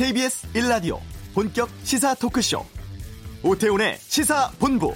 KBS 0.00 0.50
1라디오 0.54 0.98
본격 1.34 1.68
시사 1.82 2.14
토크쇼 2.14 2.64
오태훈의 3.42 3.98
시사본부 3.98 4.94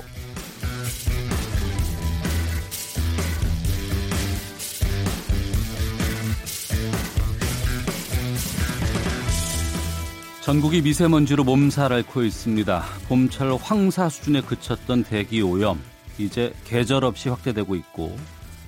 전국이 10.40 10.81
미세먼지로 10.81 11.45
몸살 11.45 11.92
앓고 11.92 12.23
있습니다. 12.23 12.85
봄철 13.06 13.59
황사 13.60 14.09
수준에 14.09 14.41
그쳤던 14.41 15.05
대기 15.05 15.42
오염 15.42 15.82
이제 16.16 16.55
계절 16.64 17.05
없이 17.05 17.28
확대되고 17.28 17.74
있고 17.74 18.16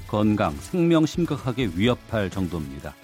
건강, 0.06 0.55
생명 0.60 1.06
심각하게 1.06 1.70
위협할 1.74 2.28
정도입니다. 2.28 2.95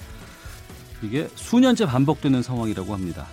이게 1.02 1.28
수년째 1.34 1.86
반복되는 1.86 2.42
상황이라고 2.42 2.92
합니다. 2.92 3.26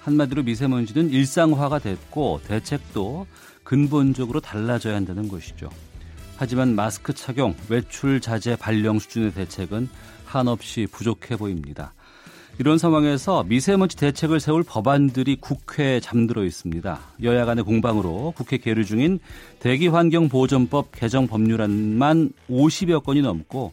한마디로 0.00 0.42
미세먼지는 0.42 1.10
일상화가 1.10 1.78
됐고 1.78 2.40
대책도 2.46 3.26
근본적으로 3.62 4.40
달라져야 4.40 4.94
한다는 4.96 5.28
것이죠. 5.28 5.70
하지만 6.36 6.74
마스크 6.74 7.14
착용, 7.14 7.54
외출 7.68 8.20
자제 8.20 8.56
발령 8.56 8.98
수준의 8.98 9.32
대책은 9.32 9.88
한없이 10.26 10.86
부족해 10.90 11.36
보입니다. 11.36 11.94
이런 12.58 12.78
상황에서 12.78 13.42
미세먼지 13.44 13.96
대책을 13.96 14.38
세울 14.38 14.62
법안들이 14.62 15.36
국회에 15.36 16.00
잠들어 16.00 16.44
있습니다. 16.44 17.00
여야 17.22 17.44
간의 17.46 17.64
공방으로 17.64 18.32
국회 18.36 18.58
계류 18.58 18.84
중인 18.84 19.18
대기환경보존법 19.58 20.92
개정 20.92 21.26
법률안만 21.26 22.32
50여 22.48 23.02
건이 23.02 23.22
넘고 23.22 23.72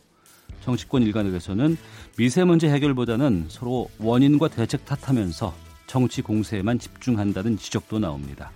정치권 0.64 1.04
일각에서는 1.04 1.78
미세먼지 2.18 2.68
해결보다는 2.68 3.46
서로 3.50 3.90
원인과 4.00 4.50
대책 4.50 4.86
탓하면서 4.86 5.54
정치 5.88 6.22
공세에만 6.22 6.80
집중한다는 6.80 7.58
지적도 7.58 8.00
나옵니다. 8.00 8.52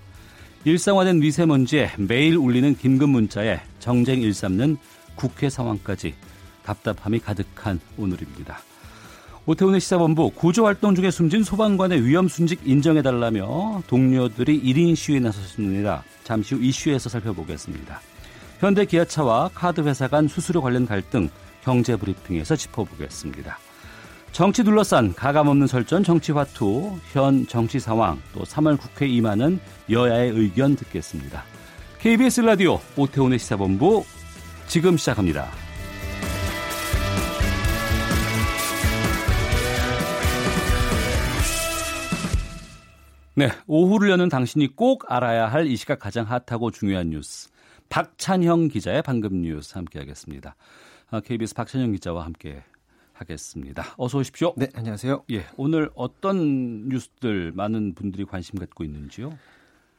일상화된 0.66 1.20
미세먼지에 1.20 1.92
매일 1.98 2.38
울리는 2.38 2.76
긴급 2.76 3.10
문자에 3.10 3.62
정쟁 3.80 4.22
일삼는 4.22 4.78
국회 5.16 5.50
상황까지 5.50 6.16
답답함이 6.64 7.20
가득한 7.20 7.80
오늘입니다. 7.98 8.60
오태훈의 9.46 9.80
시사본부 9.80 10.32
구조활동 10.32 10.96
중에 10.96 11.12
숨진 11.12 11.44
소방관의 11.44 12.04
위험 12.04 12.28
순직 12.28 12.62
인정해달라며 12.66 13.84
동료들이 13.88 14.60
1인 14.64 14.96
시위에 14.96 15.20
나섰습니다. 15.20 16.04
잠시 16.24 16.56
후 16.56 16.64
이슈에서 16.64 17.10
살펴보겠습니다. 17.10 18.02
현대 18.60 18.86
기아차와 18.86 19.52
카드 19.54 19.82
회사 19.82 20.08
간 20.08 20.28
수수료 20.28 20.62
관련 20.62 20.88
갈등 20.88 21.30
경제 21.66 21.96
브리핑에서 21.96 22.56
짚어보겠습니다. 22.56 23.58
정치 24.32 24.64
둘러싼 24.64 25.14
가감없는 25.16 25.66
설전 25.66 26.04
정치화투 26.04 27.00
현 27.12 27.48
정치 27.48 27.80
상황 27.80 28.22
또 28.34 28.44
3월 28.44 28.78
국회 28.80 29.08
임하는 29.08 29.60
여야의 29.90 30.32
의견 30.32 30.76
듣겠습니다. 30.76 31.44
KBS 32.00 32.42
라디오 32.42 32.80
오태훈의 32.96 33.40
시사본부 33.40 34.06
지금 34.68 34.96
시작합니다. 34.96 35.48
네, 43.38 43.50
오후를 43.68 44.10
여는 44.12 44.30
당신이 44.30 44.76
꼭 44.76 45.12
알아야 45.12 45.48
할 45.48 45.68
이 45.68 45.76
시각 45.76 46.00
가장 46.00 46.26
핫하고 46.26 46.72
중요한 46.72 47.10
뉴스. 47.10 47.50
박찬형 47.90 48.70
기자의 48.70 49.02
방금 49.02 49.42
뉴스 49.42 49.74
함께하겠습니다. 49.74 50.56
KBS 51.24 51.54
아, 51.56 51.64
박찬형 51.64 51.92
기자와 51.94 52.26
함께 52.26 52.64
하겠습니다. 53.14 53.84
어서 53.98 54.18
오십시오. 54.20 54.54
네, 54.58 54.68
안녕하세요. 54.74 55.24
예, 55.32 55.46
오늘 55.56 55.90
어떤 55.96 56.90
뉴스들 56.90 57.54
많은 57.54 57.94
분들이 57.94 58.26
관심 58.26 58.60
갖고 58.60 58.84
있는지요? 58.84 59.38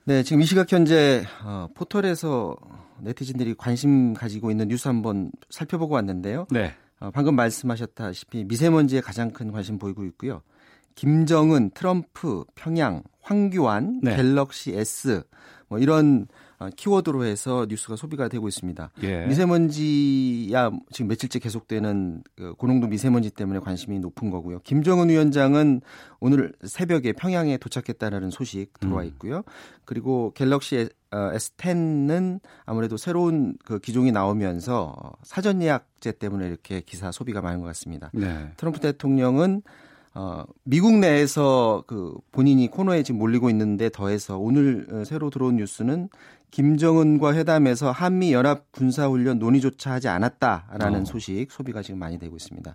네, 0.05 0.23
지금 0.23 0.43
이 0.43 0.45
시각 0.45 0.71
현재 0.71 1.25
어, 1.43 1.69
포털에서 1.75 2.57
네티즌들이 3.01 3.55
관심 3.55 4.15
가지고 4.15 4.51
있는 4.51 4.69
뉴스 4.69 4.89
한번 4.89 5.33
살펴보고 5.51 5.95
왔는데요. 5.95 6.47
네. 6.51 6.75
어, 7.01 7.11
방금 7.13 7.35
말씀하셨다시피 7.37 8.45
미세먼지에 8.45 9.01
가장 9.01 9.31
큰 9.31 9.51
관심 9.51 9.79
보이고 9.79 10.05
있고요. 10.05 10.43
김정은, 10.95 11.71
트럼프, 11.71 12.45
평양, 12.55 13.03
황교안, 13.21 14.01
네. 14.03 14.17
갤럭시 14.17 14.75
S 14.75 15.23
뭐 15.69 15.79
이런 15.79 16.27
어, 16.31 16.36
키워드로 16.77 17.25
해서 17.25 17.67
뉴스가 17.69 17.97
소비가 17.97 18.29
되고 18.29 18.49
있습니다. 18.49 18.91
예. 19.03 19.27
미세먼지야 19.27 20.71
지금 20.91 21.09
며칠째 21.09 21.39
계속되는 21.39 22.23
그 22.37 22.55
고농도 22.55 22.87
미세먼지 22.87 23.31
때문에 23.31 23.61
관심이 23.61 23.99
높은 23.99 24.31
거고요. 24.31 24.61
김정은 24.61 25.09
위원장은 25.09 25.83
오늘 26.21 26.53
새벽에 26.65 27.13
평양에 27.13 27.59
도착했다는 27.59 28.31
소식 28.31 28.79
들어와 28.81 29.03
음. 29.03 29.07
있고요. 29.09 29.37
음. 29.39 29.43
그리고 29.85 30.33
갤럭시 30.35 30.89
S10는 31.11 32.41
아무래도 32.65 32.97
새로운 32.97 33.57
그 33.65 33.79
기종이 33.79 34.13
나오면서 34.13 35.15
사전 35.23 35.63
예약제 35.63 36.13
때문에 36.13 36.47
이렇게 36.47 36.81
기사 36.81 37.13
소비가 37.13 37.41
많은 37.41 37.61
것 37.61 37.67
같습니다. 37.67 38.11
네. 38.13 38.51
트럼프 38.57 38.81
대통령은 38.81 39.63
어, 40.19 40.47
미국 40.65 40.95
내에서 40.99 41.85
그 41.87 42.15
본인이 42.33 42.71
코너에 42.71 43.03
지금 43.03 43.19
몰리고 43.19 43.51
있는데 43.51 43.91
더해서 43.91 44.39
오늘 44.39 44.87
어, 44.91 45.05
새로 45.05 45.29
들어온 45.29 45.57
뉴스는 45.57 46.09
김정은과 46.51 47.35
회담에서 47.35 47.91
한미 47.91 48.33
연합 48.33 48.73
군사훈련 48.73 49.39
논의조차 49.39 49.93
하지 49.93 50.09
않았다라는 50.09 51.03
어. 51.03 51.05
소식 51.05 51.49
소비가 51.51 51.83
지금 51.83 52.01
많이 52.01 52.19
되고 52.19 52.35
있습니다. 52.35 52.75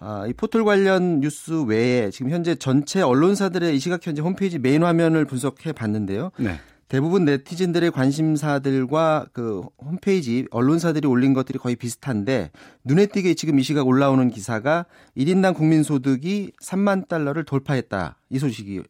아, 0.00 0.26
이 0.26 0.32
포털 0.32 0.64
관련 0.64 1.20
뉴스 1.20 1.62
외에 1.62 2.10
지금 2.10 2.32
현재 2.32 2.56
전체 2.56 3.00
언론사들의 3.00 3.76
이 3.76 3.78
시각 3.78 4.04
현재 4.04 4.20
홈페이지 4.20 4.58
메인 4.58 4.82
화면을 4.82 5.24
분석해 5.24 5.70
봤는데요. 5.70 6.32
네. 6.38 6.58
대부분 6.92 7.24
네티즌들의 7.24 7.90
관심사들과 7.90 9.24
그 9.32 9.62
홈페이지 9.82 10.46
언론사들이 10.50 11.08
올린 11.08 11.32
것들이 11.32 11.58
거의 11.58 11.74
비슷한데 11.74 12.50
눈에 12.84 13.06
띄게 13.06 13.32
지금 13.32 13.58
이 13.58 13.62
시각 13.62 13.86
올라오는 13.86 14.28
기사가 14.28 14.84
1인당 15.16 15.54
국민 15.54 15.84
소득이 15.84 16.52
3만 16.62 17.08
달러를 17.08 17.44
돌파했다. 17.44 18.18
이 18.28 18.38
소식이 18.38 18.82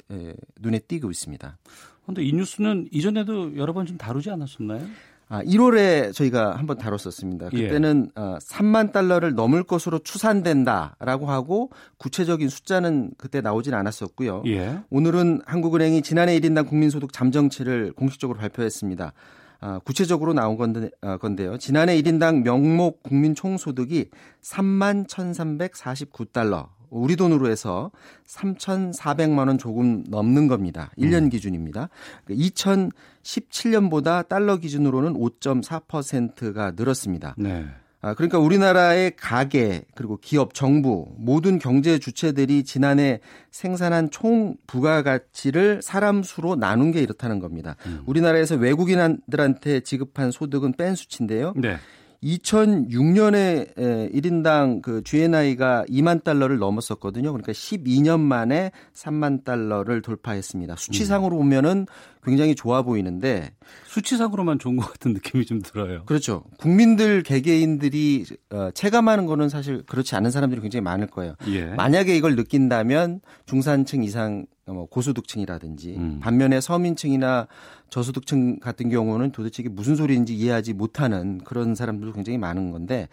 눈에 0.60 0.80
띄고 0.80 1.12
있습니다. 1.12 1.58
그런데 2.02 2.24
이 2.24 2.32
뉴스는 2.32 2.88
이전에도 2.90 3.56
여러 3.56 3.72
번 3.72 3.86
좀 3.86 3.96
다루지 3.98 4.30
않았었나요? 4.30 4.84
아, 5.32 5.43
1월에 5.44 6.12
저희가 6.12 6.56
한번 6.56 6.76
다뤘었습니다. 6.76 7.48
예. 7.54 7.62
그때는 7.62 8.10
예. 8.15 8.20
어, 8.20 8.37
3만 8.38 8.93
달러를 8.93 9.34
넘을 9.34 9.62
것으로 9.62 10.00
추산된다라고 10.00 11.25
하고 11.25 11.70
구체적인 11.97 12.50
숫자는 12.50 13.12
그때 13.16 13.41
나오진 13.41 13.72
않았었고요. 13.72 14.43
예. 14.48 14.81
오늘은 14.91 15.41
한국은행이 15.47 16.03
지난해 16.03 16.38
1인당 16.38 16.69
국민소득 16.69 17.15
잠정치를 17.15 17.94
공식적으로 17.94 18.38
발표했습니다. 18.38 19.15
아, 19.60 19.78
구체적으로 19.78 20.34
나온 20.34 20.59
건데, 20.59 20.91
아, 21.00 21.16
건데요. 21.16 21.56
지난해 21.56 21.99
1인당 22.03 22.43
명목 22.43 23.03
국민 23.03 23.34
총소득이 23.34 24.10
3만 24.43 25.06
1,349달러, 25.09 26.69
우리 26.92 27.16
돈으로 27.16 27.48
해서 27.48 27.91
3,400만 28.26 29.48
원 29.48 29.58
조금 29.58 30.04
넘는 30.08 30.47
겁니다. 30.47 30.91
1년 30.98 31.25
음. 31.25 31.28
기준입니다. 31.30 31.88
2017년보다 32.28 34.03
그러니까 34.03 34.22
달러 34.22 34.56
기준으로는 34.58 35.14
5.4%가 35.14 36.72
늘었습니다. 36.76 37.34
네. 37.38 37.66
아, 38.04 38.14
그러니까 38.14 38.41
우리나라의 38.41 39.14
가계 39.16 39.84
그리고 39.94 40.19
기업, 40.20 40.54
정부 40.54 41.06
모든 41.16 41.60
경제 41.60 41.98
주체들이 41.98 42.64
지난해 42.64 43.20
생산한 43.52 44.10
총 44.10 44.56
부가가치를 44.66 45.82
사람 45.82 46.25
수로 46.25 46.56
나눈 46.56 46.91
게 46.91 47.00
이렇다는 47.00 47.38
겁니다. 47.38 47.76
음. 47.86 48.02
우리나라에서 48.06 48.56
외국인들한테 48.56 49.81
지급한 49.81 50.32
소득은 50.32 50.72
뺀 50.72 50.97
수치인데요. 50.97 51.54
네. 51.56 51.76
2006년에 52.22 53.74
1인당 53.76 54.82
그 54.82 55.02
GNI가 55.02 55.84
2만 55.88 56.22
달러를 56.22 56.58
넘었었거든요. 56.58 57.32
그러니까 57.32 57.52
12년 57.52 58.20
만에 58.20 58.70
3만 58.94 59.44
달러를 59.44 60.02
돌파했습니다. 60.02 60.76
수치상으로 60.76 61.36
보면은 61.36 61.86
굉장히 62.22 62.54
좋아 62.54 62.82
보이는데 62.82 63.52
수치상으로만 63.86 64.60
좋은 64.60 64.76
것 64.76 64.90
같은 64.92 65.12
느낌이 65.12 65.44
좀 65.44 65.60
들어요. 65.60 66.04
그렇죠. 66.04 66.44
국민들 66.58 67.22
개개인들이 67.24 68.25
어, 68.50 68.70
체감하는 68.72 69.26
거는 69.26 69.48
사실 69.48 69.82
그렇지 69.82 70.14
않은 70.14 70.30
사람들이 70.30 70.60
굉장히 70.60 70.82
많을 70.82 71.08
거예요. 71.08 71.34
예. 71.48 71.64
만약에 71.64 72.16
이걸 72.16 72.36
느낀다면 72.36 73.20
중산층 73.46 74.04
이상 74.04 74.46
뭐 74.67 74.87
고소득층이라든지 74.87 75.97
음. 75.97 76.20
반면에 76.20 76.61
서민층이나 76.61 77.49
저소득층 77.91 78.61
같은 78.61 78.88
경우는 78.91 79.32
도대체 79.32 79.62
이게 79.62 79.69
무슨 79.69 79.97
소리인지 79.97 80.35
이해하지 80.35 80.73
못하는 80.73 81.38
그런 81.44 81.75
사람들도 81.75 82.12
굉장히 82.12 82.38
많은 82.38 82.70
건데 82.70 83.09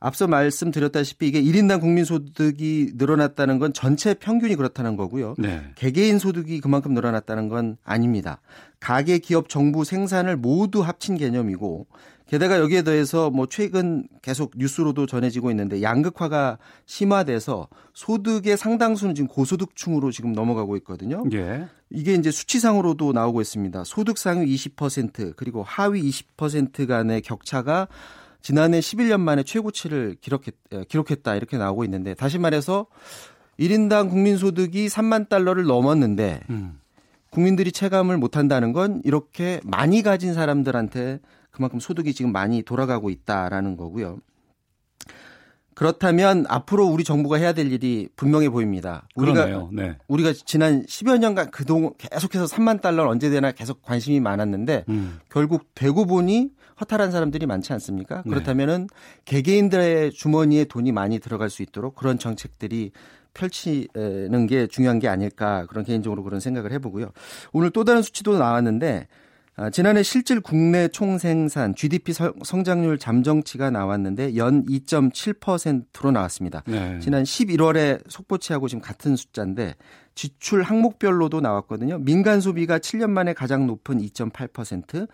앞서 0.00 0.26
말씀드렸다시피 0.26 1.28
이게 1.28 1.42
1인당 1.42 1.80
국민 1.80 2.04
소득이 2.04 2.92
늘어났다는 2.96 3.58
건 3.58 3.72
전체 3.72 4.12
평균이 4.12 4.56
그렇다는 4.56 4.96
거고요. 4.96 5.34
네. 5.38 5.62
개개인 5.76 6.18
소득이 6.18 6.60
그만큼 6.60 6.92
늘어났다는 6.92 7.48
건 7.48 7.78
아닙니다. 7.84 8.40
가계, 8.80 9.18
기업, 9.18 9.48
정부, 9.48 9.84
생산을 9.84 10.36
모두 10.36 10.82
합친 10.82 11.16
개념이고 11.16 11.86
게다가 12.26 12.58
여기에 12.58 12.82
더해서 12.82 13.30
뭐 13.30 13.46
최근 13.46 14.08
계속 14.22 14.52
뉴스로도 14.56 15.06
전해지고 15.06 15.50
있는데 15.50 15.82
양극화가 15.82 16.58
심화돼서 16.86 17.68
소득의 17.92 18.56
상당수는 18.56 19.14
지금 19.14 19.28
고소득층으로 19.28 20.10
지금 20.10 20.32
넘어가고 20.32 20.76
있거든요. 20.78 21.22
예. 21.32 21.68
이게 21.90 22.14
이제 22.14 22.30
수치상으로도 22.30 23.12
나오고 23.12 23.40
있습니다. 23.40 23.84
소득 23.84 24.16
상위 24.16 24.54
20% 24.54 25.36
그리고 25.36 25.62
하위 25.62 26.02
20% 26.08 26.86
간의 26.86 27.20
격차가 27.20 27.88
지난해 28.40 28.80
11년 28.80 29.20
만에 29.20 29.42
최고치를 29.42 30.16
기록했, 30.20 30.54
기록했다 30.88 31.34
이렇게 31.34 31.56
나오고 31.56 31.84
있는데 31.84 32.14
다시 32.14 32.38
말해서 32.38 32.86
1인당 33.60 34.10
국민소득이 34.10 34.88
3만 34.88 35.28
달러를 35.28 35.64
넘었는데 35.64 36.40
음. 36.50 36.78
국민들이 37.30 37.72
체감을 37.72 38.16
못한다는 38.16 38.72
건 38.72 39.00
이렇게 39.04 39.60
많이 39.64 40.02
가진 40.02 40.34
사람들한테 40.34 41.20
그만큼 41.54 41.78
소득이 41.78 42.14
지금 42.14 42.32
많이 42.32 42.62
돌아가고 42.62 43.10
있다라는 43.10 43.76
거고요. 43.76 44.18
그렇다면 45.74 46.46
앞으로 46.48 46.86
우리 46.86 47.04
정부가 47.04 47.36
해야 47.36 47.52
될 47.52 47.72
일이 47.72 48.08
분명해 48.16 48.48
보입니다. 48.50 49.06
우리가 49.14 49.68
네. 49.72 49.96
우리가 50.08 50.32
지난 50.32 50.84
10여 50.84 51.18
년간 51.18 51.52
그동안 51.52 51.92
계속해서 51.98 52.46
3만 52.46 52.80
달러를 52.80 53.08
언제 53.08 53.30
되나 53.30 53.52
계속 53.52 53.82
관심이 53.82 54.18
많았는데 54.20 54.84
음. 54.88 55.20
결국 55.30 55.74
되고 55.74 56.06
보니 56.06 56.50
허탈한 56.80 57.12
사람들이 57.12 57.46
많지 57.46 57.72
않습니까? 57.72 58.22
네. 58.24 58.30
그렇다면은 58.30 58.88
개개인들의 59.24 60.12
주머니에 60.12 60.64
돈이 60.64 60.90
많이 60.90 61.20
들어갈 61.20 61.50
수 61.50 61.62
있도록 61.62 61.94
그런 61.94 62.18
정책들이 62.18 62.90
펼치는 63.32 64.46
게 64.48 64.66
중요한 64.66 64.98
게 64.98 65.08
아닐까 65.08 65.66
그런 65.68 65.84
개인적으로 65.84 66.24
그런 66.24 66.40
생각을 66.40 66.72
해보고요. 66.72 67.12
오늘 67.52 67.70
또 67.70 67.84
다른 67.84 68.02
수치도 68.02 68.38
나왔는데 68.38 69.06
아, 69.06 69.23
지난해 69.72 70.02
실질 70.02 70.40
국내 70.40 70.88
총생산 70.88 71.76
GDP 71.76 72.12
성장률 72.12 72.98
잠정치가 72.98 73.70
나왔는데 73.70 74.36
연 74.36 74.64
2.7%로 74.66 76.10
나왔습니다. 76.10 76.62
네. 76.66 76.98
지난 77.00 77.22
11월에 77.22 78.02
속보치하고 78.08 78.66
지금 78.66 78.82
같은 78.82 79.14
숫자인데 79.14 79.76
지출 80.16 80.62
항목별로도 80.62 81.40
나왔거든요. 81.40 81.98
민간 81.98 82.40
소비가 82.40 82.78
7년 82.78 83.10
만에 83.10 83.32
가장 83.32 83.66
높은 83.66 83.98
2.8%, 83.98 85.08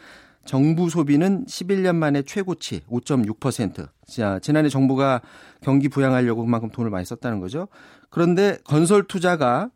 정부 0.46 0.88
소비는 0.88 1.44
11년 1.44 1.96
만에 1.96 2.22
최고치 2.22 2.80
5.6%. 2.88 3.88
자, 4.06 4.38
지난해 4.40 4.70
정부가 4.70 5.20
경기 5.60 5.90
부양하려고 5.90 6.44
그만큼 6.44 6.70
돈을 6.70 6.90
많이 6.90 7.04
썼다는 7.04 7.40
거죠. 7.40 7.68
그런데 8.08 8.56
건설 8.64 9.04
투자가 9.04 9.70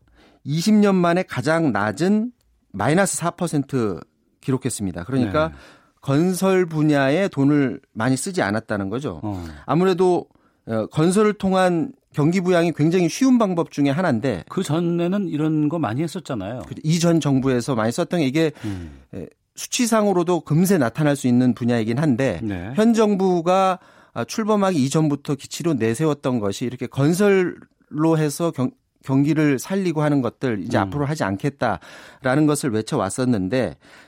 20년 0.45 0.95
만에 0.95 1.23
가장 1.23 1.71
낮은 1.71 2.31
마이너스 2.71 3.19
4% 3.19 4.01
기록했습니다. 4.45 5.03
그러니까 5.03 5.49
네. 5.49 5.55
건설 6.01 6.65
분야에 6.65 7.27
돈을 7.27 7.81
많이 7.93 8.15
쓰지 8.15 8.41
않았다는 8.41 8.89
거죠. 8.89 9.19
어. 9.23 9.43
아무래도 9.65 10.27
어, 10.67 10.85
건설을 10.87 11.33
통한 11.33 11.91
경기 12.13 12.39
부양이 12.41 12.71
굉장히 12.71 13.09
쉬운 13.09 13.37
방법 13.37 13.71
중에 13.71 13.89
하나인데 13.89 14.45
그 14.47 14.63
전에는 14.63 15.27
이런 15.27 15.67
거 15.67 15.79
많이 15.79 16.01
했었잖아요. 16.01 16.61
그 16.67 16.75
이전 16.83 17.19
정부에서 17.19 17.75
많이 17.75 17.91
썼던 17.91 18.21
게 18.21 18.25
이게 18.25 18.51
음. 18.63 19.01
수치상으로도 19.55 20.41
금세 20.41 20.77
나타날 20.77 21.15
수 21.15 21.27
있는 21.27 21.53
분야이긴 21.53 21.97
한데 21.97 22.39
네. 22.43 22.71
현 22.75 22.93
정부가 22.93 23.79
출범하기 24.27 24.81
이전부터 24.85 25.35
기치로 25.35 25.73
내세웠던 25.73 26.39
것이 26.39 26.65
이렇게 26.65 26.87
건설로 26.87 28.17
해서 28.17 28.51
경, 28.51 28.71
경기를 29.03 29.59
살리고 29.59 30.01
하는 30.01 30.21
것들 30.21 30.61
이제 30.63 30.77
음. 30.77 30.83
앞으로 30.83 31.05
하지 31.05 31.23
않겠다라는 31.23 32.47
것을 32.47 32.71
외쳐 32.71 32.97
왔었는데 32.97 33.75
아, 33.77 34.04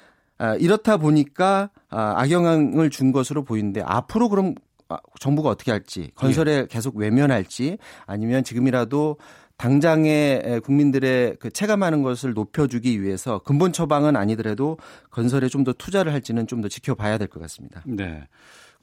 이렇다 0.60 0.98
보니까 0.98 1.70
아, 1.90 2.14
악영향을 2.22 2.90
준 2.90 3.12
것으로 3.12 3.44
보이는데 3.44 3.82
앞으로 3.86 4.30
그럼 4.30 4.56
아, 4.90 4.98
정부가 5.20 5.50
어떻게 5.50 5.72
할지 5.72 6.12
건설에 6.16 6.52
예. 6.54 6.68
계속 6.70 6.96
외면할지 6.96 7.78
아니면 8.06 8.44
지금이라도 8.44 9.18
당장의 9.58 10.62
국민들의 10.64 11.38
그 11.40 11.50
체감하는 11.50 12.04
것을 12.04 12.34
높여주기 12.34 13.02
위해서 13.02 13.40
근본 13.40 13.74
처방은 13.74 14.16
아니더라도 14.16 14.78
건설에 15.10 15.48
좀 15.50 15.64
더 15.64 15.74
투자를 15.74 16.14
할지는 16.14 16.46
좀 16.48 16.62
더 16.62 16.68
지켜봐야 16.68 17.18
될 17.18 17.28
것 17.28 17.40
같습니다. 17.42 17.82
네. 17.86 18.28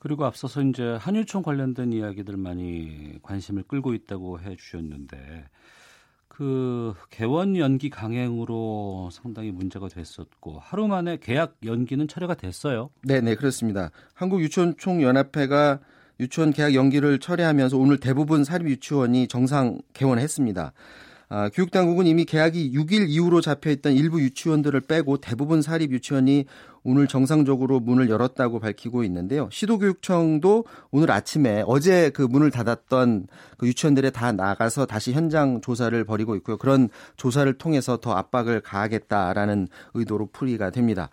그리고 0.01 0.27
앞서서 0.27 0.61
이제 0.63 0.97
한유총 1.01 1.43
관련된 1.43 1.93
이야기들 1.93 2.37
많이 2.37 3.19
관심을 3.23 3.63
끌고 3.63 3.95
있다고 3.95 4.41
해 4.41 4.57
주셨는데 4.57 5.45
그 6.37 6.95
개원 7.11 7.57
연기 7.57 7.91
강행으로 7.91 9.09
상당히 9.13 9.53
문제가 9.53 9.89
됐었고 9.89 10.59
하루 10.61 10.89
만에 10.89 11.19
계약 11.21 11.55
연기는 11.65 12.09
철회가 12.09 12.35
됐어요. 12.35 12.91
네, 13.05 13.21
네, 13.21 13.37
그렇습니다. 13.37 13.91
한국 14.15 14.43
유치원 14.43 14.75
총 14.77 15.01
연합회가 15.01 15.79
유치원 16.19 16.53
계약 16.53 16.75
연기를 16.75 17.21
철회하면서 17.21 17.79
오늘 17.79 17.99
대부분 17.99 18.43
사립 18.43 18.69
유치원이 18.69 19.29
정상 19.29 19.79
개원했습니다. 19.93 20.73
아, 21.29 21.49
교육당국은 21.51 22.07
이미 22.07 22.25
계약이 22.25 22.73
6일 22.73 23.09
이후로 23.09 23.41
잡혀 23.41 23.71
있던 23.71 23.93
일부 23.93 24.21
유치원들을 24.21 24.81
빼고 24.81 25.19
대부분 25.19 25.63
사립 25.63 25.93
유치원이 25.93 26.47
오늘 26.85 27.09
정상적으로 27.09 27.81
문을 27.81 28.11
열었다고 28.11 28.61
밝히고 28.61 29.05
있는데요. 29.05 29.49
시도교육청도 29.51 30.67
오늘 30.91 31.11
아침에 31.11 31.65
어제 31.67 32.11
그 32.11 32.21
문을 32.21 32.51
닫았던 32.51 33.27
그 33.57 33.67
유치원들에 33.67 34.11
다 34.11 34.33
나가서 34.33 34.85
다시 34.85 35.13
현장 35.13 35.63
조사를 35.63 36.05
벌이고 36.05 36.37
있고요. 36.37 36.59
그런 36.59 36.91
조사를 37.17 37.51
통해서 37.55 37.97
더 37.97 38.13
압박을 38.13 38.61
가하겠다라는 38.61 39.69
의도로 39.95 40.29
풀이가 40.33 40.71
됩니다. 40.71 41.09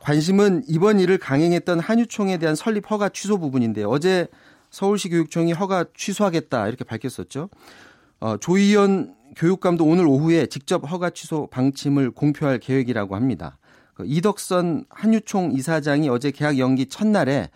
관심은 0.00 0.62
이번 0.68 1.00
일을 1.00 1.18
강행했던 1.18 1.80
한유총에 1.80 2.38
대한 2.38 2.54
설립 2.54 2.88
허가 2.88 3.08
취소 3.08 3.38
부분인데 3.38 3.82
어제 3.82 4.28
서울시 4.70 5.08
교육청이 5.08 5.52
허가 5.52 5.84
취소하겠다 5.96 6.68
이렇게 6.68 6.84
밝혔었죠. 6.84 7.48
어, 8.20 8.36
조희연 8.36 9.16
교육감도 9.36 9.84
오늘 9.84 10.06
오후에 10.06 10.46
직접 10.46 10.88
허가 10.88 11.10
취소 11.10 11.48
방침을 11.48 12.12
공표할 12.12 12.60
계획이라고 12.60 13.16
합니다. 13.16 13.58
그 13.96 14.04
이덕선 14.06 14.84
한유총 14.90 15.52
이사장이 15.52 16.08
어제 16.10 16.30
계약 16.30 16.58
연기 16.58 16.86
첫날에 16.86 17.48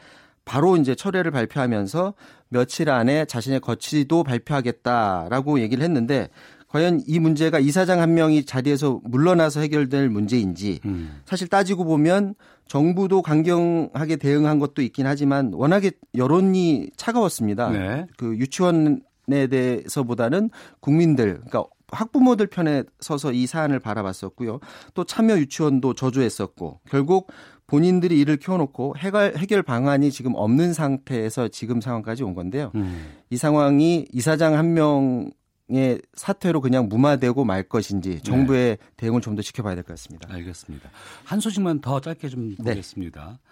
바로 0.47 0.77
이제 0.79 0.95
철회를 0.95 1.31
발표하면서 1.31 2.15
며칠 2.49 2.91
안에 2.91 3.27
자신의 3.27 3.61
거치도 3.61 4.25
발표하겠다라고 4.25 5.61
얘기를 5.61 5.85
했는데 5.85 6.31
과연 6.69 7.03
이 7.07 7.19
문제가 7.19 7.59
이사장 7.59 8.01
한 8.01 8.15
명이 8.15 8.47
자리에서 8.47 9.01
물러나서 9.05 9.61
해결될 9.61 10.09
문제인지 10.09 10.81
음. 10.87 11.21
사실 11.27 11.47
따지고 11.47 11.85
보면 11.85 12.35
정부도 12.67 13.21
강경하게 13.23 14.17
대응한 14.17 14.59
것도 14.59 14.81
있긴 14.81 15.07
하지만 15.07 15.53
워낙에 15.53 15.91
여론이 16.15 16.91
차가웠습니다. 16.97 17.71
네. 17.71 18.07
그 18.17 18.37
유치원 18.39 19.03
에 19.33 19.47
대해서보다는 19.47 20.51
국민들, 20.81 21.35
그러니까 21.35 21.65
학부모들 21.93 22.47
편에 22.49 22.85
서서 23.01 23.33
이 23.33 23.47
사안을 23.47 23.81
바라봤었고요. 23.81 24.61
또 24.95 25.05
참여 25.05 25.39
유치원도 25.39 25.95
저조했었고 25.95 26.81
결국 26.89 27.31
본인들이 27.67 28.19
일을 28.19 28.37
키워놓고 28.39 28.97
해결, 28.99 29.35
해결 29.37 29.63
방안이 29.63 30.11
지금 30.11 30.33
없는 30.35 30.73
상태에서 30.73 31.49
지금 31.49 31.81
상황까지 31.81 32.25
온 32.25 32.35
건데요. 32.35 32.73
음. 32.75 33.13
이 33.31 33.37
상황이 33.37 34.07
이사장 34.13 34.55
한 34.59 34.75
명의 34.75 36.01
사퇴로 36.15 36.61
그냥 36.61 36.89
무마되고 36.89 37.45
말 37.45 37.63
것인지 37.63 38.11
네. 38.17 38.23
정부의 38.23 38.77
네. 38.77 38.85
대응을 38.97 39.21
좀 39.21 39.37
더 39.37 39.43
지켜봐야 39.43 39.75
될 39.77 39.85
것 39.85 39.93
같습니다. 39.93 40.29
알겠습니다. 40.33 40.91
한 41.25 41.39
소식만 41.39 41.81
더 41.81 42.01
짧게 42.01 42.29
좀 42.29 42.57
네. 42.59 42.73
보겠습니다. 42.73 43.39
네. 43.41 43.51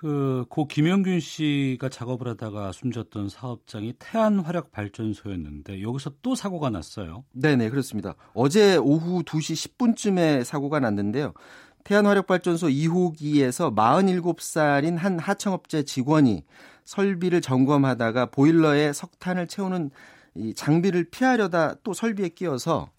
그 0.00 0.44
고 0.48 0.68
김영균 0.68 1.18
씨가 1.18 1.88
작업을 1.88 2.28
하다가 2.28 2.70
숨졌던 2.70 3.28
사업장이 3.28 3.94
태안 3.98 4.38
화력 4.38 4.70
발전소였는데 4.70 5.82
여기서 5.82 6.12
또 6.22 6.36
사고가 6.36 6.70
났어요. 6.70 7.24
네, 7.32 7.56
네, 7.56 7.68
그렇습니다. 7.68 8.14
어제 8.32 8.76
오후 8.76 9.24
2시 9.24 9.76
10분쯤에 9.76 10.44
사고가 10.44 10.78
났는데요. 10.78 11.34
태안 11.82 12.06
화력 12.06 12.28
발전소 12.28 12.68
2호기에서 12.68 13.74
47살인 13.74 14.96
한 14.96 15.18
하청업체 15.18 15.82
직원이 15.82 16.44
설비를 16.84 17.40
점검하다가 17.40 18.26
보일러에 18.26 18.92
석탄을 18.92 19.48
채우는 19.48 19.90
이 20.36 20.54
장비를 20.54 21.08
피하려다 21.10 21.74
또 21.82 21.92
설비에 21.92 22.28
끼어서 22.28 22.82
어, 22.82 22.97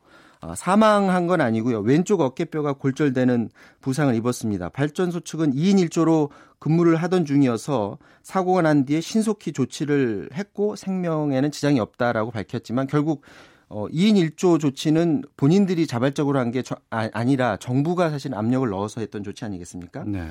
사망한 0.55 1.27
건 1.27 1.41
아니고요. 1.41 1.79
왼쪽 1.81 2.21
어깨뼈가 2.21 2.73
골절되는 2.73 3.49
부상을 3.81 4.13
입었습니다. 4.15 4.69
발전소 4.69 5.19
측은 5.21 5.53
2인 5.53 5.85
1조로 5.89 6.29
근무를 6.59 6.95
하던 6.95 7.25
중이어서 7.25 7.97
사고가 8.23 8.61
난 8.61 8.85
뒤에 8.85 9.01
신속히 9.01 9.51
조치를 9.51 10.29
했고 10.33 10.75
생명에는 10.75 11.51
지장이 11.51 11.79
없다라고 11.79 12.31
밝혔지만 12.31 12.87
결국 12.87 13.21
어 13.67 13.87
2인 13.89 14.15
1조 14.31 14.59
조치는 14.59 15.23
본인들이 15.37 15.85
자발적으로 15.87 16.39
한 16.39 16.51
게 16.51 16.63
아, 16.89 17.09
아니라 17.13 17.57
정부가 17.57 18.09
사실 18.09 18.33
압력을 18.33 18.67
넣어서 18.69 19.01
했던 19.01 19.23
조치 19.23 19.45
아니겠습니까? 19.45 20.03
네. 20.07 20.27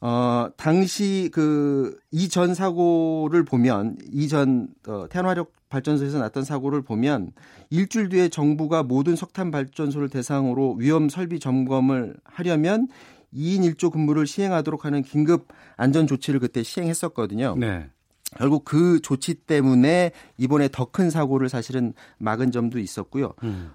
어, 0.00 0.48
당시 0.56 1.30
그 1.32 1.98
이전 2.10 2.54
사고를 2.54 3.44
보면 3.44 3.96
이전 4.12 4.68
어, 4.86 5.06
태안화력 5.08 5.52
발전소에서 5.68 6.18
났던 6.18 6.44
사고를 6.44 6.82
보면 6.82 7.32
일주일 7.70 8.08
뒤에 8.08 8.28
정부가 8.28 8.82
모든 8.82 9.16
석탄 9.16 9.50
발전소를 9.50 10.08
대상으로 10.08 10.74
위험 10.78 11.08
설비 11.08 11.40
점검을 11.40 12.16
하려면 12.24 12.88
2인 13.34 13.74
1조 13.74 13.90
근무를 13.90 14.26
시행하도록 14.26 14.84
하는 14.84 15.02
긴급 15.02 15.48
안전 15.76 16.06
조치를 16.06 16.40
그때 16.40 16.62
시행했었거든요. 16.62 17.56
네. 17.58 17.90
결국 18.36 18.64
그 18.64 19.00
조치 19.00 19.34
때문에 19.34 20.12
이번에 20.36 20.68
더 20.68 20.86
큰 20.86 21.10
사고를 21.10 21.48
사실은 21.48 21.94
막은 22.18 22.50
점도 22.52 22.78
있었고요. 22.78 23.34
음. 23.42 23.70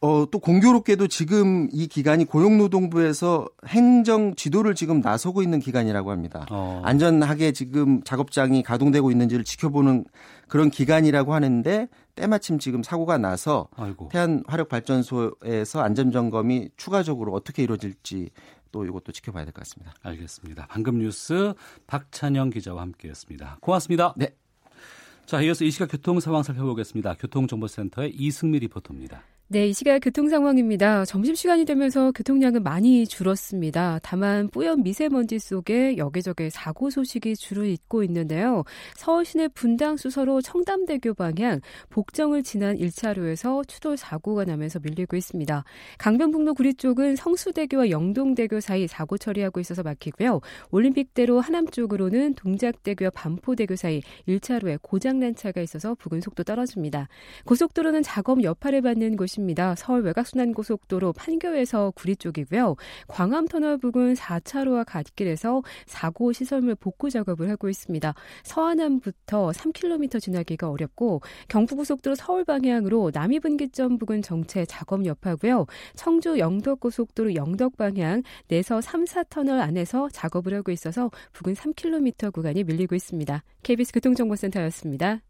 어, 0.00 0.26
또 0.30 0.38
공교롭게도 0.38 1.08
지금 1.08 1.68
이 1.72 1.88
기간이 1.88 2.24
고용노동부에서 2.24 3.48
행정 3.66 4.36
지도를 4.36 4.76
지금 4.76 5.00
나서고 5.00 5.42
있는 5.42 5.58
기간이라고 5.58 6.12
합니다. 6.12 6.46
어. 6.50 6.80
안전하게 6.84 7.50
지금 7.50 8.00
작업장이 8.04 8.62
가동되고 8.62 9.10
있는지를 9.10 9.44
지켜보는 9.44 10.04
그런 10.46 10.70
기간이라고 10.70 11.34
하는데 11.34 11.88
때마침 12.14 12.60
지금 12.60 12.84
사고가 12.84 13.18
나서 13.18 13.68
아이고. 13.76 14.08
태안 14.12 14.44
화력발전소에서 14.46 15.80
안전점검이 15.82 16.70
추가적으로 16.76 17.32
어떻게 17.32 17.64
이루어질지 17.64 18.30
또 18.70 18.84
이것도 18.84 19.10
지켜봐야 19.10 19.44
될 19.46 19.52
것 19.52 19.62
같습니다. 19.64 19.94
알겠습니다. 20.02 20.66
방금 20.70 20.98
뉴스 20.98 21.54
박찬영 21.88 22.50
기자와 22.50 22.82
함께했습니다. 22.82 23.58
고맙습니다. 23.60 24.14
네. 24.16 24.28
자, 25.26 25.42
이어서 25.42 25.64
이 25.64 25.70
시각 25.72 25.86
교통 25.90 26.20
상황 26.20 26.44
살펴보겠습니다. 26.44 27.14
교통정보센터의 27.14 28.14
이승미 28.14 28.60
리포터입니다. 28.60 29.22
네, 29.50 29.66
이 29.66 29.72
시각 29.72 30.00
교통 30.00 30.28
상황입니다. 30.28 31.06
점심시간이 31.06 31.64
되면서 31.64 32.12
교통량은 32.12 32.62
많이 32.62 33.06
줄었습니다. 33.06 33.98
다만 34.02 34.50
뿌연 34.50 34.82
미세먼지 34.82 35.38
속에 35.38 35.96
여기저기 35.96 36.50
사고 36.50 36.90
소식이 36.90 37.34
주로 37.34 37.64
있고 37.64 38.04
있는데요. 38.04 38.64
서울 38.94 39.24
시내 39.24 39.48
분당 39.48 39.96
수서로 39.96 40.42
청담대교 40.42 41.14
방향 41.14 41.62
복정을 41.88 42.42
지난 42.42 42.76
1차로에서 42.76 43.66
추돌 43.66 43.96
사고가 43.96 44.44
나면서 44.44 44.80
밀리고 44.80 45.16
있습니다. 45.16 45.64
강변북로 45.96 46.52
구리 46.52 46.74
쪽은 46.74 47.16
성수대교와 47.16 47.88
영동대교 47.88 48.60
사이 48.60 48.86
사고 48.86 49.16
처리하고 49.16 49.60
있어서 49.60 49.82
막히고요. 49.82 50.42
올림픽대로 50.72 51.40
하남 51.40 51.68
쪽으로는 51.68 52.34
동작대교와 52.34 53.12
반포대교 53.14 53.76
사이 53.76 54.02
1차로에 54.28 54.78
고장난 54.82 55.34
차가 55.34 55.62
있어서 55.62 55.94
부근 55.94 56.20
속도 56.20 56.42
떨어집니다. 56.42 57.08
고속도로는 57.46 58.02
작업 58.02 58.42
여파를 58.42 58.82
받는 58.82 59.16
곳이 59.16 59.37
있습니다. 59.38 59.76
서울 59.76 60.02
외곽순환고속도로 60.02 61.12
판교에서 61.12 61.92
구리 61.92 62.16
쪽이고요. 62.16 62.74
광암터널 63.06 63.78
부근 63.78 64.14
4차로와 64.14 64.84
갓길에서 64.84 65.62
사고 65.86 66.32
시설물 66.32 66.74
복구 66.74 67.08
작업을 67.08 67.48
하고 67.48 67.68
있습니다. 67.68 68.14
서안암부터 68.42 69.50
3km 69.52 70.20
지나기가 70.20 70.68
어렵고 70.70 71.22
경부고속도로 71.48 72.16
서울 72.16 72.44
방향으로 72.44 73.12
남이분기점 73.14 73.98
부근 73.98 74.22
정체 74.22 74.64
작업 74.66 75.06
여파고요. 75.06 75.66
청주 75.94 76.38
영덕고속도로 76.38 77.34
영덕 77.34 77.76
방향 77.76 78.22
내서 78.48 78.80
3, 78.80 79.04
4터널 79.04 79.60
안에서 79.60 80.08
작업을 80.10 80.54
하고 80.54 80.72
있어서 80.72 81.10
부근 81.32 81.54
3km 81.54 82.32
구간이 82.32 82.64
밀리고 82.64 82.94
있습니다. 82.94 83.42
KBS 83.62 83.92
교통정보센터였습니다. 83.92 85.20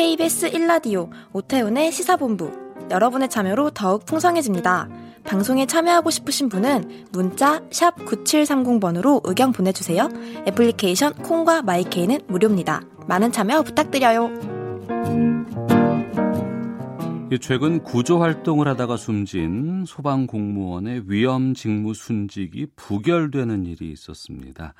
KBS 0.00 0.52
1라디오 0.52 1.10
오태훈의 1.34 1.92
시사본부 1.92 2.50
여러분의 2.90 3.28
참여로 3.28 3.68
더욱 3.68 4.06
풍성해집니다. 4.06 4.88
방송에 5.24 5.66
참여하고 5.66 6.08
싶으신 6.08 6.48
분은 6.48 7.08
문자 7.12 7.60
9730번으로 7.68 9.20
의견 9.24 9.52
보내주세요. 9.52 10.08
애플리케이션 10.48 11.12
콩과 11.12 11.60
마이케이는 11.60 12.20
무료입니다. 12.28 12.80
많은 13.08 13.30
참여 13.30 13.60
부탁드려요. 13.60 14.30
최근 17.42 17.82
구조 17.82 18.20
활동을 18.20 18.68
하다가 18.68 18.96
숨진 18.96 19.84
소방 19.86 20.26
공무원의 20.26 21.10
위험 21.10 21.52
직무 21.52 21.92
순직이 21.92 22.68
부결되는 22.74 23.66
일이 23.66 23.92
있었습니다. 23.92 24.72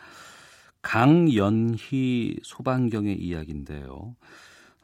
강연희 0.80 2.38
소방경의 2.42 3.16
이야기인데요. 3.16 4.14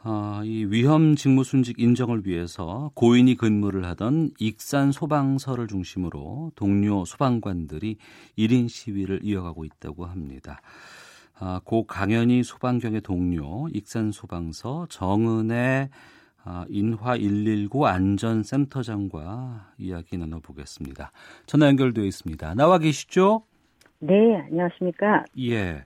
어, 0.08 0.40
이 0.44 0.64
위험 0.66 1.16
직무 1.16 1.42
순직 1.42 1.80
인정을 1.80 2.28
위해서 2.28 2.92
고인이 2.94 3.34
근무를 3.34 3.84
하던 3.86 4.30
익산 4.38 4.92
소방서를 4.92 5.66
중심으로 5.66 6.52
동료 6.54 7.04
소방관들이 7.04 7.96
1인 8.38 8.68
시위를 8.68 9.18
이어가고 9.24 9.64
있다고 9.64 10.04
합니다. 10.04 10.60
아, 11.40 11.60
고 11.64 11.88
강연희 11.88 12.44
소방경의 12.44 13.00
동료 13.00 13.66
익산 13.74 14.12
소방서 14.12 14.86
정은의 14.90 15.88
아, 16.44 16.64
인화 16.68 17.16
119 17.16 17.84
안전센터장과 17.84 19.72
이야기 19.76 20.18
나눠보겠습니다. 20.18 21.10
전화 21.46 21.66
연결되어 21.66 22.04
있습니다. 22.04 22.54
나와 22.54 22.78
계시죠? 22.78 23.42
네, 23.98 24.14
안녕하십니까? 24.36 25.24
예. 25.40 25.82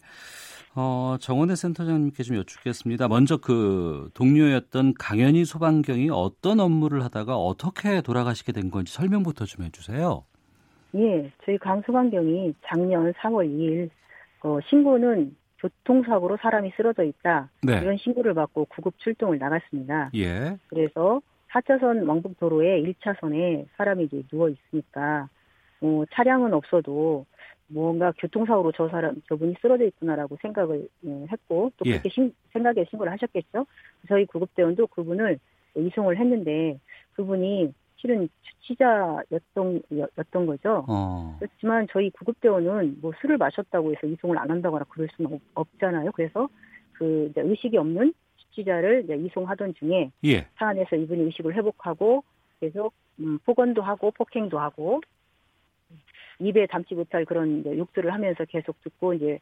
어, 0.77 1.17
정원혜 1.21 1.57
센터장님께 1.57 2.23
좀 2.23 2.37
여쭙겠습니다. 2.37 3.09
먼저 3.09 3.37
그 3.39 4.09
동료였던 4.15 4.95
강현희 4.95 5.45
소방경이 5.45 6.11
어떤 6.11 6.61
업무를 6.61 7.03
하다가 7.05 7.37
어떻게 7.37 8.00
돌아가시게 8.00 8.53
된 8.53 8.71
건지 8.71 8.93
설명부터 8.93 9.47
좀 9.47 9.65
해주세요. 9.65 10.25
예, 10.97 11.31
저희 11.45 11.59
강소방경이 11.59 12.55
작년 12.67 13.12
4월 13.12 13.49
2일 13.49 13.91
어, 14.43 14.59
신고는 14.69 15.37
교통사고로 15.59 16.39
사람이 16.41 16.73
쓰러져 16.77 17.05
있다 17.05 17.50
네. 17.62 17.81
이런 17.81 17.97
신고를 17.99 18.35
받고 18.35 18.67
구급 18.67 18.99
출동을 18.99 19.39
나갔습니다. 19.39 20.11
예. 20.15 20.57
그래서 20.69 21.21
4차선 21.53 22.09
왕복도로에 22.09 22.83
1차선에 22.83 23.67
사람이 23.77 24.05
이제 24.05 24.23
누워 24.31 24.49
있으니까 24.49 25.29
어, 25.83 26.05
차량은 26.12 26.55
없어도 26.55 27.27
뭔가 27.71 28.12
교통사고로 28.19 28.73
저 28.73 28.89
사람 28.89 29.21
저분이 29.29 29.55
쓰러져 29.61 29.85
있구나라고 29.87 30.37
생각을 30.43 30.89
예, 31.05 31.27
했고 31.31 31.71
또 31.77 31.85
예. 31.87 31.93
그렇게 31.93 32.09
예. 32.09 32.11
신, 32.12 32.35
생각에 32.53 32.85
신고를 32.91 33.12
하셨겠죠. 33.12 33.67
저희 34.09 34.27
구급대원도 34.27 34.89
그분을 34.89 35.39
이송을 35.77 36.19
했는데 36.19 36.79
그분이 37.12 37.73
실은 37.97 38.29
주치자였던 38.43 39.83
였던 40.19 40.47
거죠. 40.47 40.85
어. 40.89 41.37
그렇지만 41.39 41.87
저희 41.93 42.11
구급대원은 42.11 42.99
뭐 43.00 43.12
술을 43.21 43.37
마셨다고 43.37 43.93
해서 43.93 44.07
이송을 44.07 44.39
안 44.39 44.50
한다거나 44.50 44.85
그럴 44.89 45.09
수는 45.17 45.39
없, 45.55 45.69
잖아요 45.79 46.11
그래서 46.12 46.49
그 46.93 47.33
의식이 47.37 47.77
없는 47.77 48.12
주치자를 48.37 49.07
이송하던 49.27 49.75
중에 49.75 50.11
예. 50.25 50.47
차 50.59 50.69
안에서 50.69 50.97
이분이 50.97 51.23
의식을 51.25 51.55
회복하고 51.55 52.25
계속 52.61 52.93
음, 53.21 53.39
폭언도 53.45 53.83
하고 53.83 54.11
폭행도 54.11 54.59
하고 54.59 55.00
입에 56.41 56.67
담지 56.67 56.95
못할 56.95 57.25
그런 57.25 57.65
욕들을 57.65 58.13
하면서 58.13 58.45
계속 58.47 58.81
듣고 58.83 59.15
이제 59.15 59.39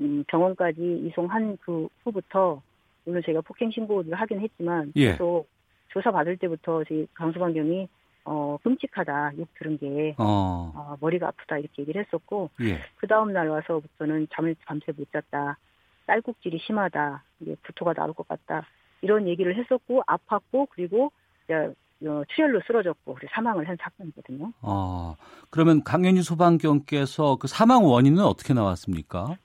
음, 0.00 0.24
병원까지 0.26 1.06
이송한 1.06 1.58
그 1.60 1.88
후부터 2.04 2.62
오늘 3.06 3.22
제가 3.22 3.40
폭행 3.42 3.70
신고를 3.70 4.14
하긴 4.14 4.40
했지만 4.40 4.92
예. 4.96 5.12
계속 5.12 5.46
조사 5.88 6.10
받을 6.10 6.36
때부터 6.36 6.84
저희 6.84 7.06
강수관경이 7.14 7.88
어 8.24 8.58
끔찍하다 8.62 9.32
욕 9.38 9.48
들은 9.54 9.78
게 9.78 10.14
어. 10.18 10.72
어. 10.74 10.96
머리가 11.00 11.28
아프다 11.28 11.58
이렇게 11.58 11.82
얘기를 11.82 12.04
했었고 12.04 12.50
예. 12.62 12.78
그 12.96 13.06
다음 13.06 13.32
날 13.32 13.48
와서부터는 13.48 14.28
잠을 14.32 14.54
밤새 14.66 14.92
못 14.92 15.10
잤다 15.12 15.58
딸꾹질이 16.06 16.58
심하다 16.58 17.22
이게 17.40 17.56
부토가 17.62 17.94
나올 17.94 18.12
것 18.12 18.28
같다 18.28 18.66
이런 19.00 19.26
얘기를 19.28 19.56
했었고 19.56 20.02
아팠고 20.06 20.68
그리고 20.70 21.10
어, 21.50 21.72
출혈로 22.00 22.60
쓰러졌고 22.66 23.14
그리고 23.14 23.30
사망을 23.34 23.68
한 23.68 23.76
사건이거든요. 23.80 24.52
아 24.62 25.16
그러면 25.50 25.82
강현희 25.82 26.22
소방경께서 26.22 27.36
그 27.36 27.48
사망 27.48 27.84
원인은 27.84 28.22
어떻게 28.24 28.54
나왔습니까? 28.54 29.36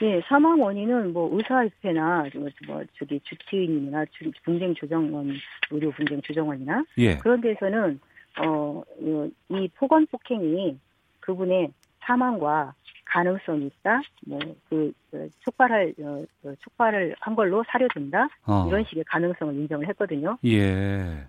네, 0.00 0.20
사망 0.26 0.60
원인은 0.60 1.12
뭐 1.12 1.28
의사협회나 1.36 2.24
뭐, 2.34 2.48
뭐 2.66 2.82
저기 2.98 3.20
주치의님이나 3.20 4.06
분쟁 4.44 4.74
조정원 4.74 5.36
의료 5.70 5.90
분쟁 5.92 6.22
조정원이나 6.22 6.84
예. 6.98 7.18
그런 7.18 7.40
데서는 7.40 8.00
어이 8.38 9.68
폭언 9.76 10.06
폭행이 10.06 10.78
그분의 11.20 11.72
사망과 12.00 12.74
가능성이 13.04 13.66
있다. 13.66 14.00
뭐그 14.26 14.92
그 15.10 15.28
촉발할 15.40 15.94
어, 16.00 16.24
그 16.42 16.56
촉발을 16.60 17.16
한 17.20 17.34
걸로 17.34 17.62
사료된다. 17.68 18.28
어. 18.46 18.66
이런 18.68 18.84
식의 18.84 19.04
가능성을 19.04 19.54
인정을 19.54 19.88
했거든요. 19.88 20.38
예. 20.44 21.26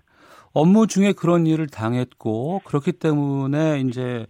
업무 0.52 0.86
중에 0.86 1.12
그런 1.12 1.46
일을 1.46 1.66
당했고 1.66 2.60
그렇기 2.64 2.92
때문에 2.92 3.80
이제 3.80 4.26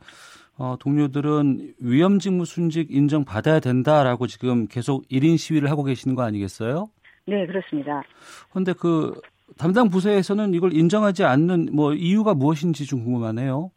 어, 0.59 0.77
동료들은 0.79 1.75
위험 1.81 2.19
직무 2.19 2.45
순직 2.45 2.91
인정 2.91 3.25
받아야 3.25 3.59
된다라고 3.59 4.27
지금 4.27 4.67
계속 4.69 5.07
1인 5.09 5.37
시위를 5.39 5.71
하고 5.71 5.83
계시는 5.83 6.15
거 6.15 6.23
아니겠어요? 6.23 6.89
네, 7.27 7.47
그렇습니다. 7.47 8.03
그런데 8.51 8.73
그 8.73 9.21
담당 9.59 9.89
부서에서는 9.89 10.55
이걸 10.55 10.73
인정하지 10.73 11.25
않는 11.25 11.69
뭐 11.73 11.95
이유가 11.95 12.35
무엇인지 12.35 12.87
좀 12.87 13.05
궁금하네요. 13.05 13.71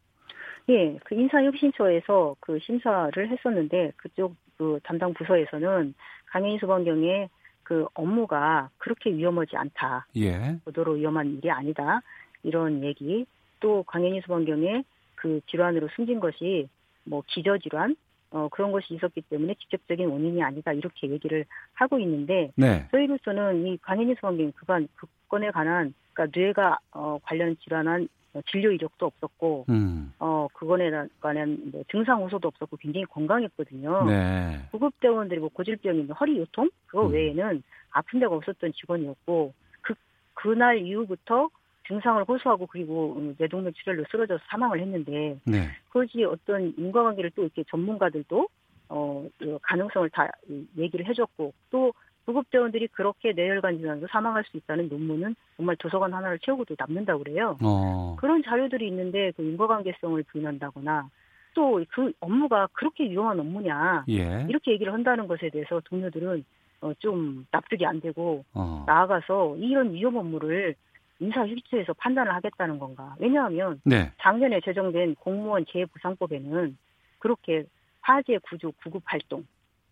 예, 0.70 0.98
그 1.04 1.16
인사혁신처에서 1.16 2.36
그 2.40 2.60
심사를 2.60 3.32
했었는데 3.32 3.92
그쪽 3.98 4.36
그 4.58 4.80
담당 4.84 5.14
부서에서는 5.14 5.94
강혜인 6.28 6.58
소방경의 6.60 7.30
그 7.64 7.86
업무가 7.94 8.70
그렇게 8.78 9.12
위험하지 9.12 9.58
않다. 9.58 10.08
예. 10.18 10.58
고도로 10.66 10.94
위험한 10.94 11.38
일이 11.38 11.50
아니다. 11.52 12.02
이런 12.46 12.84
얘기. 12.84 13.26
또 13.60 13.84
강현희 13.84 14.22
소방경의 14.22 14.84
그 15.16 15.42
질환으로 15.50 15.90
숨진 15.96 16.20
것이 16.20 16.68
뭐 17.04 17.24
기저질환 17.28 17.96
어, 18.32 18.50
그런 18.50 18.72
것이 18.72 18.94
있었기 18.94 19.22
때문에 19.22 19.56
직접적인 19.56 20.08
원인이 20.10 20.44
아니다 20.44 20.74
이렇게 20.74 21.10
얘기를 21.10 21.46
하고 21.74 22.00
있는데 22.00 22.52
네. 22.56 22.88
저희로서는 22.92 23.66
이 23.66 23.78
강현희 23.78 24.16
소방경 24.16 24.52
그간 24.56 24.88
그 24.96 25.08
건에 25.30 25.52
관한 25.52 25.94
그러니까 26.14 26.38
뇌가 26.38 26.80
어, 26.92 27.18
관련 27.24 27.56
질환한 27.58 28.08
진료 28.52 28.72
이력도 28.72 29.06
없었고 29.06 29.66
음. 29.70 30.14
어 30.20 30.48
그거에 30.54 30.92
관한 31.22 31.58
뭐 31.72 31.84
증상 31.90 32.22
호소도 32.22 32.50
없었고 32.50 32.78
굉장히 32.78 33.06
건강했거든요. 33.06 34.06
네. 34.06 34.60
구급 34.72 35.00
대원들이 35.00 35.40
뭐 35.40 35.50
고질병이 35.50 36.08
허리 36.20 36.38
요통 36.40 36.70
그거 36.88 37.08
음. 37.08 37.14
외에는 37.14 37.64
아픈 37.92 38.20
데가 38.20 38.36
없었던 38.36 38.74
직원이었고 38.74 39.54
그 39.82 39.94
그날 40.34 40.80
이후부터 40.80 41.50
증상을 41.88 42.24
호소하고 42.24 42.68
그리고 42.68 43.34
뇌동맥 43.38 43.76
출혈로 43.76 44.06
쓰러져서 44.10 44.44
사망을 44.48 44.80
했는데 44.80 45.40
네. 45.46 45.70
그것이 45.90 46.24
어떤 46.24 46.74
인과관계를 46.78 47.32
또 47.36 47.44
이렇게 47.44 47.64
전문가들도 47.70 48.48
어그 48.88 49.60
가능성을 49.62 50.10
다 50.12 50.30
얘기를 50.78 51.06
해줬고 51.08 51.54
또 51.72 51.94
구급 52.26 52.50
대원들이 52.50 52.88
그렇게 52.88 53.34
뇌혈관 53.34 53.78
질환으로 53.78 54.08
사망할 54.08 54.44
수 54.46 54.58
있다는 54.58 54.90
논문은 54.90 55.36
정말 55.58 55.76
도서관 55.76 56.14
하나를 56.14 56.40
채우고도 56.40 56.76
남는다고 56.78 57.24
그래요. 57.24 57.58
어. 57.64 58.16
그런 58.20 58.42
자료들이 58.44 58.88
있는데 58.88 59.32
그 59.38 59.44
인과관계성을 59.44 60.24
부인한다거나 60.24 61.10
또 61.54 61.84
그 61.90 62.12
업무가 62.20 62.68
그렇게 62.74 63.10
위험한 63.10 63.40
업무냐 63.40 64.06
예. 64.10 64.46
이렇게 64.50 64.72
얘기를 64.72 64.94
한다는 64.94 65.28
것에 65.28 65.50
대해서 65.50 65.82
동료들은 65.86 66.44
어, 66.82 66.94
좀 67.00 67.48
납득이 67.52 67.86
안 67.86 68.02
되고 68.02 68.44
어. 68.54 68.84
나아가서 68.86 69.56
이런 69.58 69.94
위험 69.94 70.18
업무를 70.18 70.76
인사휴직처에서 71.20 71.94
판단을 71.94 72.34
하겠다는 72.34 72.80
건가? 72.80 73.16
왜냐하면 73.20 73.82
네. 73.84 74.12
작년에 74.20 74.62
제정된 74.62 75.16
공무원 75.16 75.66
재보상법에는 75.72 76.78
그렇게 77.20 77.66
화재 78.02 78.38
구조 78.40 78.72
구급 78.84 79.02
활동 79.06 79.46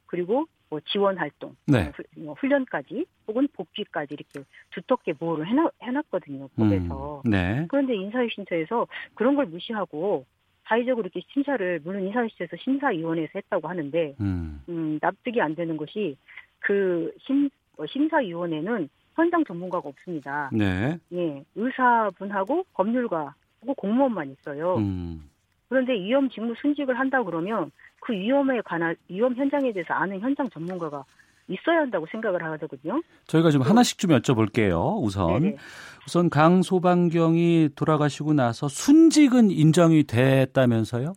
그리고 0.05 0.45
뭐 0.69 0.79
지원 0.87 1.17
활동, 1.17 1.55
네. 1.67 1.91
뭐 2.17 2.33
훈련까지 2.33 3.05
혹은 3.27 3.47
복귀까지 3.53 4.15
이렇게 4.15 4.43
두텁게 4.71 5.13
보호를 5.13 5.47
해놨, 5.47 5.71
해놨거든요 5.81 6.47
법에서. 6.55 7.21
음, 7.25 7.29
네. 7.29 7.65
그런데 7.69 7.95
인사휴직처에서 7.95 8.87
그런 9.13 9.35
걸 9.35 9.45
무시하고 9.45 10.25
사회적으로 10.63 11.05
이렇게 11.05 11.21
심사를 11.31 11.79
물론 11.83 12.03
인사휴직처에서 12.07 12.57
심사위원회에서 12.57 13.31
했다고 13.35 13.67
하는데 13.67 14.15
음. 14.19 14.63
음, 14.69 14.97
납득이 14.99 15.41
안 15.41 15.53
되는 15.53 15.77
것이 15.77 16.17
그 16.59 17.13
심, 17.19 17.49
어, 17.77 17.85
심사위원회는 17.85 18.89
현장 19.15 19.43
전문가가 19.45 19.89
없습니다. 19.89 20.49
네. 20.51 20.97
예, 21.13 21.43
의사분하고 21.55 22.65
법률가 22.73 23.33
하고 23.61 23.73
공무원만 23.75 24.31
있어요. 24.31 24.75
음. 24.75 25.29
그런데 25.69 25.93
위험 25.93 26.29
직무 26.29 26.53
순직을 26.61 26.97
한다 26.99 27.23
그러면 27.23 27.71
그 27.99 28.13
위험에 28.13 28.61
관한 28.61 28.95
위험 29.07 29.35
현장에 29.35 29.71
대해서 29.71 29.93
아는 29.93 30.19
현장 30.19 30.47
전문가가 30.49 31.03
있어야 31.47 31.79
한다고 31.79 32.05
생각을 32.11 32.43
하거든요. 32.43 33.01
저희가 33.27 33.49
좀 33.49 33.61
하나씩 33.61 33.97
좀 33.97 34.11
여쭤볼게요. 34.11 35.01
우선 35.01 35.41
네네. 35.41 35.57
우선 36.05 36.29
강 36.29 36.61
소방경이 36.61 37.69
돌아가시고 37.75 38.33
나서 38.33 38.67
순직은 38.67 39.51
인정이 39.51 40.03
됐다면서요? 40.03 41.13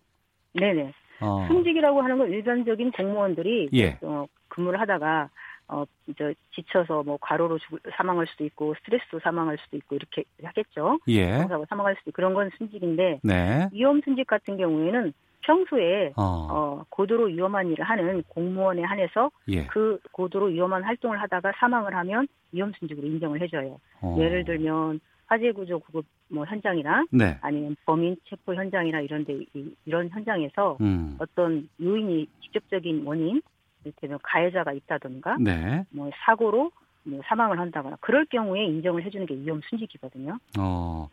네네. 0.54 0.92
어. 1.20 1.46
순직이라고 1.48 2.02
하는 2.02 2.18
건 2.18 2.30
일반적인 2.30 2.90
공무원들이 2.92 3.70
예. 3.74 3.98
어, 4.02 4.26
근무를 4.48 4.80
하다가 4.80 5.28
어, 5.68 5.84
이제 6.06 6.34
지쳐서 6.54 7.02
뭐 7.02 7.18
과로로 7.20 7.58
죽, 7.58 7.80
사망할 7.96 8.26
수도 8.28 8.44
있고 8.44 8.74
스트레스로 8.78 9.20
사망할 9.20 9.58
수도 9.58 9.76
있고 9.76 9.96
이렇게 9.96 10.24
하겠죠. 10.42 10.98
예. 11.08 11.38
사고 11.48 11.64
사망할 11.68 11.96
수도 11.96 12.10
있고 12.10 12.16
그런 12.16 12.34
건 12.34 12.50
순직인데 12.56 13.20
네. 13.22 13.68
위험 13.72 14.00
순직 14.02 14.26
같은 14.26 14.56
경우에는 14.56 15.12
평소에 15.42 16.12
어. 16.16 16.22
어. 16.50 16.84
고도로 16.90 17.26
위험한 17.26 17.68
일을 17.70 17.84
하는 17.84 18.22
공무원에 18.28 18.82
한해서 18.82 19.30
예. 19.48 19.66
그 19.66 19.98
고도로 20.12 20.46
위험한 20.46 20.82
활동을 20.82 21.20
하다가 21.22 21.52
사망을 21.58 21.94
하면 21.96 22.26
위험 22.52 22.72
순직으로 22.78 23.06
인정을 23.06 23.40
해줘요. 23.42 23.78
어. 24.02 24.16
예를 24.18 24.44
들면 24.44 25.00
화재 25.26 25.50
구조 25.52 25.80
구급 25.80 26.04
뭐 26.28 26.44
현장이나 26.44 27.04
네. 27.10 27.38
아니면 27.40 27.76
범인 27.84 28.16
체포 28.28 28.54
현장이나 28.54 29.00
이런데 29.00 29.40
이런 29.84 30.08
현장에서 30.08 30.78
음. 30.80 31.16
어떤 31.18 31.68
요인이 31.80 32.26
직접적인 32.42 33.02
원인 33.04 33.42
이를테면 33.86 34.18
가해자가 34.22 34.72
있다든가 34.72 35.36
네. 35.40 35.84
뭐 35.90 36.10
사고로 36.24 36.72
뭐 37.04 37.20
사망을 37.26 37.58
한다거나 37.58 37.96
그럴 38.00 38.26
경우에 38.26 38.64
인정을 38.64 39.04
해주는 39.04 39.26
게 39.26 39.34
위험 39.36 39.60
순직이거든요. 39.68 40.38
어. 40.58 41.08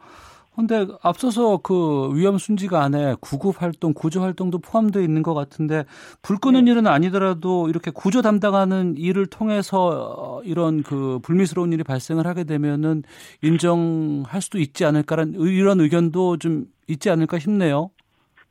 근데 0.56 0.86
앞서서 1.02 1.58
그 1.58 2.12
위험 2.14 2.38
순직 2.38 2.76
안에 2.76 3.16
구급 3.20 3.60
활동, 3.62 3.92
구조 3.92 4.22
활동도 4.22 4.60
포함되어 4.60 5.02
있는 5.02 5.24
것 5.24 5.34
같은데 5.34 5.84
불 6.22 6.38
끄는 6.38 6.66
네. 6.66 6.72
일은 6.72 6.86
아니더라도 6.86 7.70
이렇게 7.70 7.90
구조 7.90 8.22
담당하는 8.22 8.96
일을 8.96 9.26
통해서 9.26 10.42
이런 10.46 10.84
그 10.84 11.20
불미스러운 11.24 11.74
일이 11.74 11.84
발생을 11.84 12.28
하게 12.28 12.44
되면은 12.44 13.02
인정할 13.42 14.42
수도 14.44 14.60
있지 14.60 14.86
않을까라는 14.86 15.40
이런 15.42 15.80
의견도 15.80 16.38
좀 16.38 16.66
있지 16.88 17.10
않을까 17.10 17.40
싶네요. 17.40 17.90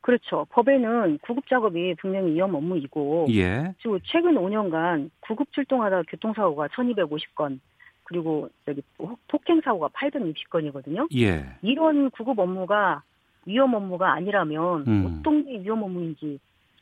그렇죠. 0.02 0.46
법에는 0.50 1.18
구급 1.22 1.46
작업이 1.48 1.94
분명히 1.94 2.32
위험 2.32 2.54
업무이고 2.54 3.26
예. 3.30 3.72
그리고 3.82 3.98
최근 4.04 4.34
5년간 4.34 5.10
구급 5.20 5.52
출동하다 5.52 6.02
교통사고가 6.08 6.68
1250건 6.68 7.60
그리고 8.04 8.48
여기 8.68 8.82
폭행 9.28 9.60
사고가 9.62 9.88
860건이거든요. 9.88 11.08
예. 11.16 11.44
이런 11.62 12.10
구급 12.10 12.38
업무가 12.38 13.02
위험 13.46 13.74
업무가 13.74 14.12
아니라면 14.12 14.84
음. 14.86 15.18
어떤 15.20 15.44
게 15.44 15.58
위험 15.60 15.82
업무인지 15.82 16.38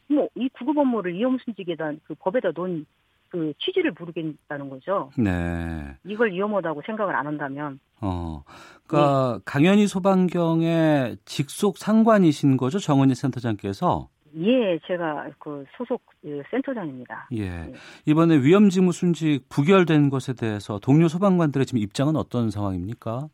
뭐 0.09 0.29
이 0.35 0.49
구급 0.51 0.77
업무를 0.79 1.15
위험 1.15 1.39
순직에 1.39 1.77
대한 1.77 2.01
그 2.05 2.15
법에다 2.15 2.51
놓은 2.55 2.85
그 3.29 3.53
취지를 3.59 3.93
모르겠다는 3.99 4.69
거죠. 4.69 5.11
네. 5.17 5.95
이걸 6.05 6.33
위험하다고 6.33 6.83
생각을 6.85 7.15
안 7.15 7.27
한다면. 7.27 7.79
어. 8.01 8.43
그러니까 8.87 9.35
네. 9.39 9.43
강연희 9.45 9.87
소방경의 9.87 11.19
직속 11.25 11.79
상관이신 11.79 12.57
거죠, 12.57 12.79
정은희 12.79 13.15
센터장께서? 13.15 14.09
예, 14.37 14.79
제가 14.87 15.29
그 15.39 15.65
소속 15.77 16.03
그 16.23 16.43
센터장입니다. 16.51 17.29
예. 17.33 17.43
예. 17.43 17.73
이번에 18.07 18.37
위험직무 18.39 18.93
순직 18.93 19.49
부결된 19.49 20.09
것에 20.09 20.35
대해서 20.35 20.79
동료 20.79 21.09
소방관들의 21.09 21.67
지금 21.67 21.81
입장은 21.81 22.17
어떤 22.17 22.51
상황입니까? 22.51 23.29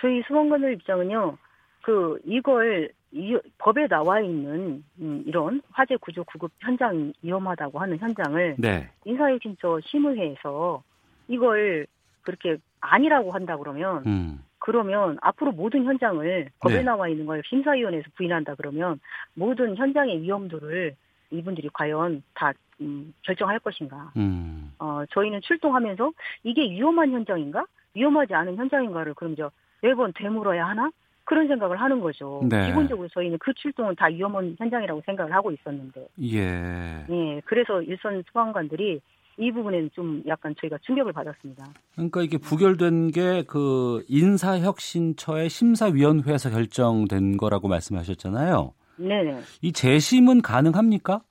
저희 0.00 0.22
소방관들 0.28 0.74
입장은요. 0.74 1.36
그 1.82 2.18
이걸 2.24 2.92
이 3.10 3.36
법에 3.56 3.88
나와 3.88 4.20
있는 4.20 4.84
음, 5.00 5.22
이런 5.26 5.62
화재 5.70 5.96
구조 5.96 6.22
구급 6.24 6.52
현장 6.60 7.12
위험하다고 7.22 7.78
하는 7.78 7.98
현장을 7.98 8.56
네. 8.58 8.90
인사혁신처 9.04 9.80
심의회에서 9.86 10.82
이걸 11.28 11.86
그렇게 12.28 12.58
아니라고 12.82 13.32
한다 13.32 13.56
그러면 13.56 14.02
음. 14.06 14.44
그러면 14.58 15.16
앞으로 15.22 15.52
모든 15.52 15.84
현장을 15.84 16.50
법에 16.60 16.74
네. 16.74 16.82
나와 16.82 17.08
있는 17.08 17.24
걸 17.24 17.42
심사위원회에서 17.48 18.06
부인한다 18.16 18.54
그러면 18.56 19.00
모든 19.32 19.74
현장의 19.74 20.20
위험도를 20.20 20.94
이분들이 21.30 21.70
과연 21.72 22.22
다 22.34 22.52
음, 22.82 23.14
결정할 23.22 23.58
것인가? 23.60 24.12
음. 24.18 24.72
어, 24.78 25.04
저희는 25.10 25.40
출동하면서 25.40 26.12
이게 26.42 26.70
위험한 26.70 27.12
현장인가? 27.12 27.64
위험하지 27.94 28.34
않은 28.34 28.56
현장인가를 28.56 29.14
그럼 29.14 29.34
저 29.34 29.50
매번 29.80 30.12
되물어야 30.12 30.66
하나? 30.66 30.90
그런 31.24 31.48
생각을 31.48 31.80
하는 31.80 32.00
거죠. 32.00 32.42
네. 32.48 32.66
기본적으로 32.66 33.08
저희는 33.08 33.38
그 33.38 33.54
출동은 33.54 33.96
다 33.96 34.06
위험한 34.06 34.56
현장이라고 34.58 35.02
생각을 35.06 35.32
하고 35.32 35.50
있었는데. 35.50 36.08
예. 36.22 37.06
예. 37.08 37.40
그래서 37.46 37.82
일선 37.82 38.22
소방관들이 38.26 39.00
이 39.38 39.52
부분에는 39.52 39.90
좀 39.94 40.22
약간 40.26 40.54
저희가 40.60 40.78
충격을 40.82 41.12
받았습니다. 41.12 41.64
그러니까 41.94 42.22
이게 42.22 42.38
부결된 42.38 43.12
게 43.12 43.44
그 43.46 44.04
인사혁신처의 44.08 45.48
심사위원회에서 45.48 46.50
결정된 46.50 47.36
거라고 47.36 47.68
말씀하셨잖아요. 47.68 48.74
네네. 48.96 49.40
이 49.62 49.72
재심은 49.72 50.42
가능합니까? 50.42 51.22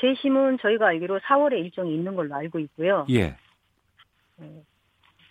재심은 0.00 0.58
저희가 0.62 0.86
알기로 0.88 1.20
4월에 1.20 1.58
일정이 1.58 1.94
있는 1.94 2.14
걸로 2.14 2.34
알고 2.34 2.58
있고요. 2.60 3.06
예. 3.10 3.36
네. 4.36 4.62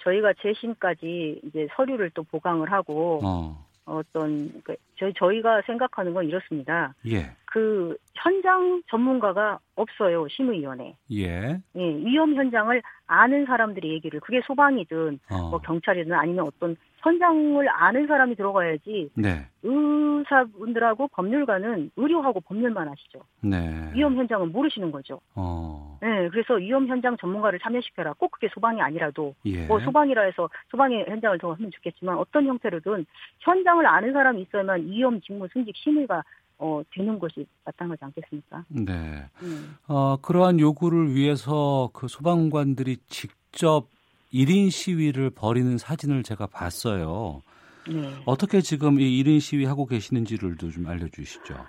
저희가 0.03 0.33
재심까지 0.41 1.41
이제 1.43 1.67
서류를 1.75 2.11
또 2.11 2.23
보강을 2.23 2.71
하고 2.71 3.19
어. 3.23 3.65
어떤 3.85 4.61
그 4.63 4.75
저희 4.97 5.13
저희가 5.13 5.61
생각하는 5.65 6.13
건 6.13 6.27
이렇습니다. 6.27 6.93
예. 7.07 7.31
그 7.51 7.97
현장 8.13 8.83
전문가가 8.89 9.59
없어요 9.75 10.27
심의위원회. 10.27 10.95
예. 11.11 11.59
예. 11.75 11.95
위험 12.05 12.35
현장을 12.35 12.81
아는 13.07 13.45
사람들이 13.45 13.91
얘기를 13.93 14.19
그게 14.19 14.41
소방이든 14.45 15.19
어. 15.31 15.49
뭐 15.49 15.59
경찰이든 15.59 16.13
아니면 16.13 16.45
어떤 16.45 16.75
현장을 16.97 17.67
아는 17.69 18.07
사람이 18.07 18.35
들어가야지. 18.35 19.09
네. 19.15 19.47
의사분들하고 19.63 21.07
법률가는 21.07 21.91
의료하고 21.95 22.41
법률만 22.41 22.87
하시죠. 22.89 23.21
네. 23.41 23.91
위험 23.93 24.15
현장은 24.15 24.51
모르시는 24.51 24.91
거죠. 24.91 25.21
어. 25.33 25.97
네. 26.01 26.29
그래서 26.29 26.55
위험 26.55 26.87
현장 26.87 27.17
전문가를 27.17 27.59
참여시켜라. 27.59 28.13
꼭 28.13 28.31
그게 28.31 28.49
소방이 28.53 28.81
아니라도 28.81 29.33
예. 29.45 29.65
뭐 29.65 29.79
소방이라 29.79 30.21
해서 30.23 30.49
소방의 30.69 31.05
현장을 31.07 31.37
더 31.39 31.53
하면 31.53 31.71
좋겠지만 31.71 32.17
어떤 32.17 32.45
형태로든 32.45 33.05
현장을 33.39 33.83
아는 33.87 34.13
사람이 34.13 34.41
있어야만 34.41 34.81
위험 34.87 35.19
직무 35.21 35.47
승직 35.53 35.75
심의가 35.77 36.23
어, 36.59 36.81
되는 36.93 37.17
것이 37.17 37.45
마땅하지 37.65 38.05
않겠습니까? 38.05 38.65
네. 38.69 39.25
음. 39.41 39.77
어, 39.87 40.17
그러한 40.21 40.59
요구를 40.59 41.15
위해서 41.15 41.89
그 41.93 42.07
소방관들이 42.07 42.97
직접 43.07 43.87
1인 44.33 44.69
시위를 44.69 45.31
벌이는 45.31 45.77
사진을 45.77 46.23
제가 46.23 46.47
봤어요. 46.47 47.41
네. 47.87 48.13
어떻게 48.25 48.61
지금 48.61 48.99
이 48.99 49.23
1인 49.23 49.39
시위 49.39 49.65
하고 49.65 49.85
계시는지를도 49.85 50.69
좀 50.69 50.87
알려주시죠. 50.87 51.65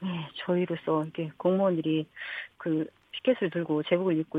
네, 0.00 0.08
저희로서 0.36 1.04
이렇게 1.04 1.30
공무원들이 1.36 2.06
그 2.56 2.86
피켓을 3.10 3.50
들고 3.50 3.82
제복을 3.82 4.18
입고 4.20 4.38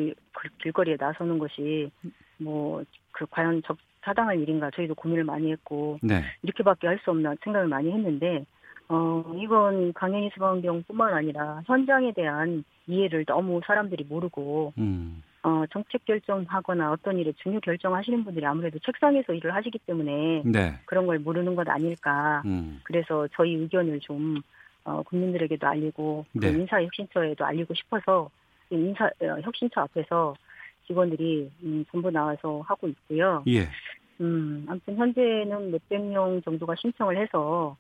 길거리에 0.64 0.96
나서는 1.00 1.38
것이 1.38 1.92
뭐 2.38 2.84
그 3.20 3.26
과연 3.30 3.62
적 3.66 3.78
타당한 4.02 4.40
일인가 4.40 4.72
저희도 4.72 4.96
고민을 4.96 5.26
많이 5.26 5.52
했고 5.52 6.00
네. 6.02 6.24
이렇게밖에 6.44 6.88
할 6.88 6.98
수 7.04 7.12
없나 7.12 7.36
생각을 7.44 7.68
많이 7.68 7.92
했는데 7.92 8.46
어 8.90 9.24
이번 9.38 9.94
강연희 9.94 10.32
소방병뿐만 10.34 11.14
아니라 11.14 11.62
현장에 11.66 12.12
대한 12.12 12.64
이해를 12.88 13.24
너무 13.26 13.62
사람들이 13.66 14.06
모르고 14.10 14.74
음. 14.78 15.22
어, 15.44 15.64
정책 15.72 16.04
결정하거나 16.06 16.92
어떤 16.92 17.18
일에 17.18 17.32
중요 17.42 17.60
결정하시는 17.62 18.24
분들이 18.26 18.46
아무래도 18.46 18.78
책상에서 18.80 19.34
일을 19.34 19.56
하시기 19.56 19.80
때문에 19.80 20.42
네. 20.44 20.74
그런 20.86 21.06
걸 21.06 21.20
모르는 21.20 21.56
것 21.56 21.68
아닐까. 21.70 22.42
음. 22.46 22.82
그래서 22.84 23.28
저희 23.36 23.54
의견을 23.54 24.00
좀 24.02 24.42
어, 24.84 25.02
국민들에게도 25.04 25.66
알리고 25.66 26.26
네. 26.34 26.50
인사혁신처에도 26.50 27.46
알리고 27.46 27.74
싶어서 27.74 28.30
인사 28.70 29.06
어, 29.06 29.40
혁신처 29.42 29.82
앞에서 29.82 30.34
직원들이 30.88 31.52
음, 31.64 31.86
전부 31.92 32.10
나와서 32.10 32.62
하고 32.66 32.88
있고요. 32.88 33.44
예. 33.48 33.68
음, 34.20 34.66
아무튼 34.68 34.98
현재는 34.98 35.72
몇백 35.72 36.02
명 36.02 36.42
정도가 36.42 36.76
신청을 36.76 37.18
해서 37.18 37.78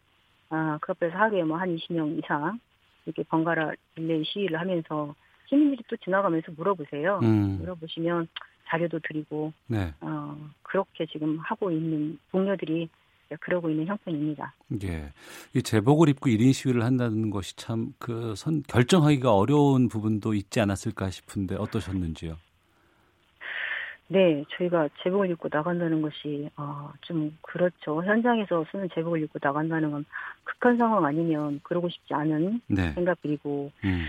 아, 0.49 0.77
그 0.81 0.91
앞에서 0.93 1.17
하루에 1.17 1.43
뭐 1.43 1.57
한 1.57 1.75
20명 1.75 2.17
이상 2.19 2.59
이렇게 3.05 3.23
번갈아 3.23 3.71
릴레이 3.95 4.23
시위를 4.25 4.59
하면서 4.59 5.13
시민들이 5.47 5.83
또 5.89 5.95
지나가면서 5.97 6.51
물어보세요. 6.55 7.19
음. 7.23 7.57
물어보시면 7.59 8.27
자료도 8.67 8.99
드리고 8.99 9.51
네. 9.67 9.93
어, 10.01 10.37
그렇게 10.61 11.05
지금 11.07 11.39
하고 11.39 11.71
있는 11.71 12.19
동료들이 12.31 12.87
그러고 13.41 13.69
있는 13.69 13.85
형편입니다. 13.87 14.53
예. 14.83 15.11
이 15.55 15.61
제복을 15.61 16.09
입고 16.09 16.29
1인 16.29 16.51
시위를 16.53 16.83
한다는 16.83 17.29
것이 17.29 17.55
참 17.55 17.93
그 17.99 18.33
선 18.35 18.63
결정하기가 18.67 19.33
어려운 19.35 19.87
부분도 19.87 20.33
있지 20.33 20.59
않았을까 20.61 21.09
싶은데 21.11 21.55
어떠셨는지요? 21.55 22.37
네, 24.09 24.43
저희가 24.57 24.89
제복을 25.01 25.29
입고 25.31 25.49
나간다는 25.51 26.01
것이 26.01 26.49
어, 26.57 26.91
좀 27.01 27.37
그렇죠. 27.41 28.03
현장에서 28.03 28.65
쓰는 28.71 28.89
제복을 28.93 29.21
입고 29.23 29.39
나간다는 29.41 29.91
건 29.91 30.05
극한 30.43 30.77
상황 30.77 31.05
아니면 31.05 31.59
그러고 31.63 31.89
싶지 31.89 32.13
않은 32.13 32.61
네. 32.67 32.91
생각들이고 32.93 33.71
음. 33.85 34.05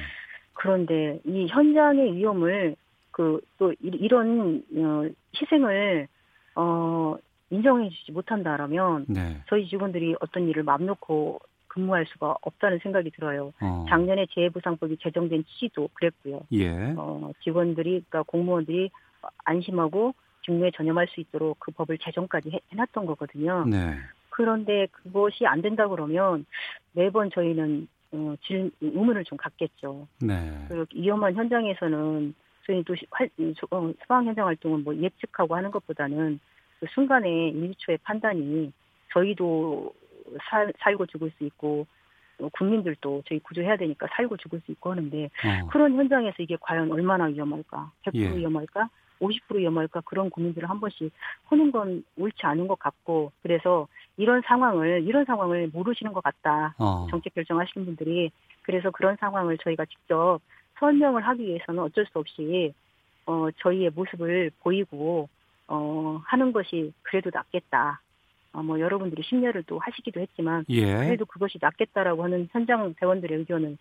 그런데 0.55 1.21
이 1.25 1.47
현장의 1.49 2.17
위험을 2.17 2.77
그 3.13 3.41
또 3.61 3.75
이런 3.81 4.63
어, 4.77 5.05
희생을 5.37 6.09
어 6.57 7.17
인정해주지 7.51 8.13
못한다라면 8.13 9.07
네. 9.09 9.43
저희 9.49 9.69
직원들이 9.69 10.17
어떤 10.21 10.49
일을 10.49 10.63
맘 10.63 10.87
놓고 10.87 11.41
근무할 11.69 12.07
수가 12.07 12.37
없다는 12.41 12.79
생각이 12.83 13.11
들어요. 13.11 13.53
어. 13.61 13.85
작년에 13.89 14.27
재해보상법이 14.35 14.97
제정된 15.03 15.45
시도 15.47 15.89
그랬고요. 15.95 16.41
예. 16.53 16.95
어, 16.97 17.31
직원들이 17.45 18.05
그러니까 18.09 18.23
공무원들이 18.23 18.91
안심하고 19.45 20.15
직무에 20.45 20.71
전념할 20.71 21.09
수 21.09 21.21
있도록 21.21 21.59
그 21.61 21.71
법을 21.73 21.99
제정까지 21.99 22.51
해, 22.51 22.61
놨던 22.73 23.07
거거든요. 23.07 23.65
네. 23.67 23.95
그런데 24.31 24.87
그것이 24.91 25.47
안 25.47 25.61
된다 25.61 25.87
그러면 25.89 26.47
매번 26.93 27.31
저희는 27.31 27.89
어, 28.13 28.35
질, 28.43 28.71
의문을 28.81 29.25
좀 29.25 29.39
갖겠죠. 29.39 30.09
네. 30.21 30.65
그리고 30.69 30.87
위험한 30.95 31.35
현장에서는 31.35 32.35
저희 32.67 32.83
도 32.83 32.95
어, 33.71 33.93
소방 34.01 34.27
현장 34.27 34.47
활동은 34.47 34.85
뭐 34.85 34.95
예측하고 34.95 35.57
하는 35.57 35.71
것보다는 35.71 36.41
그 36.81 36.87
순간에 36.91 37.29
1초의 37.29 37.99
판단이 38.03 38.73
저희도 39.13 39.93
살, 40.49 40.73
살고 40.79 41.07
죽을 41.07 41.31
수 41.37 41.45
있고 41.45 41.87
국민들도 42.53 43.23
저희 43.27 43.39
구조해야 43.41 43.77
되니까 43.77 44.07
살고 44.13 44.39
죽을 44.39 44.61
수 44.61 44.73
있고 44.73 44.91
하는데 44.91 45.25
어. 45.25 45.69
그런 45.69 45.95
현장에서 45.95 46.37
이게 46.39 46.57
과연 46.61 46.91
얼마나 46.91 47.25
위험할까? 47.25 47.93
100% 48.07 48.15
예. 48.15 48.37
위험할까? 48.37 48.89
50% 49.21 49.57
위험할까? 49.57 50.03
그런 50.03 50.31
고민들을 50.31 50.69
한 50.69 50.81
번씩 50.81 51.13
하는 51.45 51.71
건 51.71 52.05
옳지 52.17 52.39
않은 52.43 52.69
것 52.69 52.79
같고 52.79 53.33
그래서 53.43 53.87
이런 54.17 54.43
상황을 54.45 55.03
이런 55.05 55.25
상황을 55.25 55.71
모르시는 55.73 56.13
것 56.13 56.23
같다. 56.23 56.75
어. 56.79 57.07
정책 57.11 57.35
결정하시는 57.35 57.87
분들이 57.87 58.31
그래서 58.63 58.91
그런 58.91 59.17
상황을 59.17 59.59
저희가 59.59 59.85
직접 59.87 60.41
설명을 60.79 61.27
하기 61.27 61.45
위해서는 61.45 61.83
어쩔 61.83 62.07
수 62.07 62.19
없이 62.19 62.73
어 63.27 63.49
저희의 63.59 63.91
모습을 63.95 64.51
보이고 64.61 65.29
어 65.69 66.21
하는 66.25 66.53
것이 66.53 66.93
그래도 67.03 67.31
낫겠다. 67.33 68.01
어, 68.53 68.63
뭐 68.63 68.81
여러분들이 68.81 69.23
심려를 69.23 69.63
또 69.65 69.79
하시기도 69.79 70.21
했지만 70.21 70.65
예. 70.71 70.85
그래도 70.97 71.25
그것이 71.25 71.59
낫겠다라고 71.61 72.25
하는 72.25 72.49
현장 72.51 72.95
대원들의 72.95 73.39
의견을 73.39 73.71
어, 73.73 73.77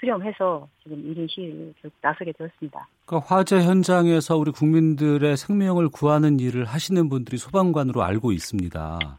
수렴해서 0.00 0.68
지금 0.82 0.96
1인 0.98 1.30
시위를 1.30 1.72
나서게 2.00 2.32
되었습니다. 2.32 2.88
그러니까 3.06 3.34
화재 3.34 3.62
현장에서 3.62 4.36
우리 4.36 4.50
국민들의 4.50 5.36
생명을 5.36 5.88
구하는 5.88 6.40
일을 6.40 6.64
하시는 6.64 7.08
분들이 7.08 7.38
소방관으로 7.38 8.02
알고 8.02 8.32
있습니다. 8.32 9.18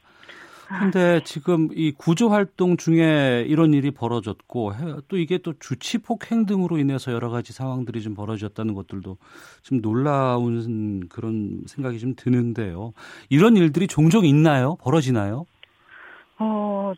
근데 0.67 1.19
지금 1.23 1.69
이 1.73 1.91
구조 1.91 2.29
활동 2.29 2.77
중에 2.77 3.43
이런 3.47 3.73
일이 3.73 3.89
벌어졌고 3.89 4.73
또 5.07 5.17
이게 5.17 5.39
또 5.39 5.53
주치 5.59 5.97
폭행 5.97 6.45
등으로 6.45 6.77
인해서 6.77 7.11
여러 7.11 7.29
가지 7.29 7.53
상황들이 7.53 8.03
좀 8.03 8.13
벌어졌다는 8.13 8.75
것들도 8.75 9.17
좀 9.63 9.81
놀라운 9.81 11.07
그런 11.09 11.63
생각이 11.65 11.97
좀 11.97 12.13
드는데요. 12.15 12.93
이런 13.29 13.57
일들이 13.57 13.87
종종 13.87 14.25
있나요? 14.25 14.75
벌어지나요? 14.75 15.45
어, 16.37 16.93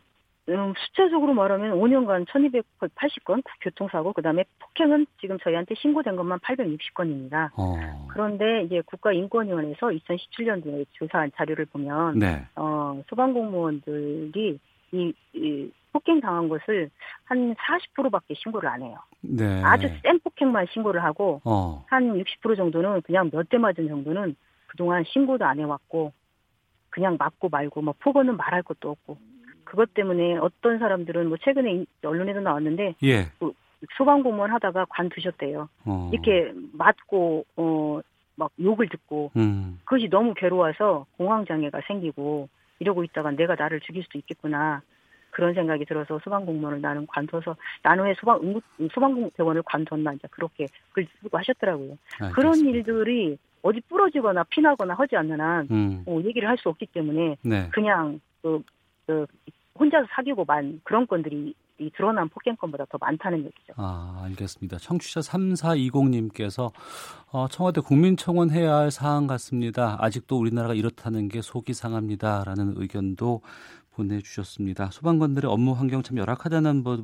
음, 0.54 0.74
숫자적으로 0.76 1.34
말하면 1.34 1.78
5년간 1.78 2.26
1280건 2.28 3.42
교통사고, 3.60 4.12
그 4.12 4.22
다음에 4.22 4.44
폭행은 4.58 5.06
지금 5.20 5.38
저희한테 5.38 5.74
신고된 5.76 6.16
것만 6.16 6.38
860건입니다. 6.40 7.50
어. 7.56 8.06
그런데 8.10 8.62
이제 8.64 8.82
국가인권위원회에서 8.86 9.88
2017년도에 9.88 10.86
조사한 10.92 11.30
자료를 11.36 11.66
보면, 11.66 12.18
네. 12.18 12.44
어, 12.56 13.02
소방공무원들이 13.08 14.58
이, 14.92 15.12
이 15.32 15.70
폭행 15.92 16.20
당한 16.20 16.48
것을 16.48 16.90
한 17.24 17.54
40%밖에 17.54 18.34
신고를 18.34 18.68
안 18.68 18.82
해요. 18.82 18.96
네. 19.20 19.62
아주 19.62 19.88
센 20.02 20.18
폭행만 20.20 20.66
신고를 20.72 21.02
하고, 21.04 21.40
어. 21.44 21.84
한60% 21.90 22.56
정도는 22.56 23.02
그냥 23.02 23.30
몇 23.32 23.48
대 23.48 23.58
맞은 23.58 23.88
정도는 23.88 24.34
그동안 24.66 25.04
신고도 25.06 25.44
안 25.44 25.58
해왔고, 25.60 26.12
그냥 26.90 27.16
맞고 27.18 27.48
말고, 27.48 27.82
뭐 27.82 27.94
폭언은 27.98 28.36
말할 28.36 28.62
것도 28.62 28.90
없고, 28.90 29.16
그것 29.64 29.94
때문에 29.94 30.36
어떤 30.38 30.78
사람들은 30.78 31.28
뭐 31.28 31.36
최근에 31.42 31.84
언론에도 32.04 32.40
나왔는데 32.40 32.94
예. 33.04 33.26
뭐 33.38 33.52
소방 33.96 34.22
공무원 34.22 34.50
하다가 34.52 34.86
관두셨대요. 34.90 35.68
어. 35.84 36.10
이렇게 36.12 36.52
맞고 36.72 37.44
어 37.56 38.00
막 38.36 38.50
욕을 38.60 38.88
듣고 38.88 39.30
음. 39.36 39.80
그것이 39.84 40.08
너무 40.08 40.34
괴로워서 40.34 41.06
공황 41.16 41.44
장애가 41.44 41.82
생기고 41.86 42.48
이러고 42.78 43.04
있다가 43.04 43.30
내가 43.32 43.54
나를 43.54 43.80
죽일 43.80 44.02
수도 44.02 44.18
있겠구나. 44.18 44.82
그런 45.30 45.54
생각이 45.54 45.86
들어서 45.86 46.18
소방 46.22 46.44
공무원을 46.44 46.82
나는 46.82 47.06
관둬서 47.06 47.56
나는 47.82 48.04
왜 48.04 48.14
소방 48.14 48.40
응급 48.42 48.62
소방 48.92 49.30
대원을 49.30 49.62
관뒀나 49.62 50.12
이제 50.12 50.28
그렇게 50.30 50.66
글 50.92 51.06
쓰고 51.22 51.38
하셨더라고요. 51.38 51.96
아, 52.20 52.30
그런 52.32 52.58
일들이 52.58 53.38
어디 53.62 53.80
부러지거나 53.88 54.44
피나거나 54.44 54.92
하지 54.94 55.16
않는 55.16 55.40
한 55.40 55.68
음. 55.70 56.02
어, 56.06 56.20
얘기를 56.22 56.48
할 56.48 56.58
수 56.58 56.68
없기 56.68 56.86
때문에 56.86 57.36
네. 57.42 57.68
그냥 57.72 58.20
그, 58.42 58.62
그 59.06 59.26
혼자서 59.78 60.06
사귀고 60.14 60.44
만 60.44 60.80
그런 60.84 61.06
건들이 61.06 61.54
이 61.78 61.90
드러난 61.96 62.28
폭행건보다 62.28 62.84
더 62.90 62.98
많다는 62.98 63.40
얘기죠. 63.40 63.72
아, 63.76 64.22
알겠습니다. 64.24 64.78
청취자 64.78 65.20
3420님께서 65.20 66.70
어, 67.32 67.48
청와대 67.48 67.80
국민청원 67.80 68.50
해야 68.50 68.76
할 68.76 68.90
사안 68.90 69.26
같습니다. 69.26 69.96
아직도 69.98 70.38
우리나라가 70.38 70.74
이렇다는 70.74 71.28
게 71.28 71.40
속이 71.40 71.74
상합니다. 71.74 72.44
라는 72.44 72.74
의견도 72.76 73.40
보내주셨습니다. 73.92 74.90
소방관들의 74.90 75.50
업무 75.50 75.72
환경 75.72 76.02
참 76.02 76.18
열악하다는 76.18 76.84
보, 76.84 76.98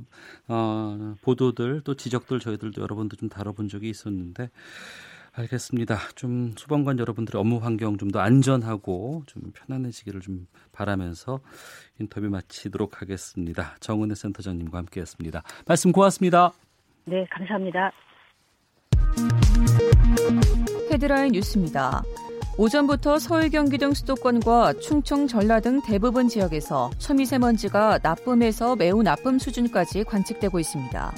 어, 0.48 1.14
보도들 1.22 1.82
또 1.84 1.94
지적들 1.94 2.38
저희들도 2.38 2.80
여러 2.80 2.94
번도 2.94 3.16
좀 3.16 3.28
다뤄본 3.28 3.68
적이 3.68 3.90
있었는데 3.90 4.50
알겠습니다. 5.38 5.96
좀 6.14 6.52
소방관 6.56 6.98
여러분들의 6.98 7.38
업무 7.40 7.58
환경 7.58 7.96
좀 7.96 8.08
더 8.10 8.20
안전하고 8.20 9.22
좀 9.26 9.52
편안해지기를 9.52 10.20
좀 10.20 10.46
바라면서 10.72 11.40
인터뷰 12.00 12.28
마치도록 12.28 13.02
하겠습니다. 13.02 13.76
정은혜 13.80 14.14
센터장님과 14.14 14.78
함께했습니다. 14.78 15.42
말씀 15.66 15.92
고맙습니다. 15.92 16.52
네, 17.04 17.26
감사합니다. 17.30 17.90
헤드라인 20.90 21.32
뉴스입니다. 21.32 22.02
오전부터 22.56 23.18
서울 23.18 23.50
경기 23.50 23.78
등 23.78 23.94
수도권과 23.94 24.74
충청 24.80 25.26
전라 25.28 25.60
등 25.60 25.80
대부분 25.82 26.28
지역에서 26.28 26.90
초미세먼지가 26.98 28.00
나쁨에서 28.02 28.74
매우 28.74 29.02
나쁨 29.02 29.38
수준까지 29.38 30.04
관측되고 30.04 30.58
있습니다. 30.58 31.12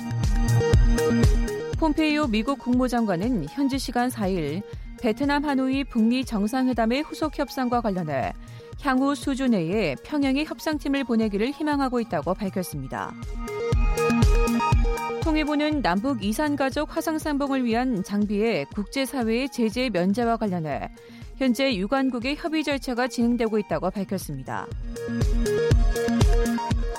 폼페이오 1.80 2.26
미국 2.26 2.58
국무장관은 2.58 3.46
현지 3.48 3.78
시간 3.78 4.10
4일 4.10 4.62
베트남 5.00 5.46
하노이 5.46 5.84
북미 5.84 6.26
정상회담의 6.26 7.00
후속 7.00 7.38
협상과 7.38 7.80
관련해 7.80 8.34
향후 8.82 9.14
수주 9.14 9.48
내에 9.48 9.96
평양에 10.04 10.44
협상팀을 10.44 11.04
보내기를 11.04 11.52
희망하고 11.52 12.00
있다고 12.00 12.34
밝혔습니다. 12.34 13.14
통일부는 15.22 15.80
남북 15.80 16.22
이산가족 16.22 16.94
화상상봉을 16.94 17.64
위한 17.64 18.04
장비의 18.04 18.66
국제사회의 18.74 19.48
제재 19.48 19.88
면제와 19.88 20.36
관련해 20.36 20.90
현재 21.38 21.74
유관국의 21.74 22.36
협의 22.36 22.62
절차가 22.62 23.08
진행되고 23.08 23.58
있다고 23.58 23.90
밝혔습니다. 23.90 24.66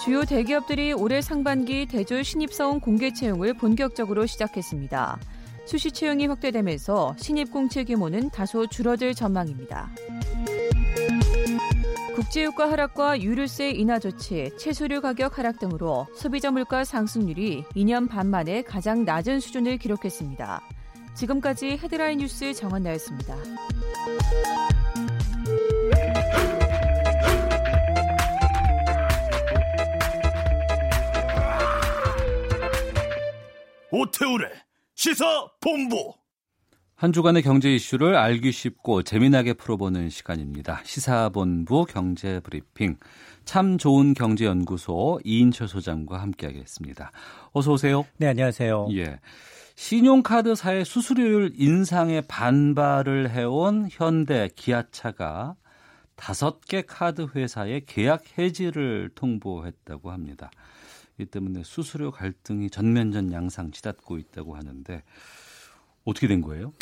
주요 0.03 0.25
대기업들이 0.25 0.93
올해 0.93 1.21
상반기 1.21 1.85
대졸 1.85 2.23
신입사원 2.23 2.79
공개 2.79 3.13
채용을 3.13 3.53
본격적으로 3.53 4.25
시작했습니다. 4.25 5.19
수시 5.65 5.91
채용이 5.91 6.25
확대되면서 6.25 7.15
신입 7.19 7.51
공채 7.51 7.83
규모는 7.83 8.31
다소 8.31 8.65
줄어들 8.65 9.13
전망입니다. 9.13 9.91
국제유가 12.15 12.71
하락과 12.71 13.21
유류세 13.21 13.69
인하 13.69 13.99
조치, 13.99 14.51
채소류 14.57 15.01
가격 15.01 15.37
하락 15.37 15.59
등으로 15.59 16.07
소비자 16.15 16.49
물가 16.49 16.83
상승률이 16.83 17.65
2년 17.75 18.09
반 18.09 18.27
만에 18.27 18.63
가장 18.63 19.05
낮은 19.05 19.39
수준을 19.39 19.77
기록했습니다. 19.77 20.61
지금까지 21.13 21.77
헤드라인 21.77 22.17
뉴스 22.17 22.55
정원나였습니다. 22.55 23.35
오태우래 33.93 34.47
시사 34.95 35.25
본부 35.59 36.13
한 36.95 37.11
주간의 37.11 37.41
경제 37.41 37.73
이슈를 37.73 38.15
알기 38.15 38.53
쉽고 38.53 39.03
재미나게 39.03 39.53
풀어보는 39.53 40.09
시간입니다. 40.09 40.81
시사본부 40.85 41.85
경제 41.85 42.39
브리핑 42.39 42.95
참 43.43 43.77
좋은 43.77 44.13
경제연구소 44.13 45.19
이인철 45.25 45.67
소장과 45.67 46.21
함께하겠습니다. 46.21 47.11
어서 47.51 47.73
오세요. 47.73 48.05
네, 48.17 48.27
안녕하세요. 48.27 48.87
예. 48.93 49.19
신용카드사의 49.75 50.85
수수료율 50.85 51.51
인상에 51.55 52.21
반발을 52.21 53.31
해온 53.31 53.89
현대 53.91 54.47
기아차가 54.55 55.55
다섯 56.15 56.61
개 56.61 56.83
카드 56.83 57.27
회사의 57.35 57.85
계약 57.87 58.37
해지를 58.37 59.09
통보했다고 59.15 60.11
합니다. 60.11 60.51
이 61.21 61.25
때문에 61.25 61.63
수수료 61.63 62.11
갈등이 62.11 62.69
전면전 62.69 63.31
양상 63.31 63.71
치닫고 63.71 64.17
있다고 64.17 64.55
하는데 64.55 65.03
어떻게 66.03 66.27
된 66.27 66.41
거예요? 66.41 66.73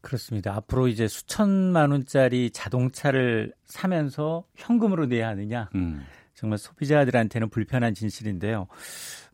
그렇습니다. 0.00 0.54
앞으로 0.54 0.88
이제 0.88 1.08
수천만 1.08 1.90
원짜리 1.90 2.50
자동차를 2.50 3.54
사면서 3.64 4.44
현금으로 4.54 5.06
내야 5.06 5.28
하느냐. 5.28 5.70
음. 5.74 6.04
정말 6.34 6.58
소비자들한테는 6.58 7.48
불편한 7.48 7.94
진실인데요. 7.94 8.66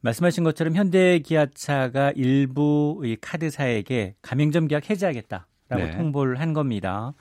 말씀하신 0.02 0.44
것처럼 0.44 0.76
현대기아차가 0.76 2.12
일부 2.14 3.00
이 3.04 3.16
카드사에게 3.20 4.14
가맹점 4.22 4.68
계약 4.68 4.88
해지하겠다라고 4.90 5.46
네. 5.76 5.90
통보를 5.90 6.38
한 6.38 6.52
겁니다. 6.52 7.14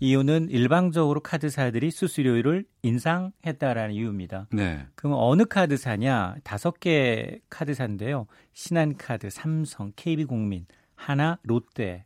이유는 0.00 0.50
일방적으로 0.50 1.20
카드사들이 1.20 1.90
수수료를 1.90 2.64
인상했다라는 2.82 3.94
이유입니다. 3.94 4.48
네. 4.52 4.86
그럼 4.94 5.14
어느 5.16 5.44
카드사냐? 5.44 6.36
다섯 6.44 6.80
개 6.80 7.38
카드사인데요. 7.48 8.26
신한카드, 8.52 9.30
삼성, 9.30 9.92
KB국민, 9.96 10.66
하나, 10.94 11.38
롯데. 11.42 12.04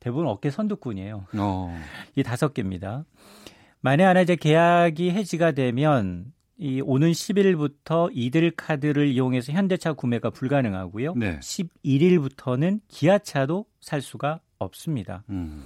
대부분 0.00 0.26
어깨 0.26 0.50
선두꾼이에요. 0.50 1.26
어. 1.36 1.82
이 2.14 2.22
다섯 2.22 2.54
개입니다. 2.54 3.04
만에 3.80 4.04
하나 4.04 4.20
이제 4.20 4.36
계약이 4.36 5.10
해지가 5.10 5.52
되면 5.52 6.32
이 6.58 6.80
오는 6.80 7.10
10일부터 7.10 8.10
이들 8.12 8.52
카드를 8.52 9.08
이용해서 9.08 9.52
현대차 9.52 9.92
구매가 9.92 10.30
불가능하고요. 10.30 11.14
네. 11.14 11.38
11일부터는 11.40 12.80
기아차도 12.88 13.66
살 13.80 14.00
수가 14.00 14.40
없습니다. 14.58 15.22
음. 15.28 15.64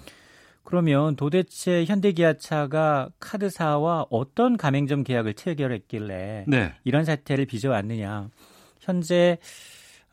그러면 0.63 1.17
도대체 1.17 1.85
현대기아차가 1.85 3.11
카드사와 3.19 4.07
어떤 4.11 4.57
가맹점 4.57 5.05
계약을 5.05 5.35
체결했길래 5.35 6.45
네. 6.47 6.75
이런 6.85 7.05
사태를 7.05 7.47
빚어왔느냐. 7.47 8.29
현재 8.81 9.39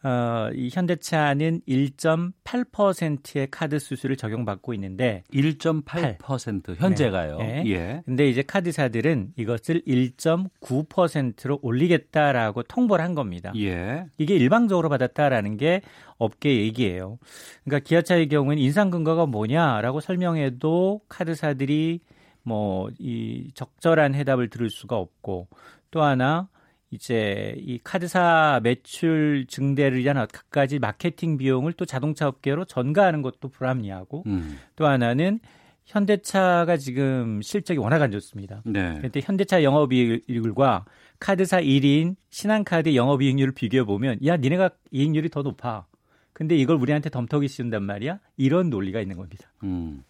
어, 0.04 0.50
이 0.54 0.70
현대차는 0.72 1.62
1.8%의 1.68 3.48
카드 3.50 3.80
수수를 3.80 4.16
적용받고 4.16 4.74
있는데 4.76 5.24
1.8% 5.34 6.76
현재가요. 6.76 7.38
네. 7.38 7.64
네. 7.64 7.72
예. 7.72 8.02
근데 8.06 8.30
이제 8.30 8.42
카드사들은 8.44 9.34
이것을 9.36 9.82
1.9%로 9.88 11.60
올리겠다라고 11.62 12.64
통보를 12.64 13.04
한 13.04 13.16
겁니다. 13.16 13.52
예. 13.58 14.06
이게 14.18 14.36
일방적으로 14.36 14.90
받았다라는 14.90 15.58
게 15.58 15.82
업계 16.18 16.56
얘기예요. 16.58 17.18
그러니까 17.64 17.88
기아차의 17.88 18.28
경우는 18.30 18.60
인상 18.60 18.90
근거가 18.90 19.26
뭐냐라고 19.26 20.00
설명해도 20.00 21.02
카드사들이 21.10 22.02
뭐 22.44 22.90
이 23.00 23.52
적절한 23.54 24.16
해답을 24.16 24.50
들을 24.50 24.70
수가 24.70 24.96
없고 24.96 25.48
또 25.92 26.02
하나 26.02 26.48
이제 26.92 27.56
이 27.58 27.80
카드사 27.84 28.62
매출 28.64 29.46
증대를 29.48 30.00
위한 30.00 30.16
갖가지 30.16 30.80
마케팅 30.80 31.38
비용을 31.38 31.74
또 31.74 31.86
자동차 31.86 32.28
업계로 32.28 32.66
전가하는 32.66 33.22
것도 33.22 33.50
불합리하고 33.50 34.24
음. 34.26 34.58
또 34.76 34.88
하나는 34.88 35.40
현대차가 35.86 36.78
지금 36.78 37.42
실적이 37.42 37.80
워낙 37.80 38.02
안 38.02 38.12
좋습니다. 38.12 38.62
네. 38.66 38.96
그런데 38.98 39.22
현대차 39.24 39.64
영업이익률과 39.64 40.86
카드사 41.20 41.62
1인 41.62 42.16
신한카드 42.30 42.96
영업이익률을 42.96 43.54
비교해 43.54 43.84
보면 43.84 44.20
야 44.26 44.38
니네가 44.38 44.70
이익률이 44.92 45.30
더 45.30 45.42
높아. 45.42 45.88
근데 46.34 46.56
이걸 46.56 46.78
우리한테 46.78 47.10
덤터기 47.10 47.48
씌운단 47.48 47.84
말이야. 47.84 48.20
이런 48.36 48.70
논리가 48.70 49.02
있는 49.02 49.18
겁니다. 49.18 49.52
음. 49.64 50.04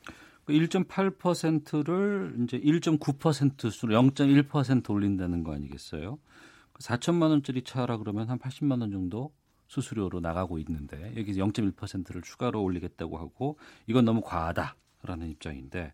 1.8%를 0.50 2.34
그 2.36 2.44
이제 2.44 2.60
1.9% 2.60 3.72
수로 3.72 4.02
0.1% 4.02 4.90
올린다는 4.90 5.44
거 5.44 5.54
아니겠어요? 5.54 6.18
4천만 6.80 7.30
원짜리 7.30 7.64
차라 7.64 7.98
그러면 7.98 8.30
한 8.30 8.40
80만 8.40 8.82
원 8.82 8.92
정도 8.92 9.32
수수료로 9.68 10.20
나가고 10.20 10.60
있는데 10.60 11.14
여기서 11.18 11.42
0.1%를 11.42 12.22
추가로 12.22 12.64
올리겠다고 12.64 13.18
하고 13.18 13.58
이건 13.86 14.06
너무 14.06 14.22
과하다라는 14.22 15.30
입장인데 15.30 15.94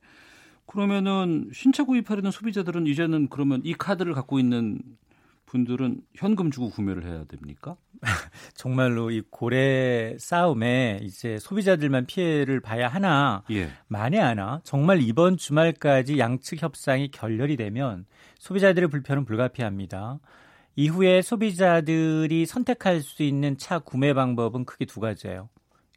그러면은 0.66 1.50
신차 1.54 1.84
구입하려는 1.84 2.32
소비자들은 2.32 2.88
이제는 2.88 3.28
그러면 3.30 3.62
이 3.64 3.74
카드를 3.74 4.14
갖고 4.14 4.40
있는 4.40 4.80
분들은 5.46 6.02
현금 6.16 6.50
주고 6.50 6.70
구매를 6.70 7.06
해야 7.06 7.26
됩니까? 7.26 7.76
정말로 8.56 9.12
이 9.12 9.22
고래 9.30 10.16
싸움에 10.18 11.00
이제 11.04 11.38
소비자들만 11.38 12.08
피해를 12.08 12.60
봐야 12.60 12.88
하나 12.88 13.44
예. 13.52 13.70
만에 13.88 14.18
하나 14.18 14.62
정말 14.64 15.02
이번 15.02 15.38
주말까지 15.38 16.18
양측 16.18 16.64
협상이 16.64 17.12
결렬이 17.12 17.56
되면 17.56 18.06
소비자들의 18.40 18.90
불편은 18.90 19.26
불가피합니다. 19.26 20.20
이후에 20.76 21.22
소비자들이 21.22 22.46
선택할 22.46 23.02
수 23.02 23.24
있는 23.24 23.58
차 23.58 23.80
구매 23.80 24.14
방법은 24.14 24.66
크게 24.66 24.86
두 24.86 25.00
가지예요. 25.00 25.50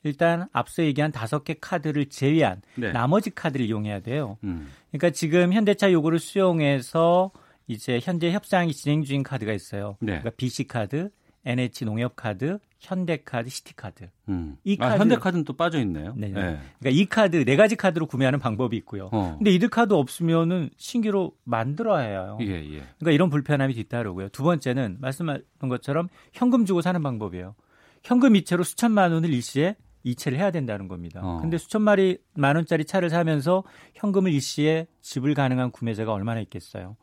일단 0.03 0.49
앞서 0.53 0.85
얘기한 0.85 1.11
다섯 1.11 1.43
개 1.43 1.55
카드를 1.61 2.07
제외한 2.07 2.63
네. 2.77 2.93
나머지 2.93 3.31
카드를 3.31 3.67
이용해야 3.67 4.01
돼요. 4.01 4.39
음. 4.45 4.69
그러니까 4.91 5.11
지금 5.11 5.53
현대차 5.53 5.91
요구를 5.91 6.19
수용해서 6.19 7.33
이제 7.67 7.99
현재 8.01 8.31
협상이 8.31 8.73
진행 8.73 9.03
중인 9.03 9.25
카드가 9.25 9.53
있어요. 9.53 9.97
네. 10.01 10.13
그러니까 10.13 10.31
BC 10.37 10.69
카드, 10.69 11.11
NH 11.47 11.85
농협카드, 11.85 12.59
현대카드, 12.81 13.49
시티카드. 13.49 14.09
음. 14.29 14.57
이 14.65 14.77
아, 14.81 14.89
카드 14.89 14.95
아, 14.95 14.99
현대카드는 14.99 15.45
또 15.45 15.53
빠져 15.55 15.79
있네요. 15.81 16.13
네. 16.17 16.29
네. 16.29 16.33
그러니까 16.33 16.91
이 16.91 17.07
카드 17.07 17.45
네 17.45 17.57
가지 17.57 17.77
카드로 17.77 18.07
구매하는 18.07 18.41
방법이 18.41 18.77
있고요. 18.79 19.09
어. 19.13 19.37
근데 19.39 19.53
이들 19.53 19.69
카드 19.69 19.95
없으면은 19.95 20.71
신규로 20.77 21.33
만들어야 21.45 22.03
해요. 22.03 22.39
예, 22.41 22.47
예. 22.47 22.83
그러니까 22.99 23.13
이런 23.13 23.31
불편함이 23.31 23.75
뒤따르고요. 23.75 24.29
두 24.31 24.43
번째는 24.43 24.99
말씀하신 25.01 25.45
것처럼 25.69 26.09
현금 26.33 26.67
주고 26.67 26.83
사는 26.83 27.01
방법이에요. 27.01 27.55
현금 28.03 28.37
이체로 28.37 28.65
수천만 28.65 29.13
원을 29.13 29.33
일시에 29.33 29.77
이체를 30.03 30.39
해야 30.39 30.51
된다는 30.51 30.89
겁니다. 30.89 31.21
어. 31.23 31.39
근데 31.41 31.59
수천 31.59 31.83
마리 31.83 32.19
만 32.35 32.57
원짜리 32.57 32.85
차를 32.85 33.11
사면서 33.11 33.65
현금을 33.95 34.33
일시에 34.33 34.87
지불 35.01 35.35
가능한 35.35 35.71
구매자가 35.71 36.13
얼마나 36.13 36.41
있겠어요. 36.41 36.97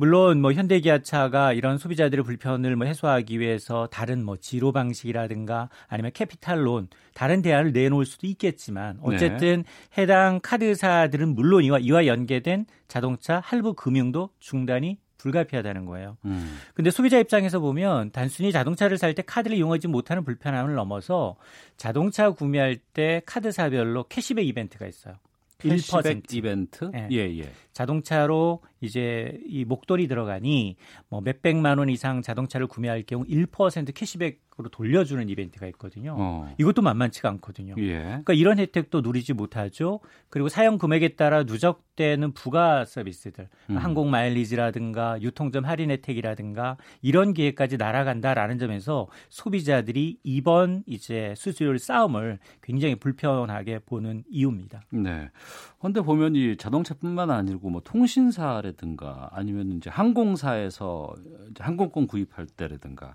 물론 0.00 0.40
뭐 0.40 0.52
현대기아차가 0.52 1.52
이런 1.54 1.76
소비자들의 1.76 2.24
불편을 2.24 2.76
뭐 2.76 2.86
해소하기 2.86 3.40
위해서 3.40 3.88
다른 3.90 4.24
뭐 4.24 4.36
지로 4.36 4.70
방식이라든가 4.70 5.70
아니면 5.88 6.12
캐피탈론 6.14 6.86
다른 7.14 7.42
대안을 7.42 7.72
내놓을 7.72 8.06
수도 8.06 8.28
있겠지만 8.28 9.00
어쨌든 9.02 9.64
네. 9.64 10.00
해당 10.00 10.38
카드사들은 10.40 11.34
물론 11.34 11.64
이와 11.64 11.80
이와 11.80 12.06
연계된 12.06 12.66
자동차 12.86 13.40
할부 13.44 13.74
금융도 13.74 14.30
중단이 14.38 14.98
불가피하다는 15.16 15.84
거예요. 15.86 16.16
음. 16.26 16.58
근데 16.74 16.92
소비자 16.92 17.18
입장에서 17.18 17.58
보면 17.58 18.12
단순히 18.12 18.52
자동차를 18.52 18.98
살 18.98 19.14
때 19.14 19.22
카드를 19.26 19.56
이용하지 19.56 19.88
못하는 19.88 20.22
불편함을 20.22 20.76
넘어서 20.76 21.34
자동차 21.76 22.30
구매할 22.30 22.76
때 22.76 23.20
카드사별로 23.26 24.04
캐시백 24.04 24.46
이벤트가 24.46 24.86
있어요. 24.86 25.16
1% 25.58 26.32
이벤트? 26.34 26.84
네. 26.92 27.08
예, 27.10 27.38
예. 27.38 27.52
자동차로 27.72 28.62
이제 28.80 29.40
이 29.46 29.64
목돈이 29.64 30.06
들어가니 30.06 30.76
뭐 31.08 31.20
몇백만 31.20 31.78
원 31.78 31.88
이상 31.88 32.22
자동차를 32.22 32.68
구매할 32.68 33.02
경우 33.02 33.24
1% 33.24 33.92
캐시백 33.94 34.47
으로 34.60 34.68
돌려주는 34.70 35.28
이벤트가 35.28 35.68
있거든요. 35.68 36.16
어. 36.18 36.52
이것도 36.58 36.82
만만치가 36.82 37.28
않거든요. 37.28 37.76
예. 37.78 37.98
그러니까 37.98 38.32
이런 38.32 38.58
혜택도 38.58 39.02
누리지 39.02 39.32
못하죠. 39.32 40.00
그리고 40.30 40.48
사용 40.48 40.78
금액에 40.78 41.10
따라 41.10 41.44
누적되는 41.44 42.32
부가 42.32 42.84
서비스들, 42.84 43.48
음. 43.70 43.76
항공 43.76 44.10
마일리지라든가 44.10 45.22
유통점 45.22 45.64
할인 45.64 45.92
혜택이라든가 45.92 46.76
이런 47.02 47.34
기회까지 47.34 47.76
날아간다라는 47.76 48.58
점에서 48.58 49.06
소비자들이 49.28 50.18
이번 50.24 50.82
이제 50.86 51.34
수수료율 51.36 51.78
싸움을 51.78 52.40
굉장히 52.60 52.96
불편하게 52.96 53.78
보는 53.86 54.24
이유입니다. 54.28 54.82
네. 54.90 55.30
그런데 55.78 56.00
보면 56.00 56.34
이 56.34 56.56
자동차뿐만 56.56 57.30
아니고 57.30 57.70
뭐 57.70 57.80
통신사라든가 57.84 59.30
아니면 59.30 59.70
이제 59.70 59.88
항공사에서 59.88 61.14
항공권 61.60 62.08
구입할 62.08 62.46
때라든가 62.46 63.14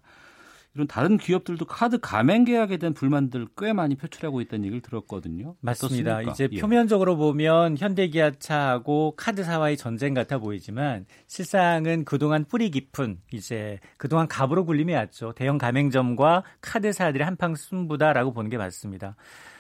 이런 0.76 0.88
다른 0.88 1.18
기업들도 1.18 1.66
카드 1.66 2.00
가맹 2.00 2.46
계약에 2.46 2.78
대한 2.78 2.94
불만들 2.94 3.48
꽤 3.58 3.74
많이 3.74 3.96
표출하고 3.96 4.42
있다는 4.42 4.66
얘기를 4.66 4.82
들었거든요. 4.82 5.56
맞습니다. 5.62 6.14
어떻습니까? 6.14 6.32
이제 6.32 6.50
예. 6.52 6.60
표면적으로 6.60 7.16
보면 7.16 7.78
현대기아차하고 7.78 9.14
카드사와의 9.16 9.78
전쟁 9.78 10.16
같아 10.16 10.40
보이지만 10.40 11.06
실상은 11.28 12.06
그동안 12.06 12.44
뿌리 12.46 12.72
깊은 12.72 13.20
이제 13.32 13.80
그동안 13.98 14.28
갑으로 14.28 14.66
굴림이 14.66 14.94
왔죠. 14.94 15.34
대형 15.34 15.60
가맹점과 15.60 16.44
카드사들의 16.62 17.24
한판 17.24 17.54
승부다라고 17.54 18.34
보는 18.34 18.50
게 18.50 18.58
맞습니다. 18.58 19.16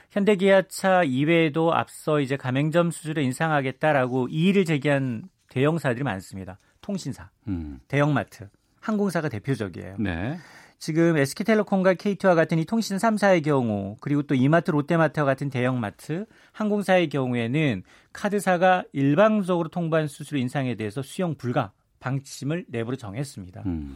현대기아차 0.10 1.04
이외에도 1.04 1.73
앞서 1.73 2.21
이제 2.21 2.38
가맹점 2.38 2.89
수주를 2.89 3.21
인상하겠다라고 3.23 4.30
이의를 4.30 4.65
제기한 4.65 5.30
대형사들이 5.49 6.04
많습니다. 6.04 6.58
통신사, 6.82 7.30
음. 7.47 7.80
대형마트, 7.88 8.49
항공사가 8.80 9.30
대표적이에요. 9.30 9.95
네. 9.99 10.38
지금 10.86 11.15
SK텔레콤과 11.15 11.93
KT와 11.93 12.36
같은 12.36 12.60
이 12.60 12.65
통신 12.65 12.98
3사의 12.98 13.41
경우 13.41 13.96
그리고 14.02 14.22
또 14.24 14.36
이마트, 14.36 14.69
롯데마트와 14.69 15.26
같은 15.26 15.50
대형마트, 15.50 16.26
항공사의 16.52 17.08
경우에는 17.08 17.84
카드사가 18.12 18.84
일방적으로 18.91 19.69
통보한 19.69 20.10
수수료 20.10 20.41
인상에 20.41 20.76
대해서 20.76 21.02
수용 21.02 21.36
불가 21.36 21.72
방침을 22.02 22.65
내부로 22.67 22.98
정했습니다. 22.98 23.63
음. 23.65 23.96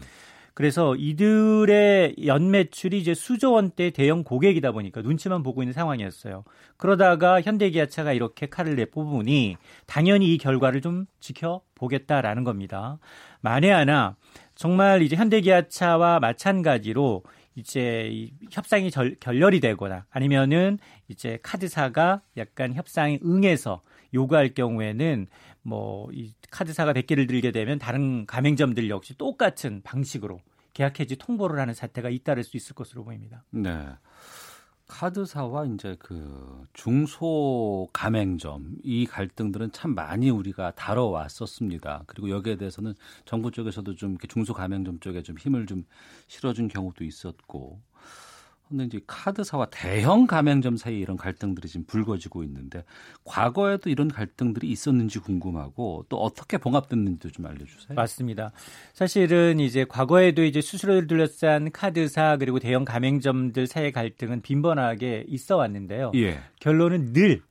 그래서 0.53 0.95
이들의 0.95 2.15
연 2.25 2.51
매출이 2.51 2.97
이제 2.97 3.13
수조 3.13 3.51
원대 3.51 3.89
대형 3.89 4.23
고객이다 4.23 4.71
보니까 4.71 5.01
눈치만 5.01 5.43
보고 5.43 5.61
있는 5.61 5.73
상황이었어요. 5.73 6.45
그러다가 6.77 7.41
현대기아차가 7.41 8.13
이렇게 8.13 8.47
칼을 8.47 8.77
내뽑으니 8.77 9.57
당연히 9.87 10.33
이 10.33 10.37
결과를 10.37 10.79
좀 10.79 11.05
지켜보겠다라는 11.19 12.45
겁니다. 12.45 12.97
만에 13.41 13.69
하나 13.71 14.15
정말 14.57 15.01
이제 15.01 15.15
현대기아차와 15.15 16.19
마찬가지로 16.19 17.23
이제 17.55 18.09
이 18.11 18.33
협상이 18.51 18.91
절, 18.91 19.15
결렬이 19.19 19.59
되거나 19.61 20.05
아니면은 20.09 20.77
이제 21.07 21.39
카드사가 21.41 22.21
약간 22.37 22.73
협상에 22.73 23.19
응해서 23.23 23.81
요구할 24.13 24.53
경우에는 24.53 25.27
뭐 25.63 26.09
이 26.13 26.33
카드사가 26.49 26.93
100개를 26.93 27.27
들게 27.27 27.51
되면 27.51 27.79
다른 27.79 28.25
가맹점들 28.25 28.89
역시 28.89 29.17
똑같은 29.17 29.81
방식으로 29.83 30.39
계약 30.73 30.99
해지 30.99 31.15
통보를 31.15 31.59
하는 31.59 31.73
사태가 31.73 32.09
잇따를 32.09 32.43
수 32.43 32.57
있을 32.57 32.75
것으로 32.75 33.03
보입니다. 33.03 33.43
네. 33.49 33.87
카드사와 34.87 35.65
이제 35.65 35.97
그 35.99 36.65
중소 36.73 37.89
가맹점 37.91 38.77
이 38.83 39.05
갈등들은 39.05 39.71
참 39.73 39.93
많이 39.93 40.29
우리가 40.29 40.71
다뤄왔었습니다. 40.71 42.03
그리고 42.07 42.29
여기에 42.29 42.55
대해서는 42.55 42.93
정부 43.25 43.51
쪽에서도 43.51 43.95
좀 43.95 44.17
중소 44.17 44.53
가맹점 44.53 44.99
쪽에 44.99 45.23
좀 45.23 45.37
힘을 45.37 45.65
좀 45.65 45.83
실어준 46.27 46.69
경우도 46.69 47.03
있었고 47.03 47.81
근데 48.69 48.83
이제 48.85 48.99
카드사와 49.07 49.67
대형 49.71 50.27
가맹점 50.27 50.77
사이 50.77 50.99
이런 50.99 51.15
갈등들이 51.17 51.67
지금 51.67 51.85
불거지고 51.85 52.43
있는데 52.43 52.83
과거에도 53.23 53.89
이런 53.89 54.07
갈등들이 54.09 54.69
있었는지 54.69 55.19
궁금하고 55.19 56.05
또 56.09 56.17
어떻게 56.17 56.57
봉합됐는지도 56.57 57.31
좀 57.31 57.45
알려주세요. 57.45 57.95
맞습니다. 57.95 58.51
사실은 58.93 59.59
이제 59.59 59.85
과거에도 59.85 60.43
이제 60.43 60.61
수수료를 60.61 61.07
둘러싼 61.07 61.71
카드사 61.71 62.37
그리고 62.37 62.59
대형 62.59 62.83
가맹점들 62.83 63.67
사이의 63.67 63.91
갈등은 63.91 64.41
빈번하게 64.41 65.25
있어 65.27 65.57
왔는데요. 65.57 66.11
예. 66.15 66.39
결론은 66.59 67.13
늘 67.13 67.41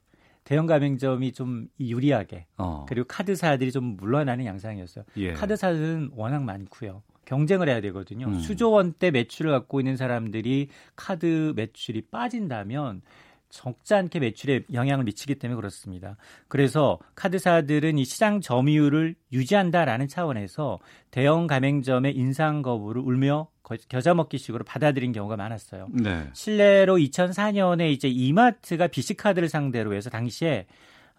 대형 0.44 0.66
가맹점이 0.66 1.32
좀 1.32 1.68
유리하게 1.80 2.46
어. 2.58 2.86
그리고 2.88 3.06
카드사들이 3.08 3.72
좀 3.72 3.96
물러나는 3.96 4.44
양상이었어요. 4.44 5.04
예. 5.16 5.32
카드사들은 5.32 6.10
워낙 6.14 6.44
많고요. 6.44 7.02
경쟁을 7.26 7.68
해야 7.68 7.82
되거든요. 7.82 8.28
음. 8.28 8.40
수조 8.40 8.70
원대 8.70 9.10
매출을 9.10 9.50
갖고 9.50 9.80
있는 9.80 9.96
사람들이 9.96 10.68
카드 10.94 11.52
매출이 11.54 12.02
빠진다면 12.10 13.02
적지 13.50 13.94
않게 13.94 14.20
매출에 14.20 14.64
영향을 14.72 15.04
미치기 15.04 15.36
때문에 15.36 15.56
그렇습니다. 15.56 16.16
그래서 16.48 16.98
카드사들은 17.14 17.98
이 17.98 18.04
시장 18.04 18.40
점유율을 18.40 19.14
유지한다라는 19.32 20.08
차원에서 20.08 20.78
대형 21.10 21.46
가맹점의 21.46 22.16
인상 22.16 22.62
거부를 22.62 23.02
울며 23.02 23.48
겨자 23.88 24.14
먹기식으로 24.14 24.64
받아들인 24.64 25.12
경우가 25.12 25.36
많았어요. 25.36 25.88
네. 25.92 26.28
실례로 26.32 26.96
2004년에 26.96 27.90
이제 27.90 28.08
이마트가 28.08 28.88
비씨카드를 28.88 29.48
상대로 29.48 29.94
해서 29.94 30.10
당시에 30.10 30.66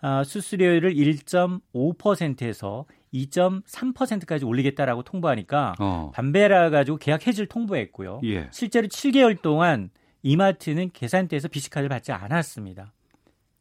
어, 0.01 0.23
수수료율을 0.23 0.93
1.5%에서 0.93 2.85
2.3%까지 3.25 4.45
올리겠다라고 4.45 5.03
통보하니까 5.03 5.75
어. 5.79 6.11
반배라 6.13 6.69
가지고 6.69 6.97
계약 6.97 7.25
해지를 7.27 7.47
통보했고요. 7.47 8.21
예. 8.25 8.47
실제로 8.51 8.87
7개월 8.87 9.41
동안 9.41 9.89
이마트는 10.23 10.91
계산대에서 10.93 11.47
비씨카드를 11.47 11.89
받지 11.89 12.11
않았습니다. 12.11 12.93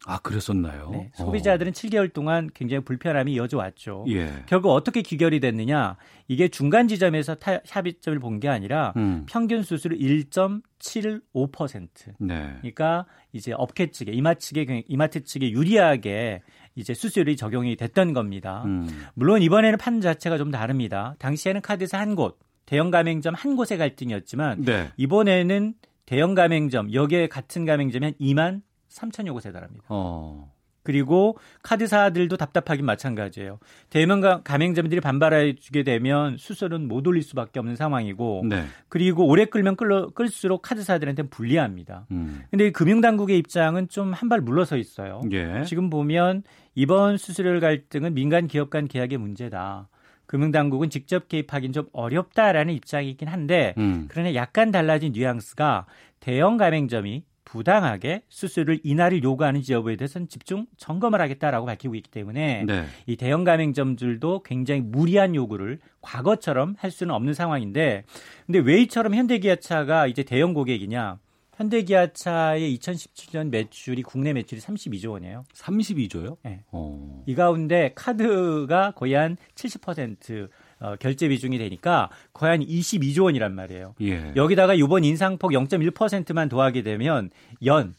아, 0.09 0.19
그랬었나요? 0.21 0.91
네, 0.93 1.11
소비자들은 1.17 1.71
어. 1.71 1.73
7개월 1.73 2.13
동안 2.13 2.49
굉장히 2.55 2.85
불편함이 2.85 3.33
이어져 3.33 3.57
왔죠. 3.59 4.05
예. 4.09 4.45
결국 4.47 4.71
어떻게 4.71 5.03
귀결이 5.03 5.41
됐느냐? 5.41 5.97
이게 6.29 6.47
중간 6.49 6.87
지점에서 6.87 7.35
타, 7.35 7.59
합의점을 7.69 8.17
본 8.21 8.39
게 8.39 8.49
아니라 8.49 8.93
음. 8.97 9.27
평균 9.29 9.65
수수료 9.65 9.97
1.75%. 9.97 11.89
네. 12.21 12.55
그러니까 12.61 13.07
이제 13.33 13.53
업계 13.53 13.91
측에 13.91 14.13
이마트 14.13 14.41
측에 14.47 14.85
이마트 14.87 15.25
측에 15.25 15.51
유리하게 15.51 16.43
이제 16.77 16.95
수수료율이 16.95 17.37
적용이 17.37 17.75
됐던 17.77 18.13
겁니다. 18.13 18.63
음. 18.67 18.89
물론 19.15 19.43
이번에는 19.43 19.79
판 19.79 20.01
자체가 20.01 20.39
좀 20.39 20.51
다릅니다. 20.51 21.17
당시에는 21.19 21.63
카드사 21.63 21.99
한 21.99 22.15
곳, 22.15 22.39
대형 22.67 22.91
가맹점 22.91 23.35
한 23.35 23.57
곳의 23.57 23.79
갈등이었지만 23.79 24.63
네. 24.63 24.91
이번에는 24.97 25.75
대형 26.05 26.35
가맹점 26.35 26.93
여기에 26.93 27.29
같은 27.29 27.65
가맹점이 27.65 28.05
한 28.05 28.15
2만 28.21 28.63
3천여 28.91 29.33
곳에 29.33 29.51
달합니다. 29.51 29.85
어. 29.89 30.53
그리고 30.87 31.37
카드사들도 31.65 32.37
답답하긴 32.37 32.87
마찬가지예요. 32.87 33.59
대형 33.91 34.21
가맹점들이 34.45 35.01
반발해주게 35.01 35.83
되면 35.83 36.37
수수료는 36.39 36.87
못 36.87 37.05
올릴 37.09 37.23
수밖에 37.25 37.59
없는 37.59 37.75
상황이고, 37.75 38.45
네. 38.49 38.65
그리고 38.89 39.27
오래 39.27 39.47
끌면 39.47 39.75
끌러, 39.75 40.11
끌수록 40.11 40.63
카드사들한테는 40.63 41.29
불리합니다. 41.29 42.07
음. 42.13 42.43
근데 42.51 42.71
금융당국의 42.71 43.37
입장은 43.39 43.89
좀 43.89 44.13
한 44.15 44.29
발 44.29 44.41
물러서 44.41 44.77
있어요. 44.77 45.23
예. 45.33 45.65
지금 45.67 45.91
보면 45.91 46.45
이번 46.77 47.17
수수료 47.17 47.59
갈등은 47.59 48.15
민간 48.15 48.47
기업 48.47 48.71
간 48.71 48.87
계약의 48.87 49.19
문제다. 49.19 49.89
금융당국은 50.27 50.89
직접 50.91 51.29
개입하기는 51.29 51.73
좀 51.73 51.87
어렵다라는 51.93 52.75
입장이긴 52.75 53.29
한데 53.29 53.75
음. 53.79 54.07
그러나 54.09 54.35
약간 54.35 54.71
달라진 54.71 55.13
뉘앙스가 55.13 55.87
대형 56.21 56.57
가맹점이 56.57 57.25
부당하게 57.47 58.23
수수료를 58.29 58.81
인하를 58.83 59.23
요구하는지 59.23 59.73
여부에 59.73 59.97
대해서는 59.97 60.29
집중 60.29 60.67
점검을 60.77 61.21
하겠다라고 61.23 61.65
밝히고 61.65 61.95
있기 61.95 62.11
때문에 62.11 62.65
네. 62.67 62.85
이 63.07 63.17
대형 63.17 63.45
가맹점들도 63.45 64.43
굉장히 64.43 64.83
무리한 64.83 65.35
요구를 65.35 65.79
과거처럼 66.03 66.75
할 66.79 66.91
수는 66.91 67.15
없는 67.15 67.33
상황인데 67.33 68.05
근데 68.45 68.59
왜 68.59 68.83
이처럼 68.83 69.15
현대기아차가 69.15 70.07
이제 70.09 70.23
대형 70.23 70.53
고객이냐? 70.53 71.19
현대기아차의 71.57 72.77
2017년 72.77 73.49
매출이 73.49 74.03
국내 74.03 74.35
매출이 74.35 74.61
32조 74.61 75.13
원이에요. 75.13 75.45
32조요? 75.55 76.37
네. 76.43 76.63
오. 76.73 77.23
이 77.27 77.35
가운데 77.35 77.93
카드가 77.95 78.91
거의 78.91 79.15
한 79.15 79.39
70% 79.55 80.51
어, 80.81 80.97
결제 80.97 81.29
비중이 81.29 81.59
되니까 81.59 82.11
거의 82.33 82.51
한 82.51 82.61
22조 82.61 83.25
원이란 83.25 83.55
말이에요. 83.55 83.95
예. 84.03 84.33
여기다가 84.37 84.75
이번 84.75 85.05
인상폭 85.05 85.53
0.1%만 85.53 86.49
더하게 86.49 86.83
되면 86.83 87.31
연 87.65 87.95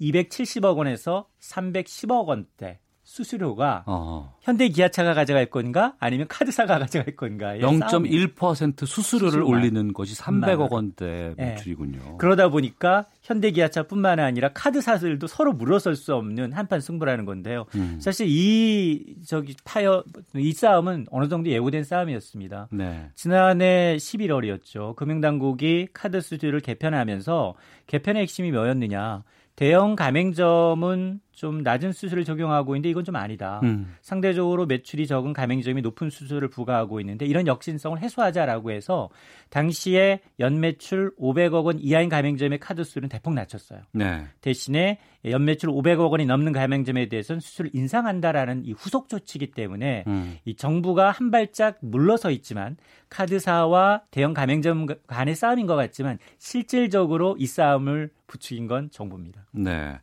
270억 0.00 0.76
원에서 0.76 1.28
310억 1.40 2.26
원대 2.26 2.80
수수료가 3.18 3.84
어. 3.86 4.36
현대 4.40 4.68
기아차가 4.68 5.12
가져갈 5.14 5.46
건가 5.46 5.94
아니면 5.98 6.28
카드사가 6.28 6.78
가져갈 6.78 7.16
건가 7.16 7.56
0.1% 7.56 8.86
수수료를 8.86 9.42
올리는 9.42 9.92
것이 9.92 10.14
300억 10.14 10.70
원대 10.70 11.34
예. 11.38 11.44
매출이군요. 11.44 11.98
네. 11.98 12.14
그러다 12.18 12.48
보니까 12.48 13.06
현대 13.22 13.50
기아차뿐만 13.50 14.20
아니라 14.20 14.50
카드사들도 14.52 15.26
서로 15.26 15.52
물러설 15.52 15.96
수 15.96 16.14
없는 16.14 16.52
한판 16.52 16.80
승부라는 16.80 17.24
건데요. 17.24 17.66
음. 17.74 17.98
사실 18.00 18.26
이 18.28 19.16
저기 19.26 19.54
타협 19.64 20.04
이 20.36 20.52
싸움은 20.52 21.06
어느 21.10 21.28
정도 21.28 21.50
예고된 21.50 21.82
싸움이었습니다. 21.84 22.68
네. 22.70 23.10
지난해 23.16 23.96
11월이었죠. 23.98 24.94
금융당국이 24.94 25.88
카드 25.92 26.20
수수료를 26.20 26.60
개편하면서 26.60 27.54
개편의 27.86 28.22
핵심이 28.22 28.52
뭐였느냐? 28.52 29.24
대형 29.56 29.96
가맹점은 29.96 31.20
좀 31.38 31.62
낮은 31.62 31.92
수수료를 31.92 32.24
적용하고 32.24 32.74
있는데 32.74 32.90
이건 32.90 33.04
좀 33.04 33.14
아니다. 33.14 33.60
음. 33.62 33.94
상대적으로 34.02 34.66
매출이 34.66 35.06
적은 35.06 35.32
가맹점이 35.32 35.82
높은 35.82 36.10
수수료를 36.10 36.48
부과하고 36.48 36.98
있는데 36.98 37.26
이런 37.26 37.46
역신성을 37.46 37.96
해소하자라고 38.00 38.72
해서 38.72 39.08
당시에 39.48 40.18
연매출 40.40 41.12
500억 41.16 41.64
원 41.64 41.78
이하인 41.78 42.08
가맹점의 42.08 42.58
카드 42.58 42.82
수수료는 42.82 43.08
대폭 43.08 43.34
낮췄어요. 43.34 43.82
네. 43.92 44.24
대신에 44.40 44.98
연매출 45.24 45.70
500억 45.70 46.10
원이 46.10 46.26
넘는 46.26 46.52
가맹점에 46.52 47.08
대해서는 47.08 47.38
수수료를 47.38 47.70
인상한다라는 47.72 48.64
이 48.64 48.72
후속 48.72 49.08
조치이기 49.08 49.52
때문에 49.52 50.02
음. 50.08 50.38
이 50.44 50.56
정부가 50.56 51.12
한 51.12 51.30
발짝 51.30 51.78
물러서 51.82 52.32
있지만 52.32 52.76
카드사와 53.10 54.02
대형 54.10 54.34
가맹점 54.34 54.86
간의 55.06 55.36
싸움인 55.36 55.66
것 55.66 55.76
같지만 55.76 56.18
실질적으로 56.38 57.36
이 57.38 57.46
싸움을 57.46 58.10
부추긴 58.26 58.66
건 58.66 58.90
정부입니다. 58.90 59.46
네. 59.52 59.98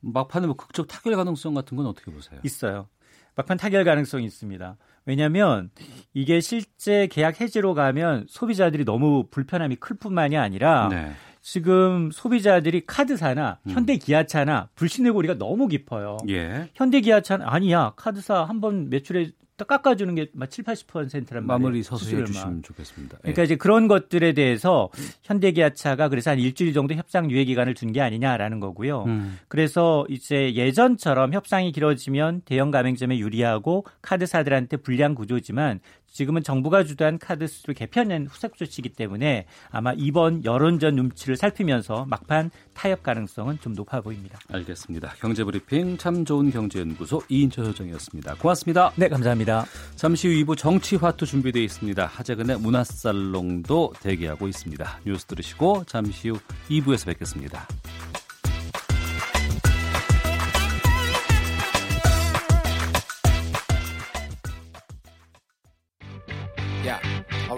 막판에 0.00 0.46
뭐 0.46 0.56
극적 0.56 0.88
타결 0.88 1.16
가능성 1.16 1.54
같은 1.54 1.76
건 1.76 1.86
어떻게 1.86 2.10
보세요? 2.10 2.40
있어요. 2.44 2.88
막판 3.36 3.56
타결 3.58 3.84
가능성이 3.84 4.24
있습니다. 4.26 4.76
왜냐하면 5.06 5.70
이게 6.12 6.40
실제 6.40 7.06
계약 7.06 7.40
해지로 7.40 7.74
가면 7.74 8.26
소비자들이 8.28 8.84
너무 8.84 9.26
불편함이 9.30 9.76
클 9.76 9.96
뿐만이 9.96 10.36
아니라 10.36 10.88
네. 10.88 11.12
지금 11.40 12.10
소비자들이 12.10 12.84
카드사나 12.86 13.60
음. 13.66 13.70
현대 13.72 13.96
기아차나 13.96 14.68
불신의 14.74 15.12
고리가 15.12 15.34
너무 15.38 15.68
깊어요. 15.68 16.18
예. 16.28 16.68
현대 16.74 17.00
기아차는 17.00 17.46
아니야 17.46 17.92
카드사 17.96 18.44
한 18.44 18.60
번 18.60 18.90
매출에 18.90 19.30
깎아주는 19.64 20.14
게 20.14 20.26
막 20.34 20.50
7, 20.50 20.64
80%란 20.64 21.46
말이에요. 21.46 21.46
마무리 21.46 21.82
서서히 21.82 22.20
해주시면 22.20 22.62
좋겠습니다. 22.62 23.18
그러니까 23.22 23.42
예. 23.42 23.44
이제 23.44 23.56
그런 23.56 23.88
것들에 23.88 24.32
대해서 24.32 24.88
현대기아차가 25.22 26.08
그래서 26.08 26.30
한 26.30 26.38
일주일 26.38 26.72
정도 26.72 26.94
협상 26.94 27.30
유예 27.30 27.44
기간을 27.44 27.74
준 27.74 27.90
게 27.90 28.00
아니냐라는 28.00 28.60
거고요. 28.60 29.02
음. 29.08 29.38
그래서 29.48 30.06
이제 30.08 30.54
예전처럼 30.54 31.32
협상이 31.32 31.72
길어지면 31.72 32.42
대형 32.44 32.70
가맹점에 32.70 33.18
유리하고 33.18 33.84
카드사들한테 34.02 34.76
불리한 34.76 35.14
구조지만 35.16 35.80
지금은 36.10 36.42
정부가 36.42 36.84
주도한 36.84 37.18
카드 37.18 37.46
수수료 37.46 37.74
개편은 37.74 38.26
후속 38.26 38.56
조치이기 38.56 38.90
때문에 38.90 39.46
아마 39.70 39.92
이번 39.96 40.44
여론전 40.44 40.94
눈치를 40.96 41.36
살피면서 41.36 42.04
막판 42.06 42.50
타협 42.74 43.02
가능성은 43.02 43.60
좀 43.60 43.74
높아 43.74 44.00
보입니다. 44.00 44.38
알겠습니다. 44.48 45.14
경제브리핑 45.20 45.98
참 45.98 46.24
좋은 46.24 46.50
경제연구소 46.50 47.22
이인철 47.28 47.66
소장이었습니다. 47.66 48.34
고맙습니다. 48.34 48.92
네, 48.96 49.08
감사합니다. 49.08 49.64
잠시 49.96 50.28
후 50.28 50.34
2부 50.44 50.56
정치화투 50.56 51.26
준비되어 51.26 51.62
있습니다. 51.62 52.06
하재근의 52.06 52.58
문화살롱도 52.58 53.94
대기하고 54.00 54.48
있습니다. 54.48 55.00
뉴스 55.06 55.26
들으시고 55.26 55.84
잠시 55.86 56.30
후 56.30 56.38
2부에서 56.68 57.06
뵙겠습니다. 57.06 57.66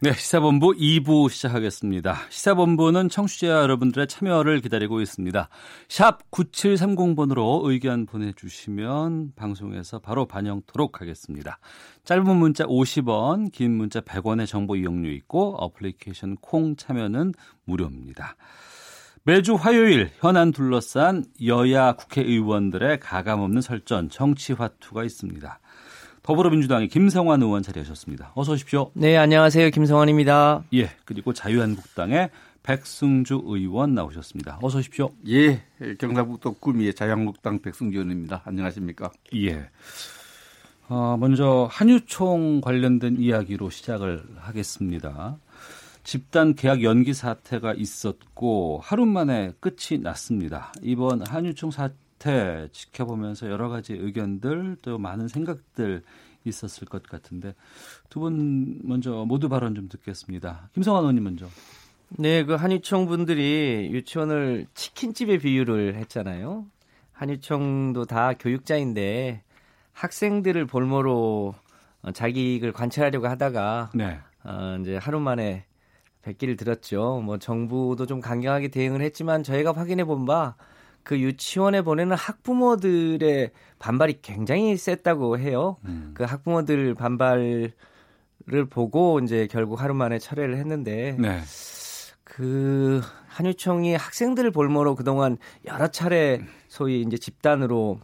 네, 0.00 0.12
시사본부 0.12 0.74
2부 0.74 1.28
시작하겠습니다. 1.28 2.16
시사본부는 2.28 3.08
청취자 3.08 3.48
여러분들의 3.48 4.06
참여를 4.06 4.60
기다리고 4.60 5.00
있습니다. 5.00 5.48
샵 5.88 6.30
9730번으로 6.30 7.68
의견 7.68 8.06
보내주시면 8.06 9.32
방송에서 9.34 9.98
바로 9.98 10.26
반영토록 10.26 11.00
하겠습니다. 11.00 11.58
짧은 12.04 12.36
문자 12.36 12.62
50원, 12.62 13.50
긴 13.50 13.72
문자 13.72 14.00
100원의 14.00 14.46
정보 14.46 14.76
이용료 14.76 15.10
있고 15.10 15.56
어플리케이션 15.56 16.36
콩 16.36 16.76
참여는 16.76 17.34
무료입니다. 17.64 18.36
매주 19.24 19.56
화요일 19.56 20.10
현안 20.20 20.52
둘러싼 20.52 21.24
여야 21.44 21.94
국회의원들의 21.94 23.00
가감없는 23.00 23.62
설전 23.62 24.10
정치화투가 24.10 25.02
있습니다. 25.02 25.58
더불어민주당의 26.28 26.88
김성환 26.88 27.40
의원 27.40 27.62
자리하셨습니다. 27.62 28.32
어서 28.34 28.52
오십시오. 28.52 28.90
네, 28.92 29.16
안녕하세요. 29.16 29.70
김성환입니다. 29.70 30.62
예, 30.74 30.90
그리고 31.06 31.32
자유한국당의 31.32 32.28
백승주 32.62 33.44
의원 33.46 33.94
나오셨습니다. 33.94 34.58
어서 34.60 34.76
오십시오. 34.76 35.08
예, 35.26 35.62
경상북도 35.98 36.56
구미의 36.56 36.92
자유한국당 36.92 37.62
백승주 37.62 37.96
의원입니다. 37.96 38.42
안녕하십니까? 38.44 39.10
예. 39.36 39.70
어, 40.90 41.16
먼저 41.18 41.66
한유총 41.70 42.60
관련된 42.60 43.16
이야기로 43.18 43.70
시작을 43.70 44.22
하겠습니다. 44.36 45.38
집단 46.04 46.54
계약 46.54 46.82
연기 46.82 47.14
사태가 47.14 47.72
있었고 47.72 48.80
하루 48.84 49.06
만에 49.06 49.52
끝이 49.60 49.98
났습니다. 50.02 50.74
이번 50.82 51.26
한유총 51.26 51.70
사태 51.70 51.94
사태 52.18 52.68
지켜보면서 52.72 53.48
여러 53.48 53.68
가지 53.68 53.92
의견들 53.94 54.78
또 54.82 54.98
많은 54.98 55.28
생각들 55.28 56.02
있었을 56.44 56.86
것 56.88 57.02
같은데 57.04 57.54
두 58.10 58.20
분 58.20 58.80
먼저 58.82 59.24
모두 59.26 59.48
발언 59.48 59.74
좀 59.74 59.88
듣겠습니다. 59.88 60.70
김성환 60.74 61.02
의원님 61.02 61.24
먼저. 61.24 61.46
네, 62.10 62.44
그 62.44 62.54
한유총 62.54 63.06
분들이 63.06 63.88
유치원을 63.92 64.66
치킨집에 64.74 65.38
비유를 65.38 65.94
했잖아요. 65.96 66.66
한유총도 67.12 68.06
다 68.06 68.32
교육자인데 68.34 69.42
학생들을 69.92 70.66
볼모로 70.66 71.54
자기익을 72.14 72.72
관찰하려고 72.72 73.28
하다가 73.28 73.90
네. 73.94 74.18
어, 74.44 74.78
이제 74.80 74.96
하루 74.96 75.20
만에 75.20 75.64
백기를 76.22 76.56
들었죠. 76.56 77.20
뭐 77.24 77.38
정부도 77.38 78.06
좀 78.06 78.20
강경하게 78.20 78.68
대응을 78.68 79.02
했지만 79.02 79.42
저희가 79.42 79.72
확인해 79.72 80.04
본 80.04 80.24
바 80.26 80.56
그 81.08 81.18
유치원에 81.18 81.80
보내는 81.80 82.14
학부모들의 82.16 83.50
반발이 83.78 84.18
굉장히 84.20 84.76
셌다고 84.76 85.38
해요. 85.38 85.78
음. 85.86 86.10
그 86.12 86.24
학부모들 86.24 86.94
반발을 86.94 87.72
보고 88.68 89.18
이제 89.20 89.48
결국 89.50 89.80
하루 89.80 89.94
만에 89.94 90.18
철회를 90.18 90.58
했는데 90.58 91.16
네. 91.18 91.40
그 92.24 93.00
한유총이 93.28 93.94
학생들을 93.94 94.50
볼모로 94.50 94.96
그동안 94.96 95.38
여러 95.64 95.88
차례 95.88 96.42
소위 96.66 97.00
이제 97.00 97.16
집단으로 97.16 98.00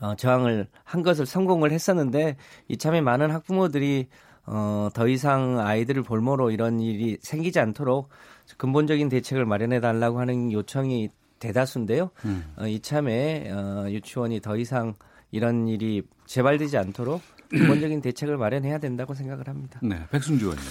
어, 0.00 0.14
저항을 0.14 0.68
한 0.84 1.02
것을 1.02 1.26
성공을 1.26 1.72
했었는데 1.72 2.36
이참에 2.68 3.00
많은 3.00 3.32
학부모들이 3.32 4.06
어, 4.46 4.88
더 4.94 5.08
이상 5.08 5.58
아이들을 5.58 6.04
볼모로 6.04 6.52
이런 6.52 6.78
일이 6.78 7.18
생기지 7.22 7.58
않도록 7.58 8.08
근본적인 8.56 9.08
대책을 9.08 9.46
마련해 9.46 9.80
달라고 9.80 10.20
하는 10.20 10.52
요청이 10.52 11.10
대다수인데요. 11.40 12.10
음. 12.24 12.44
어, 12.56 12.66
이참에 12.66 13.50
어, 13.50 13.90
유치원이 13.90 14.40
더 14.40 14.56
이상 14.56 14.94
이런 15.32 15.66
일이 15.66 16.02
재발되지 16.26 16.76
않도록 16.76 17.20
근본적인 17.50 18.00
대책을 18.00 18.36
마련해야 18.36 18.78
된다고 18.78 19.14
생각을 19.14 19.48
합니다. 19.48 19.80
네, 19.82 20.06
백승주 20.10 20.44
의원님. 20.44 20.64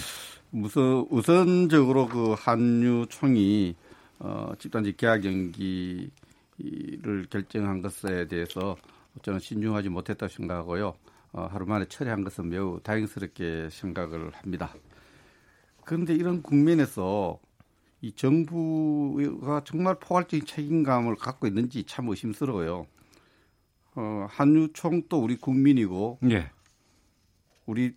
우선 0.52 1.06
우선적으로 1.10 2.08
그 2.08 2.34
한유총이 2.38 3.76
어, 4.20 4.52
집단지 4.58 4.96
계약 4.96 5.24
연기를 5.24 6.10
결정한 7.28 7.82
것에 7.82 8.26
대해서 8.26 8.76
저는 9.22 9.38
신중하지 9.38 9.88
못했다 9.90 10.26
고 10.26 10.32
생각하고요. 10.32 10.94
어, 11.32 11.48
하루 11.50 11.66
만에 11.66 11.84
처리한 11.86 12.24
것은 12.24 12.48
매우 12.48 12.80
다행스럽게 12.82 13.68
생각을 13.70 14.30
합니다. 14.34 14.74
그런데 15.84 16.14
이런 16.14 16.42
국면에서 16.42 17.38
이 18.02 18.12
정부가 18.12 19.62
정말 19.64 19.98
포괄적인 20.00 20.46
책임감을 20.46 21.16
갖고 21.16 21.46
있는지 21.46 21.84
참 21.84 22.08
의심스러워요. 22.08 22.86
어, 23.94 24.26
한유총도 24.30 25.18
우리 25.18 25.36
국민이고, 25.36 26.18
예. 26.30 26.50
우리 27.66 27.94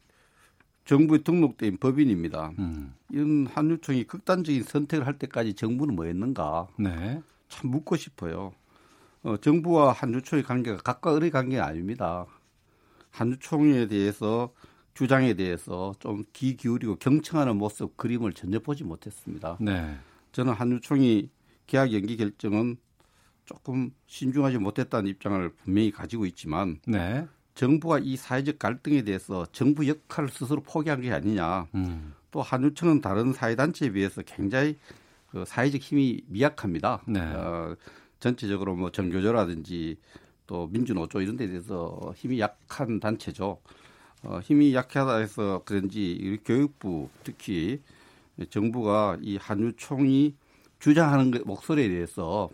정부에 0.86 1.20
등록된 1.20 1.78
법인입니다. 1.78 2.54
음. 2.60 2.94
이런 3.10 3.48
한유총이 3.48 4.06
극단적인 4.06 4.64
선택을 4.64 5.08
할 5.08 5.18
때까지 5.18 5.54
정부는 5.54 5.96
뭐 5.96 6.06
했는가? 6.06 6.68
네. 6.78 7.22
참 7.48 7.72
묻고 7.72 7.96
싶어요. 7.96 8.54
어, 9.24 9.38
정부와 9.38 9.94
한유총의 9.94 10.44
관계가 10.44 10.78
각과 10.78 11.16
을의 11.16 11.32
관계가 11.32 11.66
아닙니다. 11.66 12.26
한유총에 13.12 13.88
대해서 13.88 14.52
주장에 14.94 15.34
대해서 15.34 15.94
좀 16.00 16.24
귀 16.34 16.56
기울이고 16.56 16.98
경청하는 16.98 17.58
모습 17.58 17.98
그림을 17.98 18.34
전혀 18.34 18.60
보지 18.60 18.84
못했습니다. 18.84 19.58
네. 19.60 19.96
저는 20.32 20.54
한유총이 20.54 21.30
계약 21.68 21.94
연기 21.94 22.18
결정은 22.18 22.78
조금 23.46 23.92
신중하지 24.08 24.58
못했다는 24.58 25.10
입장을 25.10 25.50
분명히 25.64 25.92
가지고 25.92 26.26
있지만 26.26 26.80
네. 26.88 27.28
정부가 27.56 28.00
이 28.00 28.16
사회적 28.16 28.58
갈등에 28.58 29.04
대해서 29.04 29.46
정부 29.52 29.88
역할을 29.88 30.30
스스로 30.30 30.62
포기한 30.62 31.02
게 31.02 31.12
아니냐. 31.12 31.68
음. 31.76 32.14
또 32.32 32.42
한유총은 32.42 33.02
다른 33.02 33.32
사회단체에 33.32 33.92
비해서 33.92 34.22
굉장히 34.24 34.78
그 35.30 35.44
사회적 35.46 35.82
힘이 35.82 36.22
미약합니다. 36.28 37.04
네. 37.08 37.20
어, 37.20 37.76
전체적으로 38.20 38.76
뭐 38.76 38.92
정교조라든지 38.92 39.98
또 40.48 40.68
민주노조 40.68 41.22
이런 41.22 41.38
데 41.38 41.48
대해서 41.48 42.14
힘이 42.16 42.40
약한 42.40 43.00
단체죠. 43.00 43.60
어, 44.24 44.40
힘이 44.42 44.74
약하다 44.74 45.18
해서 45.18 45.62
그런지 45.66 46.40
교육부 46.46 47.10
특히 47.24 47.82
정부가 48.50 49.18
이 49.22 49.38
한유총이 49.38 50.36
주장하는 50.80 51.32
그 51.32 51.38
목소리에 51.46 51.88
대해서 51.90 52.50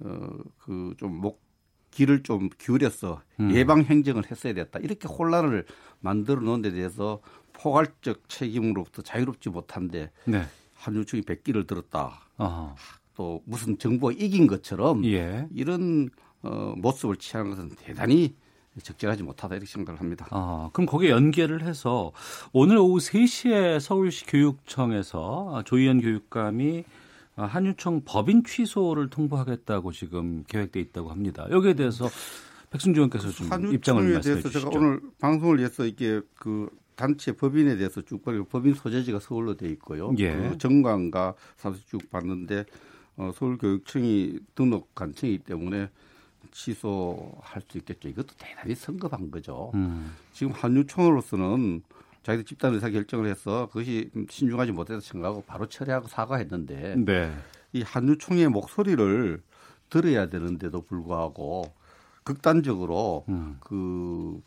어, 0.00 0.28
그 0.58 0.94
좀 0.96 1.20
목, 1.20 1.42
길을 1.90 2.22
좀 2.22 2.48
기울여서 2.58 3.22
음. 3.40 3.52
예방 3.54 3.82
행정을 3.82 4.30
했어야 4.30 4.52
됐다. 4.54 4.78
이렇게 4.78 5.08
혼란을 5.08 5.64
만들어 6.00 6.40
놓은 6.40 6.62
데 6.62 6.70
대해서 6.70 7.20
포괄적 7.54 8.28
책임으로부터 8.28 9.02
자유롭지 9.02 9.50
못한데 9.50 10.10
네. 10.24 10.44
한유총이 10.74 11.22
백기를 11.22 11.66
들었다. 11.66 12.20
어허. 12.36 12.76
또 13.16 13.42
무슨 13.46 13.78
정부가 13.78 14.12
이긴 14.16 14.46
것처럼 14.46 15.04
예. 15.06 15.48
이런 15.52 16.08
어, 16.42 16.74
모습을 16.76 17.16
취하는 17.16 17.50
것은 17.50 17.70
대단히 17.70 18.36
적절하지 18.82 19.22
못하다 19.22 19.56
이렇게 19.56 19.70
생각을 19.70 20.00
합니다. 20.00 20.26
아, 20.30 20.70
그럼 20.72 20.86
거기에 20.86 21.10
연계를 21.10 21.62
해서 21.62 22.12
오늘 22.52 22.78
오후 22.78 22.98
3시에 22.98 23.80
서울시 23.80 24.26
교육청에서 24.26 25.62
조희연 25.64 26.00
교육감이 26.00 26.84
한유총 27.36 28.02
법인 28.04 28.42
취소를 28.44 29.10
통보하겠다고 29.10 29.92
지금 29.92 30.44
계획돼 30.48 30.80
있다고 30.80 31.10
합니다. 31.10 31.46
여기에 31.50 31.74
대해서 31.74 32.08
백승주 32.70 33.00
의원께서 33.00 33.30
좀 33.30 33.72
입장을 33.72 34.02
말씀해 34.12 34.42
주시죠. 34.42 34.60
제가 34.60 34.70
오늘 34.76 35.00
방송을 35.20 35.58
위해서 35.58 35.84
이게 35.84 36.20
그 36.34 36.68
단체 36.96 37.32
법인에 37.32 37.76
대해서 37.76 38.02
쭉 38.02 38.22
보고 38.22 38.44
법인 38.44 38.74
소재지가 38.74 39.20
서울로 39.20 39.56
돼 39.56 39.68
있고요. 39.70 40.12
예. 40.18 40.34
그 40.34 40.58
정관과 40.58 41.34
사실 41.56 41.80
쭉 41.86 42.10
봤는데 42.10 42.64
어, 43.16 43.30
서울교육청이 43.34 44.38
등록 44.54 44.94
간청이기 44.94 45.44
때문에 45.44 45.90
취소할 46.52 47.62
수 47.68 47.78
있겠죠. 47.78 48.08
이것도 48.08 48.34
대단히 48.38 48.74
성급한 48.74 49.30
거죠. 49.30 49.70
음. 49.74 50.14
지금 50.32 50.52
한유총으로서는 50.52 51.82
자기들 52.22 52.44
집단 52.44 52.74
의사 52.74 52.90
결정을 52.90 53.28
해서 53.28 53.68
그것이 53.68 54.10
신중하지 54.28 54.72
못해서 54.72 55.00
생각하고 55.00 55.42
바로 55.46 55.66
철회하고 55.66 56.08
사과했는데 56.08 56.96
네. 56.98 57.32
이 57.72 57.82
한유총의 57.82 58.48
목소리를 58.48 59.42
들어야 59.88 60.28
되는데도 60.28 60.82
불구하고 60.82 61.72
극단적으로 62.24 63.24
음. 63.28 63.56
그 63.60 64.42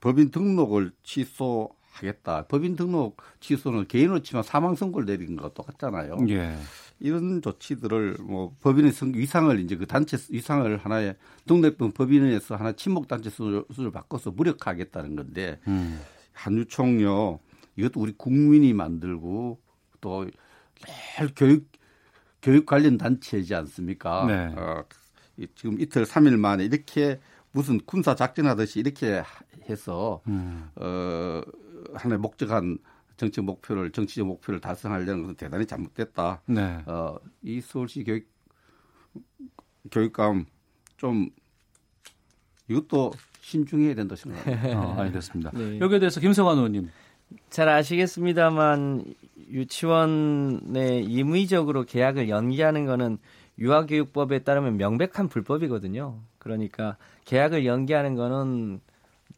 법인 0.00 0.30
등록을 0.30 0.92
취소하겠다. 1.02 2.46
법인 2.48 2.76
등록 2.76 3.16
취소는 3.40 3.86
개인으로 3.88 4.20
치면 4.20 4.42
사망 4.42 4.74
선고를 4.74 5.06
내린 5.06 5.36
거 5.36 5.48
똑같잖아요. 5.48 6.18
예. 6.28 6.54
이런 7.02 7.42
조치들을 7.42 8.18
뭐 8.20 8.54
법인의 8.62 8.92
성 8.92 9.12
위상을 9.12 9.58
이제 9.60 9.76
그 9.76 9.86
단체 9.86 10.16
위상을 10.30 10.76
하나의 10.76 11.16
등록된 11.46 11.92
법인에서 11.92 12.54
하나 12.54 12.72
친목 12.72 13.08
단체 13.08 13.28
수를 13.28 13.90
바꿔서 13.92 14.30
무력화하겠다는 14.30 15.16
건데 15.16 15.58
음. 15.66 16.00
한유총요 16.32 17.40
이것도 17.76 18.00
우리 18.00 18.12
국민이 18.16 18.72
만들고 18.72 19.58
또 20.00 20.26
교육 21.36 21.66
교육 22.40 22.66
관련 22.66 22.98
단체이지 22.98 23.54
않습니까? 23.54 24.26
네. 24.26 24.54
어, 24.56 24.84
지금 25.54 25.80
이틀 25.80 26.06
삼일 26.06 26.36
만에 26.36 26.64
이렇게 26.64 27.20
무슨 27.52 27.80
군사 27.84 28.14
작전하듯이 28.14 28.80
이렇게 28.80 29.22
해서 29.68 30.20
음. 30.28 30.70
어 30.76 31.42
하나의 31.94 32.18
목적한 32.18 32.78
정책 33.22 33.44
목표를 33.44 33.92
정치적 33.92 34.26
목표를 34.26 34.60
달성하려는 34.60 35.22
것은 35.22 35.36
대단히 35.36 35.64
잘못됐다. 35.64 36.42
네. 36.46 36.82
어, 36.86 37.16
이 37.42 37.60
서울시 37.60 38.02
교육 38.02 38.26
교육감 39.92 40.46
좀 40.96 41.30
이것도 42.68 43.12
신중해야 43.40 43.94
된다 43.94 44.16
생각합니다. 44.16 44.80
어, 44.80 44.94
알겠습니다. 45.02 45.52
네. 45.54 45.78
여기에 45.78 46.00
대해서 46.00 46.18
김성환 46.18 46.56
의원님. 46.56 46.90
잘 47.48 47.68
아시겠습니다만 47.68 49.04
유치원에 49.50 51.02
임의적으로 51.02 51.84
계약을 51.84 52.28
연기하는 52.28 52.86
거는 52.86 53.18
유아교육법에 53.56 54.40
따르면 54.40 54.78
명백한 54.78 55.28
불법이거든요. 55.28 56.18
그러니까 56.38 56.96
계약을 57.24 57.66
연기하는 57.66 58.16
거는 58.16 58.80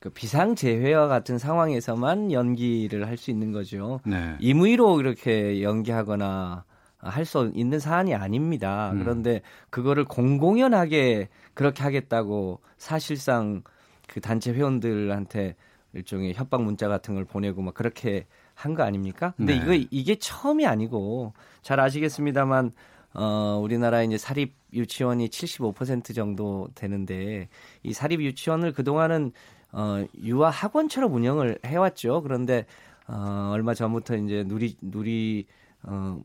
그 0.04 0.10
비상재회와 0.10 1.08
같은 1.08 1.38
상황에서만 1.38 2.30
연기를 2.30 3.06
할 3.08 3.16
수 3.16 3.30
있는 3.30 3.52
거죠. 3.52 4.00
네. 4.04 4.36
임의로 4.38 5.00
이렇게 5.00 5.62
연기하거나 5.62 6.64
할 6.98 7.24
수 7.24 7.50
있는 7.54 7.78
사안이 7.78 8.14
아닙니다. 8.14 8.90
음. 8.92 8.98
그런데 8.98 9.40
그거를 9.70 10.04
공공연하게 10.04 11.28
그렇게 11.54 11.82
하겠다고 11.82 12.60
사실상 12.76 13.62
그 14.06 14.20
단체 14.20 14.52
회원들한테 14.52 15.56
일종의 15.94 16.34
협박 16.34 16.62
문자 16.64 16.86
같은 16.88 17.14
걸 17.14 17.24
보내고 17.24 17.62
막 17.62 17.72
그렇게 17.72 18.26
한 18.54 18.74
거 18.74 18.82
아닙니까? 18.82 19.32
근데 19.38 19.58
네. 19.58 19.62
이거 19.62 19.86
이게 19.90 20.16
처음이 20.16 20.66
아니고 20.66 21.32
잘 21.62 21.80
아시겠습니다만 21.80 22.72
어 23.14 23.58
우리나라 23.62 24.02
이제 24.02 24.18
사립 24.18 24.54
유치원이 24.74 25.28
75% 25.28 26.14
정도 26.14 26.68
되는데 26.74 27.48
이 27.82 27.94
사립 27.94 28.20
유치원을 28.20 28.72
그동안은 28.74 29.32
어, 29.74 30.04
유아 30.22 30.50
학원처럼 30.50 31.12
운영을 31.12 31.58
해왔죠. 31.64 32.22
그런데 32.22 32.64
어, 33.08 33.50
얼마 33.52 33.74
전부터 33.74 34.16
이제 34.16 34.44
누리 34.46 34.76
누리 34.80 35.46
어, 35.82 36.20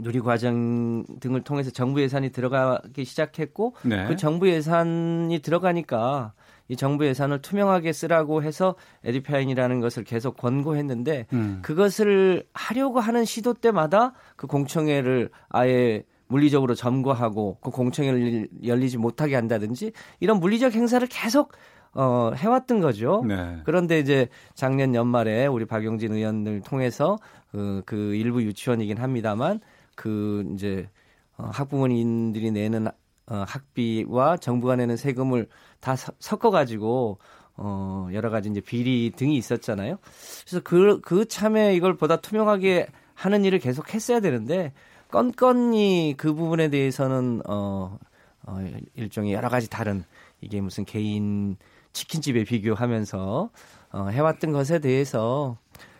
누리 0.00 0.20
과정 0.20 1.04
등을 1.20 1.42
통해서 1.42 1.70
정부 1.70 2.00
예산이 2.00 2.30
들어가기 2.30 3.04
시작했고 3.04 3.74
네. 3.82 4.06
그 4.06 4.16
정부 4.16 4.48
예산이 4.48 5.38
들어가니까 5.40 6.32
이 6.68 6.76
정부 6.76 7.06
예산을 7.06 7.42
투명하게 7.42 7.92
쓰라고 7.92 8.42
해서 8.42 8.74
에듀파인이라는 9.04 9.80
것을 9.80 10.02
계속 10.02 10.38
권고했는데 10.38 11.26
음. 11.34 11.58
그것을 11.62 12.46
하려고 12.54 12.98
하는 12.98 13.26
시도 13.26 13.52
때마다 13.52 14.14
그 14.36 14.46
공청회를 14.46 15.28
아예 15.50 16.02
물리적으로 16.26 16.74
점거하고 16.74 17.58
그 17.60 17.70
공청회를 17.70 18.48
열리지 18.64 18.96
못하게 18.96 19.34
한다든지 19.34 19.92
이런 20.20 20.40
물리적 20.40 20.72
행사를 20.72 21.06
계속 21.08 21.52
어, 21.94 22.32
해왔던 22.34 22.80
거죠. 22.80 23.24
네. 23.26 23.60
그런데 23.64 23.98
이제 23.98 24.28
작년 24.54 24.94
연말에 24.94 25.46
우리 25.46 25.64
박용진 25.64 26.12
의원을 26.12 26.62
통해서 26.62 27.18
그, 27.50 27.82
그 27.86 28.14
일부 28.14 28.42
유치원이긴 28.42 28.98
합니다만 28.98 29.60
그 29.94 30.44
이제 30.54 30.88
어, 31.36 31.48
학부모님들이 31.52 32.50
내는 32.50 32.88
어, 33.26 33.44
학비와 33.46 34.36
정부가 34.38 34.76
내는 34.76 34.96
세금을 34.96 35.48
다 35.80 35.96
섞어 35.96 36.50
가지고 36.50 37.18
어, 37.56 38.08
여러 38.12 38.30
가지 38.30 38.50
이제 38.50 38.60
비리 38.60 39.12
등이 39.14 39.36
있었잖아요. 39.36 39.98
그래서 40.44 40.60
그, 40.64 41.00
그 41.00 41.26
참에 41.26 41.74
이걸 41.74 41.96
보다 41.96 42.16
투명하게 42.16 42.88
하는 43.14 43.44
일을 43.44 43.60
계속 43.60 43.94
했어야 43.94 44.20
되는데, 44.20 44.72
건건이 45.10 46.14
그 46.16 46.34
부분에 46.34 46.68
대해서는, 46.68 47.42
어, 47.46 47.96
어, 48.42 48.58
일종의 48.94 49.32
여러 49.32 49.48
가지 49.48 49.70
다른, 49.70 50.02
이게 50.40 50.60
무슨 50.60 50.84
개인 50.84 51.56
치킨집에 51.94 52.44
비교하면서, 52.44 53.50
어, 53.92 54.06
해왔던 54.10 54.52
것에 54.52 54.80
대해서 54.80 55.56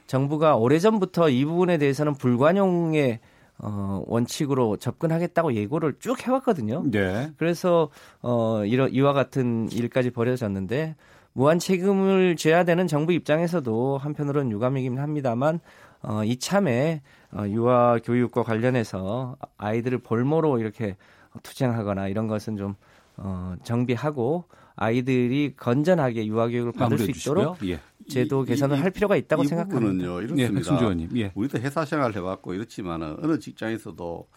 정부가 0.07 0.57
오래전부터 0.57 1.31
이 1.31 1.45
부분에 1.47 1.79
대해서는 1.79 2.15
불관용의 2.15 3.21
어, 3.59 4.03
원칙으로 4.07 4.77
접근하겠다고 4.77 5.55
예고를 5.55 5.95
쭉 6.01 6.27
해왔거든요. 6.27 6.83
네. 6.91 7.31
그래서 7.37 7.89
어, 8.21 8.65
이러, 8.65 8.89
이와 8.89 9.13
같은 9.13 9.71
일까지 9.71 10.11
벌어졌는데 10.11 10.97
무한 11.33 11.59
책임을 11.59 12.37
져야 12.37 12.65
되는 12.65 12.87
정부 12.87 13.13
입장에서도 13.13 13.99
한편으로는 13.99 14.51
유감이긴 14.51 14.99
합니다만 14.99 15.61
어, 16.03 16.25
이참에 16.25 17.03
어, 17.33 17.45
유아 17.47 18.01
교육과 18.05 18.43
관련해서 18.43 19.37
아이들을 19.57 19.99
볼모로 19.99 20.59
이렇게 20.59 20.97
투쟁하거나 21.43 22.09
이런 22.09 22.27
것은 22.27 22.57
좀 22.57 22.75
어, 23.17 23.55
정비하고 23.63 24.45
아이들이 24.77 25.55
건전하게 25.57 26.27
유아 26.27 26.49
교육을 26.49 26.73
받을 26.73 26.99
수 26.99 27.11
있도록 27.11 27.59
예. 27.69 27.81
제도 28.09 28.43
개선을 28.43 28.77
이, 28.79 28.81
할 28.81 28.91
필요가 28.91 29.17
있다고 29.17 29.45
이 29.45 29.47
생각합니다. 29.47 29.81
부분은요 29.81 30.21
이렇습니다. 30.23 31.07
예, 31.17 31.21
예. 31.21 31.33
우리도 31.35 31.59
회사 31.61 31.85
생활 31.85 32.15
해봤고 32.15 32.55
이렇지만은 32.55 33.17
어느 33.23 33.39
직장에서도 33.39 34.29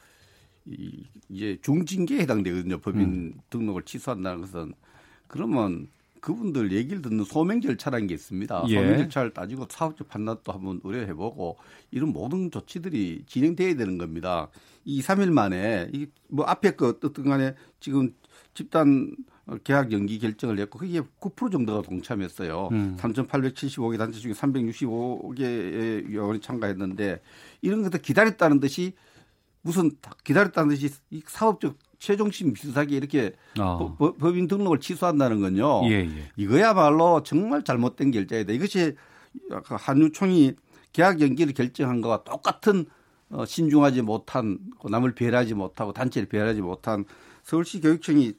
이, 0.66 1.06
이제 1.30 1.58
중징계에 1.62 2.20
해당되거든요. 2.20 2.80
법인 2.80 3.02
음. 3.02 3.34
등록을 3.50 3.84
취소한다는 3.84 4.42
것은 4.42 4.74
그러면 5.28 5.88
그분들 6.22 6.72
얘기를 6.72 7.02
듣는 7.02 7.24
소명 7.24 7.62
절차라는 7.62 8.08
게 8.08 8.14
있습니다. 8.14 8.64
예. 8.70 8.76
소명 8.76 8.98
절차를 8.98 9.32
따지고 9.34 9.66
사업적 9.70 10.08
판단도 10.08 10.52
한번 10.52 10.80
의뢰해보고 10.84 11.58
이런 11.92 12.10
모든 12.14 12.52
조치들이 12.52 13.24
진행돼야 13.28 13.76
되는 13.76 13.98
겁니다. 13.98 14.50
이 14.86 14.98
2, 14.98 15.02
3일 15.02 15.32
만에 15.32 15.90
이 15.94 16.06
뭐 16.30 16.46
앞에 16.46 16.72
그 16.72 16.88
어떤 16.88 17.26
간에 17.26 17.56
지금 17.80 18.14
집단 18.58 19.16
계약 19.64 19.92
연기 19.92 20.18
결정을 20.18 20.56
냈고 20.56 20.80
그게 20.80 21.00
9% 21.00 21.52
정도가 21.52 21.84
동참했어요. 21.84 22.70
음. 22.72 22.98
3,875개 23.00 23.98
단체 23.98 24.20
중에 24.20 24.34
365개의 24.34 26.12
요원이 26.12 26.42
참가했는데 26.42 27.22
이런 27.62 27.84
것들 27.84 28.02
기다렸다는 28.02 28.60
듯이 28.60 28.94
무슨 29.62 29.92
기다렸다는 30.24 30.70
듯이 30.70 30.90
이 31.12 31.22
사업적 31.26 31.78
최종심 32.00 32.54
비슷하게 32.54 32.98
이렇게 32.98 33.34
어. 33.60 33.96
법인 33.98 34.48
등록을 34.48 34.80
취소한다는 34.80 35.40
건요. 35.40 35.82
예, 35.86 36.06
예. 36.06 36.32
이거야말로 36.36 37.22
정말 37.24 37.64
잘못된 37.64 38.12
결정이다. 38.12 38.54
이것이 38.54 38.96
한유총이 39.52 40.54
계약 40.94 41.22
연기를 41.22 41.54
결정한 41.54 42.02
거와 42.02 42.24
똑같은 42.24 42.86
어, 43.30 43.46
신중하지 43.46 44.02
못한 44.02 44.58
남을 44.84 45.14
배려하지 45.14 45.54
못하고 45.54 45.94
단체를 45.94 46.28
배려하지 46.28 46.62
못한 46.62 47.06
서울시 47.44 47.80
교육청이 47.82 48.34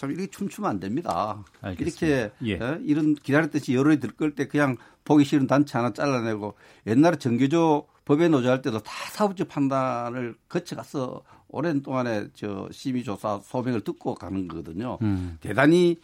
참 0.00 0.10
이렇게 0.10 0.28
춤추면 0.28 0.70
안 0.70 0.80
됩니다. 0.80 1.44
알겠습니다. 1.60 2.06
이렇게 2.06 2.34
예. 2.46 2.58
어, 2.58 2.78
이런 2.82 3.14
기다렸듯이 3.14 3.74
여론이 3.74 4.00
들끓을 4.00 4.34
때 4.34 4.48
그냥 4.48 4.78
보기 5.04 5.26
싫은 5.26 5.46
단체 5.46 5.76
하나 5.76 5.92
잘라내고 5.92 6.54
옛날에 6.86 7.16
정교조 7.16 7.86
법에 8.06 8.28
노조할 8.28 8.62
때도 8.62 8.78
다 8.78 8.92
사업적 9.10 9.48
판단을 9.48 10.36
거쳐가서 10.48 11.22
오랜 11.48 11.82
동안에 11.82 12.28
저 12.32 12.66
심의 12.72 13.04
조사 13.04 13.40
소명을 13.44 13.82
듣고 13.82 14.14
가는 14.14 14.48
거거든요. 14.48 14.96
음. 15.02 15.36
대단히 15.42 15.98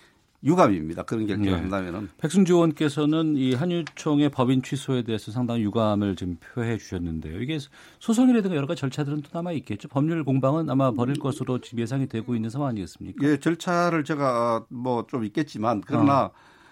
유감입니다. 0.47 1.03
그런 1.03 1.27
결정을 1.27 1.51
네. 1.51 1.57
한다면은. 1.59 2.09
백승주 2.19 2.55
의원께서는 2.55 3.37
이 3.37 3.55
한유총의 3.55 4.31
법인 4.31 4.63
취소에 4.63 5.03
대해서 5.03 5.33
상당히 5.33 5.63
유감을 5.63 6.15
좀 6.15 6.37
표해 6.41 6.79
주셨는데요. 6.79 7.41
이게 7.43 7.59
소송이라든가 7.99 8.55
여러 8.55 8.67
가지 8.67 8.81
절차들은 8.81 9.23
또 9.23 9.31
남아 9.33 9.53
있겠죠. 9.53 9.89
법률 9.89 10.23
공방은 10.25 10.71
아마 10.71 10.93
벌일 10.93 11.19
것으로 11.19 11.61
지금 11.61 11.81
예상이 11.81 12.07
되고 12.07 12.35
있는 12.37 12.49
상황 12.49 12.69
아니겠습니까? 12.69 13.27
예, 13.27 13.39
절차를 13.39 14.05
제가 14.05 14.67
뭐 14.69 15.07
좀 15.09 15.25
있겠지만 15.25 15.83
그러나 15.87 16.25
어. 16.25 16.31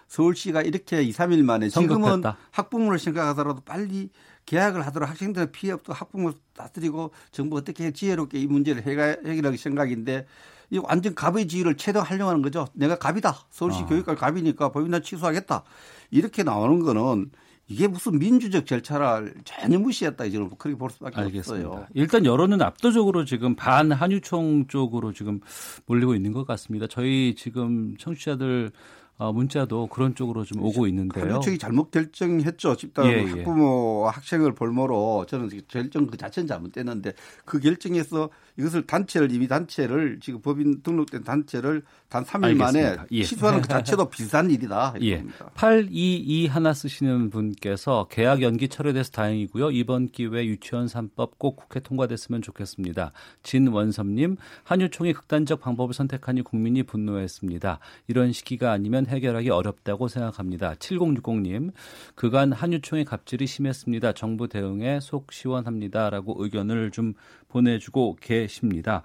서울시가 0.08 0.62
이렇게 0.62 1.02
2, 1.02 1.12
3일 1.12 1.42
만에 1.42 1.68
지금은 1.68 2.22
학부모를 2.50 2.98
생각하더라도 2.98 3.60
빨리 3.64 4.10
계약을 4.46 4.84
하도록 4.86 5.08
학생들의 5.08 5.50
피해 5.52 5.72
없도록 5.72 6.00
학부모 6.00 6.32
다스리고 6.54 7.10
정부 7.30 7.56
어떻게 7.56 7.90
지혜롭게 7.92 8.38
이 8.38 8.46
문제를 8.46 8.82
해결할 8.82 9.56
생각인데 9.56 10.26
이 10.74 10.78
완전 10.82 11.14
갑의 11.14 11.46
지위를 11.46 11.76
최대화하려고 11.76 12.30
하는 12.30 12.42
거죠. 12.42 12.66
내가 12.72 12.98
갑이다. 12.98 13.32
서울시 13.48 13.82
아. 13.82 13.86
교육감 13.86 14.16
갑이니까 14.16 14.72
법인단 14.72 15.04
취소하겠다. 15.04 15.62
이렇게 16.10 16.42
나오는 16.42 16.80
거는 16.80 17.30
이게 17.68 17.86
무슨 17.86 18.18
민주적 18.18 18.66
절차를 18.66 19.34
전혀 19.44 19.78
무시했다 19.78 20.24
이제 20.24 20.36
그렇게 20.36 20.74
볼 20.74 20.90
수밖에 20.90 21.20
알겠습니다. 21.20 21.68
없어요. 21.68 21.86
일단 21.94 22.26
여론은 22.26 22.60
압도적으로 22.60 23.24
지금 23.24 23.54
반 23.54 23.92
한유총 23.92 24.66
쪽으로 24.66 25.12
지금 25.12 25.40
몰리고 25.86 26.16
있는 26.16 26.32
것 26.32 26.44
같습니다. 26.44 26.88
저희 26.88 27.36
지금 27.36 27.96
청취자들 27.96 28.72
어, 29.16 29.32
문자도 29.32 29.86
그런 29.86 30.16
쪽으로 30.16 30.42
좀 30.42 30.60
오고 30.60 30.88
있는데요. 30.88 31.24
한유총이 31.24 31.58
잘못 31.58 31.92
결정했죠. 31.92 32.76
집단 32.76 33.06
예, 33.06 33.22
예. 33.22 33.26
학부모 33.30 34.08
학생을 34.08 34.56
볼모로 34.56 35.26
저는 35.28 35.50
결정 35.68 36.08
그 36.08 36.16
자체는 36.16 36.48
잘못됐는데 36.48 37.12
그 37.44 37.60
결정에서 37.60 38.28
이것을 38.56 38.86
단체를 38.86 39.32
이미 39.32 39.48
단체를 39.48 40.18
지금 40.20 40.40
법인 40.40 40.82
등록된 40.82 41.24
단체를 41.24 41.82
단 42.08 42.24
3일 42.24 42.44
알겠습니다. 42.44 42.64
만에 42.64 42.96
예. 43.10 43.22
취소하는 43.24 43.60
그 43.60 43.68
자체도 43.68 44.08
비싼 44.10 44.50
일이다. 44.50 44.94
예. 45.02 45.24
822 45.54 46.46
하나 46.46 46.72
쓰시는 46.72 47.30
분께서 47.30 48.06
계약 48.10 48.42
연기 48.42 48.68
철회돼서 48.68 49.10
다행이고요. 49.10 49.72
이번 49.72 50.06
기회에 50.06 50.46
유치원 50.46 50.86
3법 50.86 51.32
꼭 51.38 51.56
국회 51.56 51.80
통과됐으면 51.80 52.42
좋겠습니다. 52.42 53.12
진원섭님 53.42 54.36
한유총이 54.62 55.12
극단적 55.14 55.60
방법을 55.60 55.92
선택하니 55.92 56.42
국민이 56.42 56.84
분노했습니다. 56.84 57.80
이런 58.06 58.32
시기가 58.32 58.70
아니면 58.70 59.06
해결하기 59.06 59.50
어렵다고 59.50 60.06
생각합니다. 60.06 60.74
7060님 60.74 61.72
그간 62.14 62.52
한유총의 62.52 63.04
갑질이 63.04 63.48
심했습니다. 63.48 64.12
정부 64.12 64.48
대응에 64.48 65.00
속 65.00 65.32
시원합니다라고 65.32 66.36
의견을 66.38 66.92
좀 66.92 67.14
보내주고 67.54 68.16
계십니다. 68.20 69.02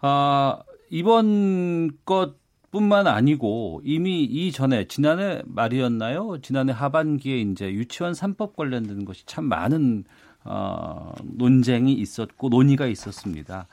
아, 0.00 0.62
이번 0.90 1.90
것 2.04 2.34
뿐만 2.72 3.06
아니고 3.06 3.82
이미 3.84 4.24
이전에 4.24 4.88
지난해 4.88 5.42
말이었나요? 5.46 6.40
지난해 6.42 6.72
하반기에 6.72 7.38
이제 7.38 7.72
유치원 7.72 8.12
3법 8.12 8.56
관련된 8.56 9.04
것이 9.04 9.24
참 9.26 9.44
많은 9.44 10.04
어, 10.42 11.12
논쟁이 11.22 11.92
있었고 11.94 12.48
논의가 12.48 12.86
있었습니다. 12.86 13.68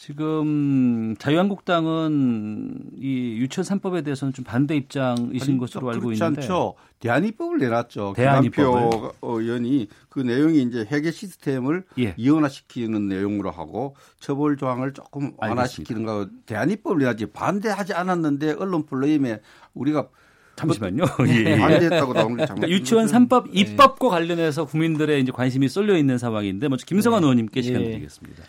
지금 0.00 1.14
자유한국당은 1.18 2.72
이 2.96 3.36
유치원 3.36 3.66
3법에 3.66 4.02
대해서는 4.02 4.32
좀 4.32 4.46
반대 4.46 4.74
입장이신 4.74 5.52
아니, 5.52 5.58
것으로 5.58 5.90
알고 5.90 6.12
있는데 6.12 6.40
않죠. 6.40 6.74
대안입법을 7.00 7.58
내놨죠. 7.58 8.14
대안입법 8.16 9.16
의원이 9.20 9.88
그 10.08 10.20
내용이 10.20 10.62
이제 10.62 10.86
회계 10.90 11.10
시스템을 11.10 11.84
예. 11.98 12.14
이원화시키는 12.16 13.08
내용으로 13.08 13.50
하고 13.50 13.94
처벌 14.18 14.56
조항을 14.56 14.94
조금 14.94 15.32
완화시키는 15.36 16.06
거 16.06 16.28
대안입법을 16.46 16.96
내놨지 17.00 17.26
반대하지 17.26 17.92
않았는데 17.92 18.52
언론 18.52 18.86
플레임에 18.86 19.40
우리가 19.74 20.08
잠시만요. 20.56 21.04
뭐 21.18 21.28
예. 21.28 21.58
반대했다고 21.58 22.14
나온 22.14 22.36
게 22.38 22.44
그러니까 22.44 22.70
유치원 22.70 23.04
3법 23.04 23.50
입법과 23.52 24.08
관련해서 24.08 24.64
국민들의 24.64 25.20
이제 25.20 25.30
관심이 25.30 25.68
쏠려 25.68 25.98
있는 25.98 26.16
상황인데 26.16 26.68
먼저 26.68 26.86
김성환 26.86 27.20
네. 27.20 27.24
의원님께 27.26 27.60
시간 27.60 27.82
예. 27.82 27.90
드리겠습니다. 27.90 28.44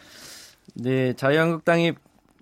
네, 0.74 1.14
자유한국당이 1.14 1.94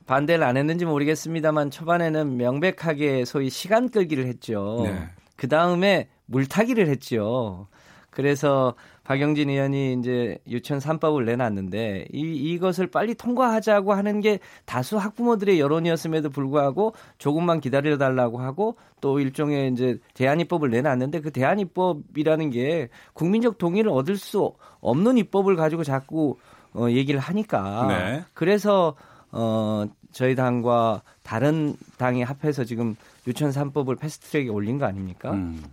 반대를 0.05 0.43
안 0.43 0.57
했는지 0.57 0.85
모르겠습니다만 0.85 1.69
초반에는 1.69 2.37
명백하게 2.37 3.25
소위 3.25 3.49
시간 3.49 3.89
끌기를 3.89 4.25
했죠. 4.25 4.81
네. 4.83 5.07
그 5.35 5.47
다음에 5.47 6.09
물타기를 6.25 6.87
했죠. 6.87 7.67
그래서 8.09 8.73
박영진 9.03 9.49
의원이 9.49 9.93
이제 9.93 10.37
유치원 10.47 10.79
3법을 10.79 11.25
내놨는데 11.25 12.07
이, 12.11 12.19
이것을 12.19 12.87
빨리 12.87 13.15
통과하자고 13.15 13.93
하는 13.93 14.19
게 14.19 14.39
다수 14.65 14.97
학부모들의 14.97 15.59
여론이었음에도 15.59 16.29
불구하고 16.29 16.93
조금만 17.17 17.59
기다려 17.59 17.97
달라고 17.97 18.39
하고 18.39 18.75
또 19.01 19.19
일종의 19.19 19.71
이제 19.71 19.97
대안입법을 20.13 20.69
내놨는데 20.69 21.21
그 21.21 21.31
대안입법이라는 21.31 22.49
게 22.49 22.89
국민적 23.13 23.57
동의를 23.57 23.89
얻을 23.89 24.17
수 24.17 24.53
없는 24.81 25.17
입법을 25.17 25.55
가지고 25.55 25.83
자꾸 25.83 26.37
어, 26.73 26.87
얘기를 26.89 27.19
하니까 27.19 27.87
네. 27.87 28.23
그래서 28.33 28.95
어, 29.31 29.85
저희 30.11 30.35
당과 30.35 31.01
다른 31.23 31.75
당이 31.97 32.23
합해서 32.23 32.63
지금 32.63 32.95
유치원 33.27 33.53
3법을 33.53 33.99
패스트트랙에 33.99 34.49
올린 34.49 34.77
거 34.77 34.85
아닙니까? 34.85 35.31
음. 35.31 35.63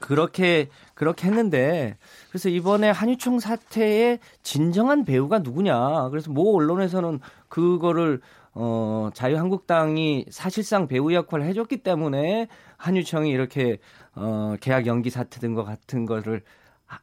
그렇게 0.00 0.68
그렇게 0.94 1.28
했는데 1.28 1.96
그래서 2.28 2.48
이번에 2.48 2.90
한유총 2.90 3.38
사태의 3.38 4.18
진정한 4.42 5.04
배우가 5.04 5.38
누구냐? 5.38 6.08
그래서 6.10 6.30
모 6.30 6.56
언론에서는 6.56 7.20
그거를 7.48 8.20
어, 8.54 9.10
자유한국당이 9.14 10.26
사실상 10.28 10.86
배우 10.86 11.12
역할을 11.12 11.46
해줬기 11.46 11.78
때문에 11.78 12.48
한유청이 12.76 13.30
이렇게 13.30 13.78
어, 14.14 14.56
계약 14.60 14.86
연기 14.86 15.08
사태 15.08 15.40
등과 15.40 15.64
같은 15.64 16.04
거를 16.04 16.42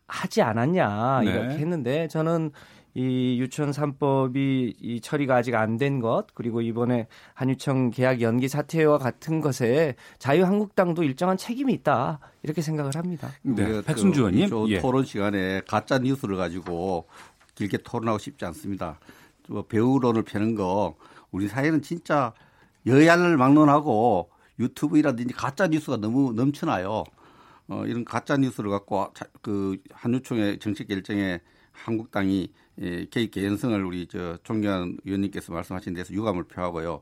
하, 0.06 0.28
지 0.28 0.44
않았냐 0.44 1.24
이렇게 1.24 1.48
네. 1.48 1.58
했는데 1.58 2.08
저는 2.10 2.52
이 2.96 3.40
유치원 3.40 3.72
3법이 3.72 4.76
이 4.80 5.00
처리가 5.02 5.36
아직 5.36 5.56
안 5.56 5.78
된 5.78 6.00
것, 6.00 6.26
그리고 6.34 6.62
이번에 6.62 7.08
한유청 7.36 7.92
계약 7.92 8.22
연기 8.22 8.48
사태와 8.48 8.98
같은 8.98 9.40
것에 9.42 9.96
자유한국당도 10.18 11.04
일정한 11.04 11.38
책임이 11.38 11.72
있다. 11.74 12.20
이렇게 12.44 12.62
생각을 12.62 12.92
합니다. 12.96 13.32
네. 13.44 13.82
백승주 13.84 14.20
의원님. 14.22 14.50
예. 14.70 14.80
토론 14.80 15.06
시간에 15.06 15.62
가짜 15.68 16.00
뉴스를 16.00 16.36
가지고 16.38 17.08
길게 17.56 17.78
토론하고 17.78 18.18
싶지 18.18 18.44
않습니다. 18.46 19.00
뭐 19.48 19.62
배우론을 19.64 20.24
펴는 20.24 20.56
거 20.56 20.96
우리 21.32 21.48
사회는 21.48 21.82
진짜 21.82 22.34
여야를 22.86 23.38
막론하고 23.38 24.30
유튜브라든지 24.60 25.34
가짜 25.34 25.68
뉴스가 25.68 25.98
너무 25.98 26.34
넘쳐나요. 26.34 27.04
어, 27.68 27.84
이런 27.86 28.04
가짜 28.04 28.36
뉴스를 28.36 28.70
갖고 28.72 29.08
그 29.42 29.78
한유총의 29.92 30.60
정책 30.60 30.88
결정에 30.88 31.40
한국당이 31.72 32.52
예, 32.82 33.06
개입 33.10 33.32
개연성을 33.32 33.84
우리 33.84 34.08
저 34.08 34.38
존경하는 34.44 34.98
의원님께서 35.06 35.52
말씀하신 35.54 35.94
데서 35.94 36.14
유감을 36.14 36.44
표하고요. 36.46 37.02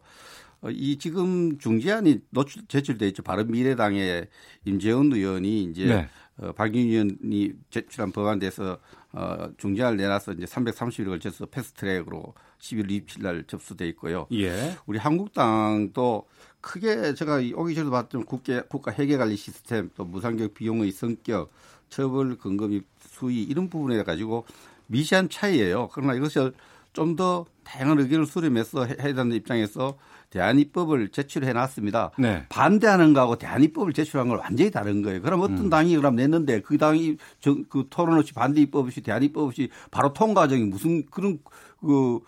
어, 0.61 0.69
이 0.71 0.97
지금 0.97 1.57
중재안이 1.59 2.21
노출 2.31 2.65
제출돼 2.67 3.07
있죠. 3.09 3.21
바른 3.21 3.51
미래당의 3.51 4.27
임재원 4.65 5.11
의원이 5.11 5.63
이제 5.65 5.85
네. 5.85 6.09
어, 6.39 6.51
박윤 6.53 6.75
의원이 6.75 7.53
제출한 7.69 8.11
법안에 8.11 8.39
대해서 8.39 8.79
어, 9.11 9.49
중재안을 9.57 9.97
내놔서 9.97 10.33
이제 10.33 10.45
330일 10.45 11.05
걸쳐서 11.05 11.45
패스트트랙으로 11.47 12.33
11월 12.59 12.89
27일 12.89 13.23
날 13.23 13.43
접수돼 13.45 13.87
있고요. 13.89 14.27
예. 14.33 14.75
우리 14.87 14.97
한국당도 14.97 16.27
크게 16.61 17.13
제가 17.13 17.39
오기 17.55 17.75
전에도 17.75 17.91
봤던 17.91 18.25
국가 18.25 18.63
국가 18.63 18.91
회계 18.93 19.17
관리 19.17 19.35
시스템 19.35 19.89
또 19.95 20.05
무상교육 20.05 20.53
비용의 20.53 20.91
성격 20.91 21.51
처벌 21.89 22.37
근거 22.37 22.67
및 22.67 22.83
수위 22.99 23.43
이런 23.43 23.69
부분에 23.69 24.03
가지고 24.03 24.45
미세한 24.87 25.29
차이예요. 25.29 25.89
그러나 25.91 26.13
이것을 26.13 26.53
좀 26.93 27.15
더 27.15 27.45
다양한 27.63 27.99
의견을 27.99 28.25
수렴해서 28.25 28.85
해야 28.85 29.13
되는 29.13 29.31
입장에서 29.33 29.97
대안입법을 30.29 31.09
제출해 31.09 31.53
놨습니다. 31.53 32.11
네. 32.17 32.45
반대하는 32.49 33.13
거하고 33.13 33.37
대안입법을 33.37 33.93
제출한 33.93 34.29
걸 34.29 34.37
완전히 34.37 34.71
다른 34.71 35.01
거예요. 35.01 35.21
그럼 35.21 35.41
어떤 35.41 35.57
음. 35.57 35.69
당이 35.69 35.95
그럼 35.95 36.15
냈는데 36.15 36.61
그 36.61 36.77
당이 36.77 37.17
저, 37.39 37.55
그 37.69 37.85
토론 37.89 38.17
없이 38.17 38.33
반대입법 38.33 38.85
없이 38.85 39.01
대안입법 39.01 39.47
없이 39.47 39.69
바로 39.91 40.13
통과정이 40.13 40.63
무슨 40.63 41.05
그런 41.07 41.39
그 41.79 42.19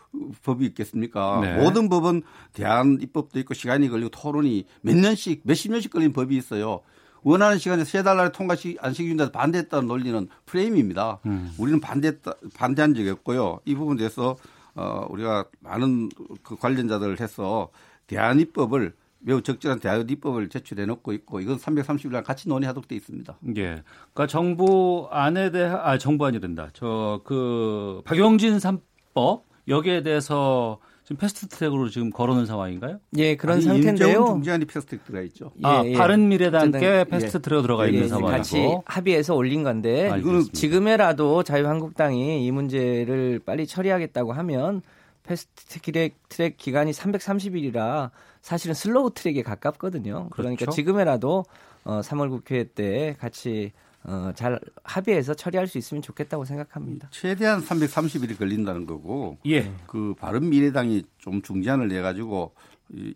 법이 0.43 0.65
있겠습니까? 0.67 1.39
네. 1.41 1.57
모든 1.57 1.89
법은 1.89 2.21
대안입법도 2.53 3.39
있고 3.39 3.53
시간이 3.53 3.89
걸리고 3.89 4.09
토론이 4.09 4.65
몇 4.81 4.95
년씩 4.95 5.41
몇십 5.43 5.71
년씩 5.71 5.91
걸린 5.91 6.13
법이 6.13 6.35
있어요. 6.35 6.81
원하는 7.23 7.57
시간에 7.57 7.83
세달 7.83 8.19
안에 8.19 8.31
통과시 8.31 8.77
안 8.81 8.93
시켜준다서 8.93 9.31
반대했다는 9.31 9.87
논리는 9.87 10.27
프레임입니다. 10.45 11.19
음. 11.25 11.53
우리는 11.57 11.79
반대했다, 11.79 12.33
반대한 12.55 12.93
적이 12.93 13.09
없고요. 13.11 13.59
이 13.65 13.75
부분에 13.75 13.97
대해서 13.97 14.35
어, 14.75 15.05
우리가 15.09 15.45
많은 15.59 16.09
그 16.43 16.55
관련자들을 16.55 17.19
해서 17.19 17.69
대한입법을 18.07 18.93
매우 19.21 19.41
적절한 19.41 19.79
대안 19.79 20.09
입법을 20.09 20.47
제출해 20.47 20.85
놓고 20.85 21.11
있고 21.13 21.41
이건 21.41 21.57
330일 21.57 22.23
같이 22.23 22.47
논의하도록 22.47 22.87
돼 22.87 22.95
있습니다. 22.95 23.37
예. 23.57 23.83
그러니까 24.13 24.27
정부 24.27 25.09
안에 25.11 25.51
대한 25.51 25.77
아 25.83 25.97
정부 25.97 26.25
안이 26.25 26.39
된다. 26.39 26.69
저 26.73 27.21
그 27.25 28.01
박용진 28.05 28.57
3법 28.57 29.41
여기에 29.67 30.03
대해서 30.03 30.79
지금 31.09 31.21
패스트트랙으로 31.21 31.89
지금 31.89 32.11
걸어놓은 32.11 32.45
상황인가요? 32.45 32.99
예, 33.17 33.35
그런 33.35 33.55
아니, 33.55 33.63
상태인데요. 33.63 34.27
중재안이 34.27 34.65
패스트트랙 34.65 35.25
있죠. 35.29 35.51
아, 35.63 35.81
예, 35.83 35.89
예. 35.89 35.97
바른미래당께 35.97 36.85
예. 36.85 37.03
패스트트랙 37.03 37.63
들어가 37.63 37.87
있는 37.87 38.03
예, 38.03 38.07
상황이고 38.07 38.37
같이 38.37 38.77
합의해서 38.85 39.33
올린 39.33 39.63
건데 39.63 40.13
이거는 40.19 40.43
지금에라도 40.53 41.41
자유한국당이 41.41 42.45
이 42.45 42.51
문제를 42.51 43.39
빨리 43.43 43.65
처리하겠다고 43.65 44.33
하면 44.33 44.83
패스트트랙 45.23 46.29
트랙 46.29 46.57
기간이 46.57 46.91
330일이라 46.91 48.11
사실은 48.43 48.75
slow 48.75 49.11
track에 49.15 49.41
가깝거든요. 49.41 50.27
그러니까 50.29 50.35
그렇죠? 50.35 50.55
그러니까 50.57 50.71
지금에라도 50.73 51.43
어, 51.85 52.01
3월 52.01 52.29
국회 52.29 52.65
때 52.65 53.15
같이 53.19 53.71
어, 54.03 54.31
잘 54.35 54.59
합의해서 54.83 55.33
처리할 55.33 55.67
수 55.67 55.77
있으면 55.77 56.01
좋겠다고 56.01 56.45
생각합니다. 56.45 57.09
최대한 57.11 57.61
330일이 57.61 58.37
걸린다는 58.37 58.85
거고, 58.85 59.37
예. 59.45 59.71
그 59.87 60.13
바른 60.17 60.49
미래당이 60.49 61.03
좀 61.17 61.41
중재안을 61.41 61.89
내 61.89 62.01
가지고 62.01 62.53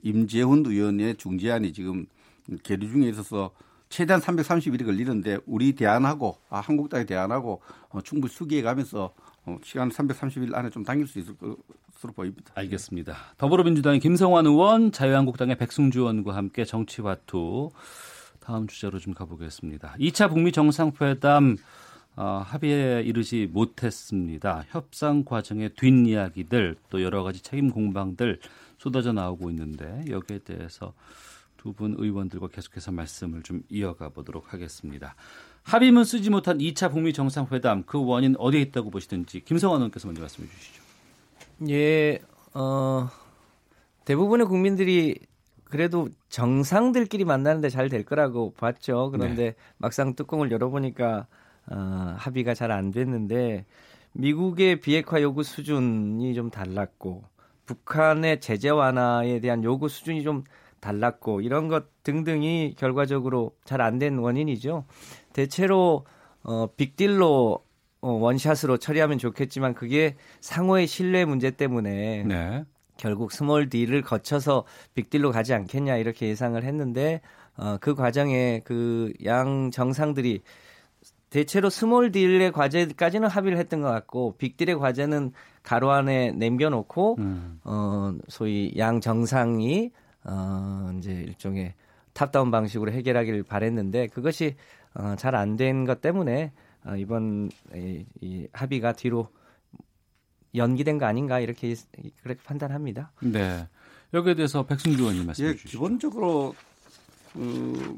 임재훈 0.04 0.66
의원의 0.66 1.16
중재안이 1.16 1.74
지금 1.74 2.06
계류 2.64 2.90
중에 2.90 3.10
있어서 3.10 3.52
최대한 3.90 4.22
330일이 4.22 4.86
걸리는데 4.86 5.38
우리 5.46 5.74
대안하고 5.74 6.38
아, 6.50 6.60
한국당이 6.60 7.06
대안하고 7.06 7.62
어, 7.90 8.02
충분히 8.02 8.34
수기해 8.34 8.64
가면서 8.64 9.14
어, 9.46 9.58
시간 9.64 9.90
330일 9.90 10.56
안에 10.56 10.70
좀 10.70 10.84
당길 10.84 11.06
수 11.06 11.20
있을 11.20 11.36
것으로 11.36 12.14
보입니다. 12.16 12.52
알겠습니다. 12.56 13.16
더불어민주당의 13.38 14.00
김성환 14.00 14.48
의원, 14.48 14.92
자유한국당의 14.92 15.58
백승주 15.58 16.00
의원과 16.00 16.36
함께 16.36 16.66
정치화투 16.66 17.70
다음 18.44 18.68
주제로 18.68 19.00
좀 19.00 19.14
가보겠습니다. 19.14 19.96
2차 20.00 20.28
북미 20.30 20.52
정상회담 20.52 21.56
어, 22.18 22.44
합의에 22.46 23.02
이르지 23.02 23.48
못했습니다. 23.52 24.66
협상 24.70 25.24
과정의 25.24 25.70
뒷이야기들 25.76 26.76
또 26.90 27.02
여러 27.02 27.24
가지 27.24 27.42
책임 27.42 27.72
공방들 27.72 28.40
쏟아져 28.78 29.14
나오고 29.14 29.50
있는데 29.52 30.04
여기에 30.10 30.40
대해서 30.40 30.94
두 31.58 31.72
분 31.72 31.96
의원들과 31.98 32.50
계속해서 32.50 32.92
말씀을 32.92 33.42
좀 33.44 33.64
이어가 33.70 34.10
보도록 34.10 34.52
하겠습니다. 34.54 35.16
합의문 35.64 36.04
쓰지 36.04 36.30
못한 36.30 36.58
2차 36.58 36.92
북미 36.92 37.14
정상회담 37.14 37.84
그 37.86 38.04
원인 38.04 38.36
어디에 38.38 38.60
있다고 38.60 38.90
보시든지 38.90 39.46
김성환 39.46 39.78
의원께서 39.78 40.10
먼저 40.10 40.20
말씀해 40.20 40.50
주시죠. 40.50 40.84
예, 41.70 42.20
어, 42.54 43.10
대부분의 44.04 44.48
국민들이 44.48 45.18
그래도 45.74 46.08
정상들끼리 46.30 47.26
만나는데 47.26 47.70
잘 47.70 47.90
될 47.90 48.06
거라고 48.06 48.54
봤죠. 48.54 49.10
그런데 49.10 49.44
네. 49.44 49.56
막상 49.78 50.14
뚜껑을 50.14 50.52
열어보니까 50.52 51.26
어, 51.72 52.16
합의가 52.20 52.54
잘 52.54 52.72
안 52.72 52.92
됐는데 52.92 53.66
미국의 54.12 54.82
비핵화 54.82 55.20
요구 55.24 55.42
수준이 55.42 56.36
좀 56.36 56.52
달랐고 56.52 57.24
북한의 57.66 58.40
제재 58.40 58.70
완화에 58.70 59.40
대한 59.40 59.64
요구 59.64 59.90
수준이 59.90 60.22
좀 60.22 60.44
달랐고 60.80 61.42
이런 61.42 61.70
것 61.70 61.86
등등이 62.04 62.76
결과적으로 62.78 63.56
잘 63.66 63.82
안 63.82 63.98
된 63.98 64.20
원인이죠. 64.20 64.86
대체로 65.34 66.06
어, 66.44 66.68
빅딜로 66.78 67.64
어, 68.02 68.12
원샷으로 68.12 68.78
처리하면 68.78 69.18
좋겠지만 69.18 69.74
그게 69.74 70.18
상호의 70.42 70.86
신뢰 70.86 71.26
문제 71.26 71.50
때문에 71.50 72.24
네. 72.28 72.64
결국 73.04 73.34
스몰 73.34 73.68
딜을 73.70 74.02
거쳐서 74.02 74.64
빅딜로 74.96 75.32
가지 75.34 75.54
않겠냐 75.54 75.98
이렇게 75.98 76.30
예상을 76.30 76.64
했는데 76.64 77.20
어, 77.58 77.76
그 77.82 77.96
과정에 77.96 78.62
그 78.64 79.12
양 79.26 79.72
정상들이 79.72 80.42
대체로 81.30 81.70
스몰 81.70 82.14
딜의 82.14 82.54
과제까지는 82.54 83.28
합의를 83.28 83.58
했던 83.58 83.82
것 83.82 83.90
같고 83.90 84.36
빅딜의 84.38 84.80
과제는 84.80 85.34
가로 85.64 85.92
안에 85.92 86.32
남겨놓고 86.32 87.16
음. 87.20 87.60
어 87.66 88.14
소위 88.30 88.72
양 88.78 89.02
정상이 89.02 89.92
어 90.24 90.92
이제 90.98 91.12
일종의 91.12 91.74
탑다운 92.14 92.52
방식으로 92.52 92.92
해결하기를 92.94 93.44
바랬는데 93.44 94.08
그것이 94.08 94.56
어, 94.94 95.16
잘 95.18 95.36
안 95.36 95.58
된 95.58 95.84
것 95.86 96.00
때문에 96.00 96.54
어, 96.86 96.96
이번 96.96 97.50
이, 97.76 98.06
이 98.22 98.48
합의가 98.54 98.94
뒤로 98.94 99.28
연기된 100.56 100.98
거 100.98 101.06
아닌가 101.06 101.40
이렇게 101.40 101.76
그렇게 102.22 102.42
판단합니다. 102.44 103.12
네. 103.22 103.68
여기에 104.14 104.36
대해서 104.36 104.66
백승주 104.66 105.00
의원님 105.02 105.26
말씀해 105.26 105.50
예, 105.50 105.54
주시죠. 105.56 105.70
기본적으로 105.72 106.56
그 107.34 107.98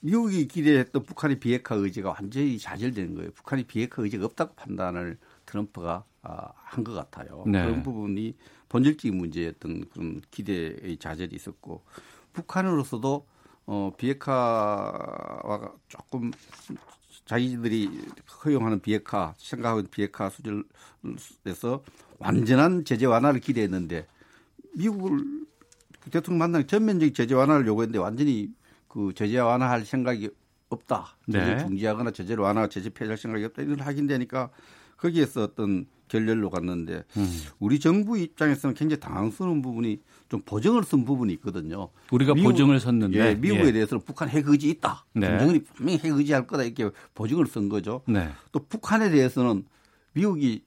미국이 0.00 0.48
기대했던 0.48 1.04
북한의 1.04 1.38
비핵화 1.40 1.74
의지가 1.76 2.10
완전히 2.10 2.58
좌절되는 2.58 3.14
거예요. 3.14 3.30
북한이 3.32 3.64
비핵화 3.64 4.02
의지가 4.02 4.24
없다고 4.26 4.54
판단을 4.54 5.18
트럼프가 5.46 6.04
아, 6.22 6.52
한 6.56 6.82
것 6.84 6.92
같아요. 6.94 7.44
네. 7.46 7.62
그런 7.64 7.82
부분이 7.82 8.34
본질적인 8.68 9.16
문제였던 9.16 9.88
그런 9.90 10.20
기대의 10.30 10.98
좌절이 10.98 11.34
있었고 11.34 11.84
북한으로서도 12.32 13.26
어, 13.66 13.92
비핵화와 13.96 15.72
조금 15.88 16.32
자기들이 17.24 17.88
허용하는 18.44 18.80
비핵화, 18.80 19.34
생각하는 19.36 19.86
비핵화 19.90 20.30
수준에서 20.30 21.82
완전한 22.18 22.84
제재 22.84 23.06
완화를 23.06 23.40
기대했는데 23.40 24.06
미국을 24.74 25.46
그 26.00 26.10
대통령 26.10 26.38
만나기 26.38 26.66
전면적인 26.66 27.14
제재 27.14 27.34
완화를 27.34 27.66
요구했는데 27.66 27.98
완전히 27.98 28.52
그 28.88 29.12
제재 29.14 29.38
완화할 29.38 29.84
생각이 29.84 30.30
없다. 30.68 31.16
제재 31.30 31.56
네. 31.56 31.58
중지하거나 31.58 32.10
제재를 32.10 32.42
완화, 32.42 32.68
제재 32.68 32.90
폐지할 32.90 33.16
생각이 33.16 33.44
없다. 33.46 33.62
이런 33.62 33.80
확인되니까 33.80 34.50
거기에서 34.96 35.42
어떤 35.44 35.86
결렬로 36.08 36.50
갔는데 36.50 37.04
음. 37.16 37.40
우리 37.58 37.78
정부 37.78 38.18
입장에서는 38.18 38.74
굉장히 38.74 39.00
당황스러운 39.00 39.62
부분이 39.62 40.00
좀 40.28 40.42
보증을 40.42 40.84
쓴 40.84 41.04
부분이 41.04 41.32
있거든요. 41.34 41.88
우리가 42.10 42.34
미국, 42.34 42.50
보증을 42.50 42.80
섰는데 42.80 43.18
예, 43.18 43.34
미국에 43.34 43.66
예. 43.66 43.72
대해서는 43.72 44.02
북한 44.04 44.28
핵 44.28 44.48
의지 44.48 44.68
있다. 44.68 45.04
네. 45.14 45.28
김정은이 45.28 45.64
분명히 45.64 45.98
핵 45.98 46.12
의지할 46.12 46.46
거다 46.46 46.64
이렇게 46.64 46.90
보증을 47.14 47.46
쓴 47.46 47.68
거죠. 47.68 48.02
네. 48.06 48.28
또 48.52 48.60
북한에 48.68 49.10
대해서는 49.10 49.64
미국이 50.12 50.64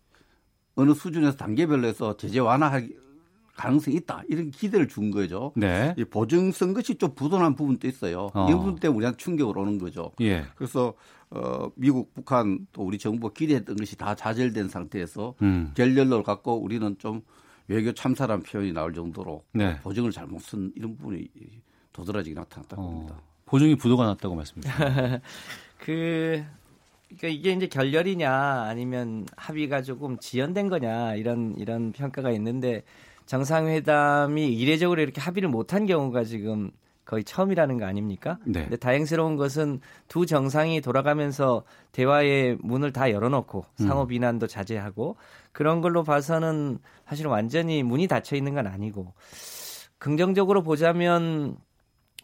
어느 0.75 0.93
수준에서 0.93 1.37
단계별로 1.37 1.87
해서 1.87 2.15
제재 2.17 2.39
완화할 2.39 2.89
가능성이 3.55 3.97
있다. 3.97 4.23
이런 4.27 4.49
기대를 4.49 4.87
준 4.87 5.11
거죠. 5.11 5.51
네. 5.55 5.93
이 5.97 6.03
보증 6.03 6.51
쓴 6.51 6.73
것이 6.73 6.95
좀 6.95 7.13
부도난 7.13 7.55
부분도 7.55 7.87
있어요. 7.87 8.31
어. 8.33 8.47
이 8.49 8.53
부분 8.53 8.75
때문에 8.75 8.97
우리한테 8.97 9.17
충격을 9.17 9.57
오는 9.57 9.77
거죠. 9.77 10.11
예. 10.21 10.45
그래서 10.55 10.93
어, 11.31 11.71
미국, 11.75 12.13
북한 12.13 12.67
또 12.73 12.83
우리 12.83 12.97
정부가 12.97 13.33
기대했던 13.33 13.77
것이 13.77 13.97
다 13.97 14.15
좌절된 14.15 14.67
상태에서 14.67 15.33
음. 15.41 15.71
결렬로 15.75 16.23
갖고 16.23 16.55
우리는 16.61 16.97
좀 16.99 17.21
외교 17.67 17.93
참사란 17.93 18.43
표현이 18.43 18.73
나올 18.73 18.93
정도로 18.93 19.41
네. 19.53 19.79
보증을 19.79 20.11
잘못 20.11 20.41
쓴 20.41 20.73
이런 20.75 20.95
부분이 20.97 21.29
도드라지게 21.93 22.35
나타났다고 22.35 22.81
어. 22.81 22.85
봅니다. 22.85 23.15
보증이 23.45 23.75
부도가 23.75 24.05
났다고 24.05 24.35
말씀이시죠. 24.35 24.73
그 25.79 26.43
그러니까 27.07 27.27
이게 27.27 27.51
이제 27.53 27.67
결렬이냐 27.67 28.31
아니면 28.31 29.25
합의가 29.35 29.81
조금 29.81 30.17
지연된 30.19 30.69
거냐 30.69 31.15
이런 31.15 31.55
이런 31.57 31.91
평가가 31.91 32.31
있는데 32.31 32.83
정상회담이 33.25 34.53
이례적으로 34.53 35.01
이렇게 35.01 35.21
합의를 35.21 35.49
못한 35.49 35.85
경우가 35.85 36.23
지금 36.23 36.71
거의 37.11 37.25
처음이라는 37.25 37.77
거 37.77 37.83
아닙니까? 37.83 38.37
네. 38.45 38.61
근데 38.61 38.77
다행스러운 38.77 39.35
것은 39.35 39.81
두 40.07 40.25
정상이 40.25 40.79
돌아가면서 40.79 41.63
대화의 41.91 42.57
문을 42.61 42.93
다 42.93 43.11
열어놓고 43.11 43.65
음. 43.81 43.85
상호 43.85 44.07
비난도 44.07 44.47
자제하고 44.47 45.17
그런 45.51 45.81
걸로 45.81 46.03
봐서는 46.03 46.79
사실 47.05 47.27
완전히 47.27 47.83
문이 47.83 48.07
닫혀 48.07 48.37
있는 48.37 48.53
건 48.53 48.65
아니고 48.65 49.11
긍정적으로 49.97 50.63
보자면 50.63 51.57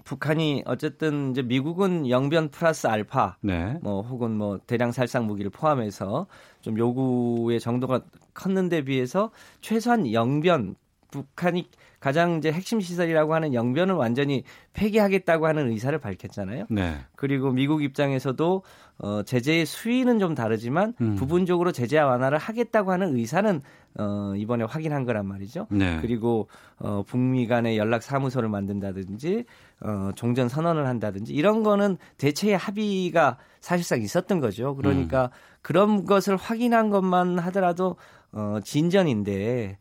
북한이 0.05 0.63
어쨌든 0.65 1.31
이제 1.31 1.41
미국은 1.41 2.09
영변 2.09 2.47
플러스 2.51 2.87
알파 2.87 3.35
네. 3.41 3.77
뭐 3.81 4.01
혹은 4.03 4.37
뭐 4.37 4.57
대량 4.67 4.93
살상 4.93 5.27
무기를 5.27 5.51
포함해서 5.51 6.27
좀 6.61 6.77
요구의 6.77 7.59
정도가 7.59 8.03
컸는데 8.33 8.83
비해서 8.83 9.31
최소한 9.59 10.13
영변 10.13 10.75
북한이 11.11 11.69
가장 11.99 12.37
이제 12.37 12.51
핵심 12.51 12.79
시설이라고 12.79 13.33
하는 13.33 13.53
영변을 13.53 13.95
완전히 13.95 14.43
폐기하겠다고 14.73 15.47
하는 15.47 15.69
의사를 15.69 15.97
밝혔잖아요. 15.97 16.65
네. 16.69 16.97
그리고 17.15 17.51
미국 17.51 17.81
입장에서도 17.83 18.63
어, 18.99 19.23
제재의 19.23 19.65
수위는 19.65 20.19
좀 20.19 20.35
다르지만 20.35 20.93
음. 21.01 21.15
부분적으로 21.15 21.71
제재 21.71 21.99
완화를 21.99 22.37
하겠다고 22.37 22.91
하는 22.91 23.15
의사는 23.15 23.61
어, 23.99 24.33
이번에 24.35 24.63
확인한 24.63 25.05
거란 25.05 25.25
말이죠. 25.25 25.67
네. 25.71 25.97
그리고 26.01 26.49
어, 26.77 27.03
북미 27.05 27.47
간의 27.47 27.77
연락 27.77 28.03
사무소를 28.03 28.47
만든다든지 28.49 29.45
어, 29.81 30.11
종전 30.15 30.49
선언을 30.49 30.85
한다든지 30.85 31.33
이런 31.33 31.63
거는 31.63 31.97
대체의 32.17 32.57
합의가 32.57 33.37
사실상 33.59 34.01
있었던 34.01 34.39
거죠. 34.39 34.75
그러니까 34.75 35.25
음. 35.25 35.29
그런 35.61 36.05
것을 36.05 36.37
확인한 36.37 36.89
것만 36.89 37.39
하더라도 37.39 37.97
어, 38.31 38.59
진전인데 38.63 39.77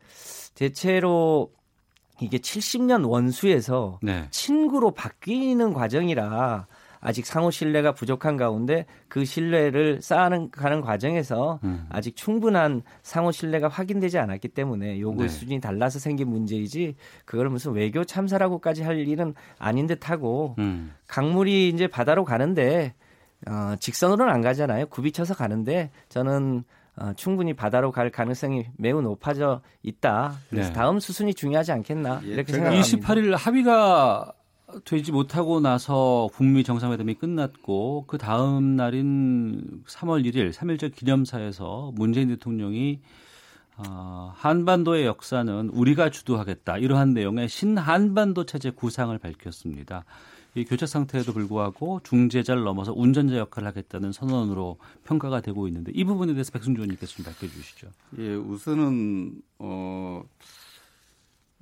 대체로 0.57 1.52
이게 2.20 2.38
70년 2.38 3.09
원수에서 3.09 4.00
네. 4.02 4.26
친구로 4.30 4.90
바뀌는 4.92 5.72
과정이라 5.74 6.66
아직 6.98 7.26
상호 7.26 7.50
신뢰가 7.50 7.92
부족한 7.92 8.36
가운데 8.36 8.86
그 9.07 9.24
신뢰를 9.24 10.00
쌓아가는 10.00 10.80
과정에서 10.80 11.61
음. 11.62 11.86
아직 11.90 12.16
충분한 12.16 12.82
상호 13.02 13.30
신뢰가 13.30 13.68
확인되지 13.68 14.18
않았기 14.18 14.48
때문에 14.48 14.98
요구 14.98 15.22
네. 15.22 15.28
수준이 15.28 15.61
달라서 15.61 15.98
생긴 15.98 16.30
문제이지 16.30 16.96
그걸 17.24 17.50
무슨 17.50 17.72
외교 17.72 18.02
참사라고까지 18.02 18.82
할 18.82 19.07
일은 19.07 19.34
아닌 19.59 19.86
듯하고 19.86 20.57
음. 20.59 20.94
강물이 21.07 21.68
이제 21.68 21.86
바다로 21.86 22.24
가는데 22.24 22.94
어, 23.46 23.76
직선으로는 23.78 24.32
안 24.32 24.40
가잖아요. 24.40 24.86
굽이쳐서 24.86 25.34
가는데 25.34 25.90
저는 26.09 26.64
어, 26.99 27.12
충분히 27.14 27.53
바다로 27.53 27.92
갈 27.92 28.11
가능성이 28.11 28.66
매우 28.76 29.03
높아져 29.03 29.61
있다. 29.82 30.34
그래서 30.49 30.70
네. 30.70 30.74
다음 30.74 30.99
수순이 30.99 31.34
중요하지 31.34 31.72
않겠나 31.72 32.22
예, 32.24 32.28
이렇게 32.28 32.53
생각합니다. 32.53 32.86
28일 32.86 33.36
합의가 33.36 34.32
되지 34.84 35.12
못하고 35.12 35.61
나서 35.61 36.28
북미 36.32 36.64
정상회담이 36.64 37.14
끝났고 37.14 38.05
그 38.07 38.18
다음 38.18 38.76
날인 38.76 39.82
3월 39.86 40.24
1일 40.26 40.53
3일절 40.53 40.94
기념사에서 40.94 41.92
문재인 41.94 42.28
대통령이 42.28 43.01
어, 43.76 44.32
한반도의 44.34 45.05
역사는 45.05 45.68
우리가 45.68 46.09
주도하겠다 46.11 46.78
이러한 46.78 47.12
내용의 47.12 47.49
신한반도 47.49 48.44
체제 48.47 48.70
구상을 48.70 49.16
밝혔습니다. 49.18 50.05
이 50.57 50.64
교체 50.64 50.86
상태에도 50.86 51.32
불구하고 51.34 52.00
중재자를 52.02 52.64
넘어서 52.64 52.92
운전자 52.94 53.36
역할을 53.36 53.68
하겠다는 53.68 54.12
선언으로 54.12 54.78
평가가 55.04 55.42
되고 55.42 55.68
있는데 55.68 55.92
이 55.94 56.02
부분에 56.04 56.32
대해서 56.32 56.50
백승주 56.52 56.80
의원님께서 56.80 57.14
좀 57.16 57.24
밝혀 57.26 57.46
주시죠. 57.46 57.88
예, 58.18 58.34
우선은 58.34 59.42
어 59.59 60.22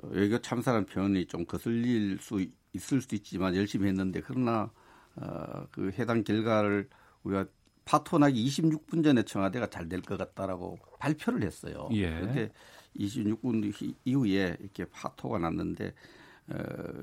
외교 0.03 0.39
참사라는 0.39 0.87
표현이 0.87 1.27
좀 1.27 1.45
거슬릴 1.45 2.19
수 2.21 2.45
있을 2.73 3.01
수도 3.01 3.17
있지만 3.17 3.57
열심히 3.57 3.89
했는데 3.89 4.21
그러나 4.25 4.71
어, 5.17 5.67
그 5.71 5.91
해당 5.99 6.23
결과를 6.25 6.89
우리가 7.25 7.47
파토나기 7.85 8.45
26분 8.47 9.03
전에 9.05 9.23
청와대가 9.25 9.67
잘 9.69 9.89
될 9.89 10.01
것 10.03 10.17
같다라고 10.17 10.79
발표를 10.99 11.43
했어요. 11.43 11.89
예. 11.93 12.11
그런데 12.11 12.51
26분 12.99 13.95
이후에 14.05 14.57
이렇게 14.61 14.85
파토가 14.87 15.39
났는데 15.39 15.89
어, 15.89 15.91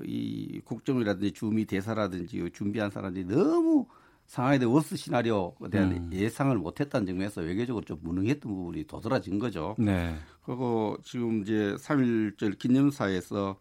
이 0.04 0.60
국정이라든지 0.64 1.32
주미 1.32 1.64
대사라든지 1.64 2.50
준비한 2.52 2.90
사람들이 2.90 3.24
너무 3.24 3.86
상황에 4.26 4.58
대한 4.58 4.72
워스 4.72 4.96
시나리오에 4.96 5.68
대한 5.70 5.92
음. 5.92 6.10
예상을 6.12 6.56
못했다는 6.56 7.06
점에서 7.06 7.42
외교적으로 7.42 7.84
좀 7.84 7.98
무능했던 8.02 8.50
부분이 8.50 8.84
도드라진 8.84 9.38
거죠. 9.38 9.74
네. 9.78 10.16
그리고 10.44 10.96
지금 11.02 11.42
이제 11.42 11.74
3일절 11.78 12.58
기념사에서 12.58 13.58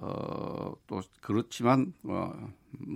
어, 0.00 0.72
또 0.86 1.02
그렇지만 1.20 1.92
어, 2.04 2.32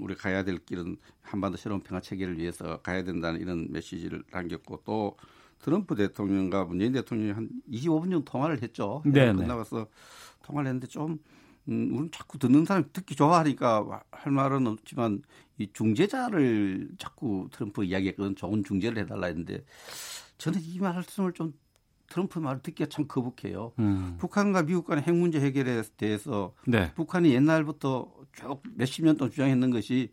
우리 0.01 0.15
가야 0.15 0.45
될 0.45 0.59
길은 0.59 0.97
한반도 1.23 1.57
새로운 1.57 1.81
평화 1.81 2.01
체계를 2.01 2.39
위해서 2.39 2.79
가야 2.83 3.03
된다는 3.03 3.41
이런 3.41 3.67
메시지를 3.71 4.23
남겼고 4.31 4.83
또 4.85 5.17
트럼프 5.59 5.95
대통령과 5.95 6.65
문재인 6.65 6.93
대통령이 6.93 7.33
한 7.33 7.49
25분 7.71 8.11
정도 8.11 8.25
통화를 8.25 8.63
했죠. 8.63 9.03
네. 9.05 9.33
끝나가서 9.33 9.87
통화를 10.43 10.69
했는데 10.69 10.87
좀 10.87 11.19
음, 11.69 11.91
우리는 11.93 12.11
자꾸 12.11 12.39
듣는 12.39 12.65
사람이 12.65 12.87
듣기 12.93 13.15
좋아하니까 13.15 14.03
할 14.11 14.33
말은 14.33 14.67
없지만 14.67 15.23
이 15.59 15.69
중재자를 15.73 16.91
자꾸 16.99 17.49
트럼프 17.53 17.85
이야기했거든. 17.85 18.35
좋은 18.37 18.65
중재를 18.65 19.03
해달라 19.03 19.29
했는데 19.29 19.65
저는 20.39 20.61
이 20.63 20.79
말씀을 20.79 21.33
좀 21.33 21.55
트럼프 22.09 22.39
말을 22.39 22.61
듣기가 22.63 22.89
참 22.91 23.07
거북해요. 23.07 23.73
음. 23.79 24.17
북한과 24.19 24.65
미국 24.65 24.87
간의 24.87 25.05
핵 25.05 25.15
문제 25.15 25.41
해결에 25.41 25.83
대해서 25.97 26.55
네. 26.67 26.93
북한이 26.95 27.33
옛날부터 27.33 28.13
쭉 28.33 28.63
몇십 28.75 29.05
년 29.05 29.17
동안 29.17 29.31
주장했는 29.31 29.71
것이 29.71 30.13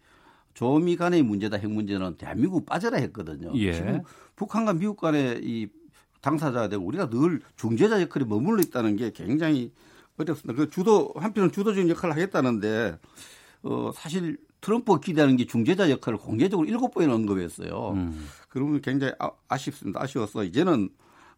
조미 0.54 0.96
간의 0.98 1.24
문제다 1.24 1.58
핵 1.58 1.70
문제는 1.70 2.18
대한민국 2.18 2.66
빠져라 2.66 2.98
했거든요. 3.00 3.52
예. 3.56 3.74
지금 3.74 4.02
북한과 4.36 4.74
미국 4.74 4.98
간의 4.98 5.42
이 5.44 5.68
당사자가 6.22 6.70
되고 6.70 6.86
우리가 6.86 7.10
늘 7.10 7.42
중재자 7.56 8.02
역할에 8.02 8.26
머물러 8.26 8.62
있다는 8.62 8.96
게 8.96 9.12
굉장히 9.12 9.72
어렵습니다. 10.20 10.54
그 10.54 10.70
주도 10.70 11.14
한편은 11.16 11.52
주도적인 11.52 11.90
역할을 11.90 12.16
하겠다는데 12.16 13.00
어 13.64 13.92
사실 13.94 14.38
트럼프가 14.62 15.00
기대하는 15.00 15.38
게 15.38 15.46
중재자 15.46 15.90
역할을 15.90 16.20
공개적으로 16.20 16.68
일곱 16.68 16.94
번이나 16.94 17.16
언급했어요. 17.16 17.92
음. 17.92 18.28
그러면 18.50 18.82
굉장히 18.82 19.14
아, 19.20 19.58
쉽습니다 19.58 20.02
아쉬워서 20.02 20.44
이제는 20.44 20.90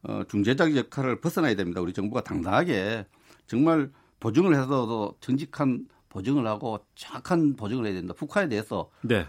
어, 0.04 0.24
중재자 0.28 0.76
역할을 0.76 1.22
벗어나야 1.22 1.56
됩니다. 1.56 1.82
우리 1.82 1.94
정부가 1.94 2.22
당당하게 2.24 3.06
정말 3.46 3.92
보증을 4.20 4.56
해서도 4.56 5.16
정직한 5.20 5.88
보증을 6.10 6.48
하고 6.48 6.80
정확한 6.96 7.56
보증을 7.56 7.86
해야 7.86 7.94
된다. 7.94 8.14
북한에 8.18 8.50
대해서 8.50 8.90
네. 9.02 9.26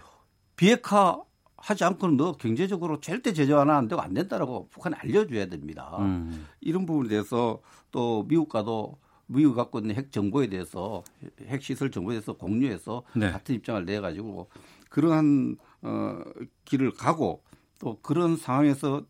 비핵화 0.55 1.21
하지 1.57 1.83
않고는 1.85 2.17
너 2.17 2.33
경제적으로 2.33 2.99
절대 2.99 3.31
제재 3.31 3.53
하나 3.53 3.77
안 3.77 3.87
되고 3.87 4.01
안 4.01 4.13
된다라고 4.13 4.67
북한에 4.69 4.97
알려줘야 4.99 5.45
됩니다. 5.45 5.95
음. 5.99 6.47
이런 6.59 6.85
부분에 6.85 7.07
대해서 7.07 7.61
또 7.91 8.25
미국과도 8.27 8.97
미국 9.33 9.55
갖고 9.55 9.79
있는 9.79 9.95
핵 9.95 10.11
정보에 10.11 10.47
대해서 10.47 11.03
핵 11.45 11.61
시설 11.61 11.91
정보에 11.91 12.15
대해서 12.15 12.33
공유해서 12.33 13.03
네. 13.15 13.31
같은 13.31 13.55
입장을 13.55 13.85
내 13.85 13.99
가지고 13.99 14.49
그러한 14.89 15.57
어 15.81 16.21
길을 16.65 16.91
가고 16.91 17.43
또 17.79 17.99
그런 18.01 18.37
상황에서 18.37 19.05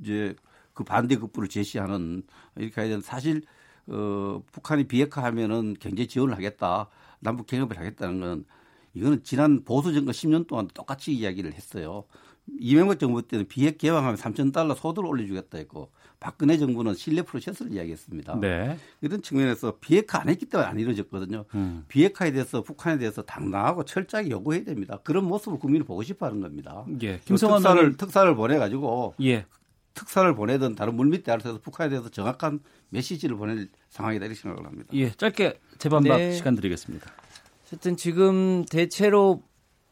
이제 0.00 0.34
그 0.74 0.84
반대급부를 0.84 1.48
제시하는 1.48 2.22
이렇게 2.56 2.80
해야 2.80 2.88
되는 2.88 3.00
사실 3.00 3.42
어 3.86 4.42
북한이 4.52 4.84
비핵화하면은 4.88 5.76
경제 5.80 6.06
지원을 6.06 6.36
하겠다 6.36 6.88
남북 7.20 7.46
경협을 7.46 7.78
하겠다는 7.78 8.20
건 8.20 8.44
이거는 8.94 9.22
지난 9.22 9.64
보수 9.64 9.92
정권 9.92 10.12
10년 10.12 10.46
동안 10.46 10.68
똑같이 10.68 11.12
이야기를 11.12 11.52
했어요. 11.52 12.04
이명박 12.58 12.98
정부 12.98 13.22
때는 13.22 13.46
비핵 13.46 13.78
개방하면 13.78 14.16
3천 14.16 14.52
달러 14.52 14.74
소득을 14.74 15.08
올려주겠다 15.08 15.58
했고 15.58 15.90
박근혜 16.20 16.56
정부는 16.58 16.94
신뢰 16.94 17.22
프로세스를 17.22 17.72
이야기했습니다. 17.72 18.38
네. 18.40 18.78
이런 19.00 19.22
측면에서 19.22 19.78
비핵화 19.80 20.20
안 20.20 20.28
했기 20.28 20.46
때문에 20.46 20.68
안 20.68 20.78
이루어졌거든요. 20.78 21.44
음. 21.54 21.84
비핵화에 21.88 22.32
대해서 22.32 22.62
북한에 22.62 22.98
대해서 22.98 23.22
당당하고 23.22 23.84
철저하게 23.84 24.30
요구해야 24.30 24.64
됩니다. 24.64 24.98
그런 25.04 25.24
모습을 25.24 25.58
국민이 25.58 25.84
보고 25.84 26.02
싶어하는 26.02 26.40
겁니다. 26.40 26.84
예. 27.02 27.20
김성환 27.24 27.58
특사를 27.58 27.96
특사를 27.96 28.34
보내가지고 28.34 29.14
예. 29.22 29.46
특사를 29.94 30.34
보내든 30.34 30.74
다른 30.74 30.94
물밑 30.94 31.24
대화에서 31.24 31.58
북한에 31.58 31.90
대해서 31.90 32.08
정확한 32.08 32.60
메시지를 32.90 33.36
보낼 33.36 33.68
상황이다 33.88 34.26
이렇게 34.26 34.40
생각을 34.40 34.66
합니다. 34.66 34.90
예, 34.92 35.10
짧게 35.10 35.58
재반박 35.78 36.18
네. 36.18 36.32
시간 36.32 36.54
드리겠습니다. 36.54 37.10
어쨌든 37.64 37.96
지금 37.96 38.64
대체로 38.66 39.42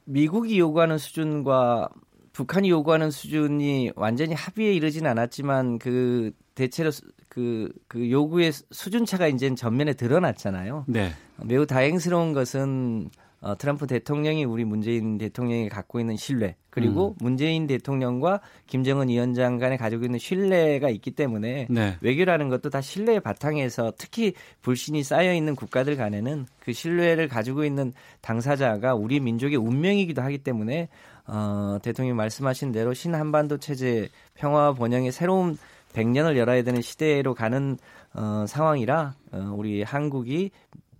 미국이 0.04 0.58
요구하는 0.58 0.98
수준과 0.98 1.88
북한이 2.34 2.68
요구하는 2.68 3.10
수준이 3.10 3.92
완전히 3.94 4.34
합의에 4.34 4.74
이르진 4.74 5.06
않았지만 5.06 5.78
그 5.78 6.32
대체로 6.54 6.90
그, 7.28 7.72
그 7.88 8.10
요구의 8.10 8.52
수준차가 8.52 9.28
이제 9.28 9.54
전면에 9.54 9.94
드러났잖아요. 9.94 10.84
네. 10.88 11.12
매우 11.42 11.64
다행스러운 11.64 12.32
것은 12.32 13.08
어, 13.40 13.56
트럼프 13.58 13.86
대통령이 13.86 14.44
우리 14.44 14.64
문재인 14.64 15.18
대통령이 15.18 15.68
갖고 15.68 16.00
있는 16.00 16.16
신뢰 16.16 16.56
그리고 16.70 17.10
음. 17.10 17.14
문재인 17.20 17.66
대통령과 17.66 18.40
김정은 18.66 19.10
위원장 19.10 19.58
간에 19.58 19.76
가지고 19.76 20.06
있는 20.06 20.18
신뢰가 20.18 20.88
있기 20.88 21.10
때문에 21.10 21.68
네. 21.68 21.96
외교라는 22.00 22.48
것도 22.48 22.70
다 22.70 22.80
신뢰의 22.80 23.20
바탕에서 23.20 23.92
특히 23.98 24.32
불신이 24.62 25.02
쌓여 25.02 25.34
있는 25.34 25.54
국가들 25.54 25.96
간에는 25.96 26.46
그 26.58 26.72
신뢰를 26.72 27.28
가지고 27.28 27.64
있는 27.64 27.92
당사자가 28.22 28.94
우리 28.94 29.20
민족의 29.20 29.56
운명이기도 29.56 30.22
하기 30.22 30.38
때문에 30.38 30.88
어, 31.26 31.78
대통령이 31.82 32.16
말씀하신 32.16 32.72
대로 32.72 32.92
신한반도 32.92 33.58
체제 33.58 34.08
평화 34.34 34.72
번영의 34.74 35.12
새로운 35.12 35.56
100년을 35.94 36.36
열어야 36.36 36.62
되는 36.62 36.82
시대로 36.82 37.34
가는 37.34 37.78
어, 38.14 38.44
상황이라 38.46 39.14
어, 39.32 39.54
우리 39.56 39.82
한국이 39.82 40.50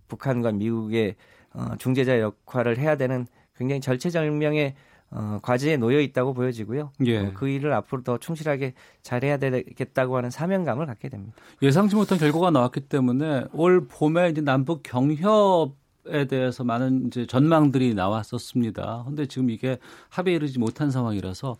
북한과 0.07 0.53
미국의 0.53 1.15
어, 1.53 1.75
중재자 1.77 2.19
역할을 2.19 2.77
해야 2.77 2.95
되는 2.95 3.27
굉장히 3.57 3.81
절체절명의 3.81 4.75
어, 5.11 5.39
과제에 5.41 5.77
놓여 5.77 5.99
있다고 5.99 6.33
보여지고요. 6.33 6.91
예. 7.05 7.19
어, 7.19 7.31
그 7.33 7.47
일을 7.47 7.71
앞으로 7.73 8.03
더 8.03 8.17
충실하게 8.17 8.73
잘해야 9.01 9.37
되겠다고 9.37 10.17
하는 10.17 10.29
사명감을 10.29 10.85
갖게 10.87 11.09
됩니다. 11.09 11.33
예상치 11.61 11.95
못한 11.95 12.17
결과가 12.17 12.51
나왔기 12.51 12.81
때문에 12.81 13.45
올 13.53 13.87
봄에 13.87 14.29
이제 14.29 14.41
남북 14.41 14.83
경협 14.83 15.75
에 16.07 16.25
대해서 16.25 16.63
많은 16.63 17.07
이제 17.07 17.25
전망들이 17.25 17.93
나왔었습니다. 17.95 19.03
근데 19.07 19.25
지금 19.25 19.49
이게 19.49 19.79
합의에 20.09 20.35
이르지 20.35 20.59
못한 20.59 20.91
상황이라서 20.91 21.57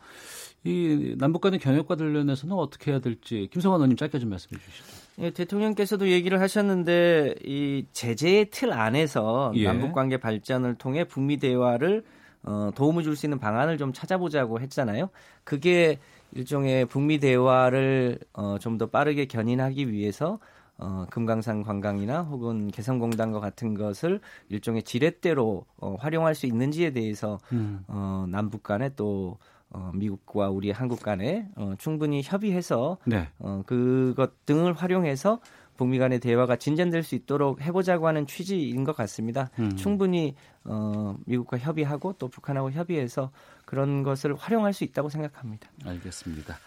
이 0.63 1.15
남북 1.17 1.41
간의 1.41 1.59
경협과 1.59 1.95
관련해서는 1.95 2.55
어떻게 2.55 2.91
해야 2.91 2.99
될지 2.99 3.47
김성환 3.51 3.79
의원님 3.79 3.97
짧게 3.97 4.19
좀 4.19 4.29
말씀해 4.29 4.59
주시죠. 4.61 4.85
예, 5.19 5.29
대통령께서도 5.31 6.09
얘기를 6.09 6.41
하셨는데 6.41 7.35
이 7.45 7.85
제재의 7.93 8.49
틀 8.51 8.73
안에서 8.73 9.51
예. 9.55 9.63
남북 9.65 9.93
관계 9.93 10.17
발전을 10.17 10.75
통해 10.75 11.05
북미 11.05 11.37
대화를 11.37 12.03
어, 12.43 12.69
도움을 12.75 13.03
줄 13.03 13.15
수 13.15 13.25
있는 13.25 13.39
방안을 13.39 13.77
좀 13.77 13.93
찾아보자고 13.93 14.59
했잖아요. 14.59 15.09
그게 15.43 15.97
일종의 16.33 16.85
북미 16.85 17.17
대화를 17.19 18.19
어, 18.33 18.57
좀 18.59 18.77
더 18.77 18.87
빠르게 18.87 19.25
견인하기 19.25 19.91
위해서 19.91 20.37
어, 20.77 21.05
금강산 21.09 21.63
관광이나 21.63 22.21
혹은 22.23 22.69
개성공단과 22.69 23.39
같은 23.39 23.73
것을 23.73 24.19
일종의 24.49 24.83
지렛대로 24.83 25.65
어, 25.77 25.95
활용할 25.99 26.35
수 26.35 26.45
있는지에 26.45 26.91
대해서 26.91 27.39
음. 27.51 27.83
어, 27.87 28.25
남북 28.29 28.63
간에 28.63 28.89
또 28.95 29.37
어, 29.69 29.91
미국과 29.93 30.49
우리 30.49 30.71
한국 30.71 31.01
간에 31.01 31.49
어, 31.55 31.73
충분히 31.77 32.21
협의해서 32.23 32.97
네. 33.05 33.29
어, 33.39 33.63
그것 33.65 34.45
등을 34.45 34.73
활용해서 34.73 35.39
북미 35.77 35.99
간의 35.99 36.19
대화가 36.19 36.55
진전될 36.55 37.03
수 37.03 37.15
있도록 37.15 37.61
해보자고 37.61 38.07
하는 38.07 38.25
취지인 38.25 38.83
것 38.83 38.95
같습니다. 38.95 39.49
음. 39.59 39.75
충분히 39.75 40.35
어, 40.63 41.17
미국과 41.25 41.57
협의하고 41.57 42.13
또 42.13 42.29
북한하고 42.29 42.71
협의해서 42.71 43.31
그런 43.65 44.03
것을 44.03 44.35
활용할 44.35 44.73
수 44.73 44.83
있다고 44.83 45.09
생각합니다. 45.09 45.67
알겠습니다. 45.85 46.57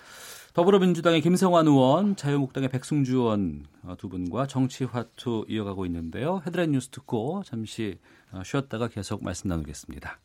더불어민주당의 0.58 1.20
김성환 1.20 1.68
의원, 1.68 2.16
자유한국당의 2.16 2.68
백승주 2.70 3.14
의원 3.14 3.64
어, 3.84 3.94
두 3.96 4.08
분과 4.08 4.48
정치화투 4.48 5.44
이어가고 5.48 5.86
있는데요. 5.86 6.42
헤드라인 6.44 6.72
뉴스 6.72 6.88
듣고 6.88 7.44
잠시 7.46 8.00
어, 8.32 8.42
쉬었다가 8.44 8.88
계속 8.88 9.22
말씀 9.22 9.46
나누겠습니다. 9.46 10.18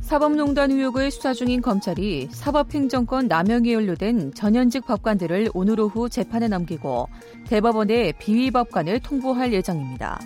사법농단 0.00 0.72
의혹을 0.72 1.12
수사 1.12 1.32
중인 1.32 1.62
검찰이 1.62 2.26
사법행정권 2.32 3.28
남용에 3.28 3.74
연루된 3.74 4.34
전현직 4.34 4.84
법관들을 4.84 5.50
오늘 5.54 5.78
오후 5.78 6.08
재판에 6.08 6.48
넘기고 6.48 7.08
대법원에 7.46 8.14
비위법관을 8.18 8.98
통보할 8.98 9.52
예정입니다. 9.52 10.18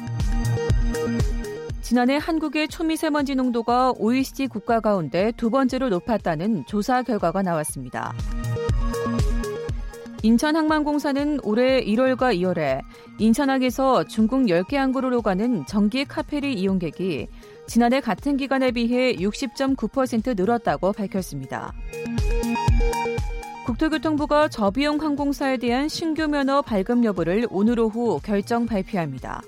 지난해 1.86 2.16
한국의 2.16 2.66
초미세먼지 2.66 3.36
농도가 3.36 3.92
OECD 3.96 4.48
국가 4.48 4.80
가운데 4.80 5.30
두 5.36 5.50
번째로 5.50 5.88
높았다는 5.88 6.66
조사 6.66 7.04
결과가 7.04 7.42
나왔습니다. 7.42 8.12
인천항만공사는 10.24 11.38
올해 11.44 11.80
1월과 11.84 12.36
2월에 12.40 12.80
인천항에서 13.20 14.02
중국 14.02 14.46
10개 14.46 14.74
항구로 14.74 15.22
가는 15.22 15.64
전기 15.66 16.04
카페리 16.04 16.54
이용객이 16.54 17.28
지난해 17.68 18.00
같은 18.00 18.36
기간에 18.36 18.72
비해 18.72 19.14
60.9% 19.14 20.36
늘었다고 20.36 20.92
밝혔습니다. 20.92 21.72
국토교통부가 23.64 24.48
저비용 24.48 25.00
항공사에 25.00 25.56
대한 25.58 25.88
신규 25.88 26.26
면허 26.26 26.62
발급 26.62 27.04
여부를 27.04 27.46
오늘 27.48 27.78
오후 27.78 28.18
결정 28.24 28.66
발표합니다. 28.66 29.40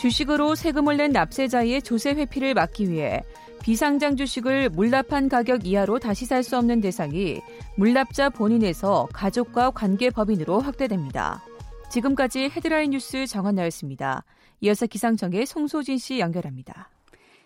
주식으로 0.00 0.54
세금을 0.54 0.96
낸 0.96 1.12
납세자의 1.12 1.82
조세 1.82 2.12
회피를 2.12 2.54
막기 2.54 2.88
위해 2.88 3.22
비상장 3.62 4.16
주식을 4.16 4.70
물납한 4.70 5.28
가격 5.28 5.66
이하로 5.66 5.98
다시 5.98 6.24
살 6.24 6.42
수 6.42 6.56
없는 6.56 6.80
대상이 6.80 7.42
물납자 7.76 8.30
본인에서 8.30 9.08
가족과 9.12 9.72
관계 9.72 10.08
법인으로 10.08 10.60
확대됩니다. 10.60 11.44
지금까지 11.90 12.48
헤드라인 12.48 12.92
뉴스 12.92 13.26
정한나였습니다. 13.26 14.24
이어서 14.62 14.86
기상청의 14.86 15.44
송소진 15.44 15.98
씨 15.98 16.18
연결합니다. 16.18 16.88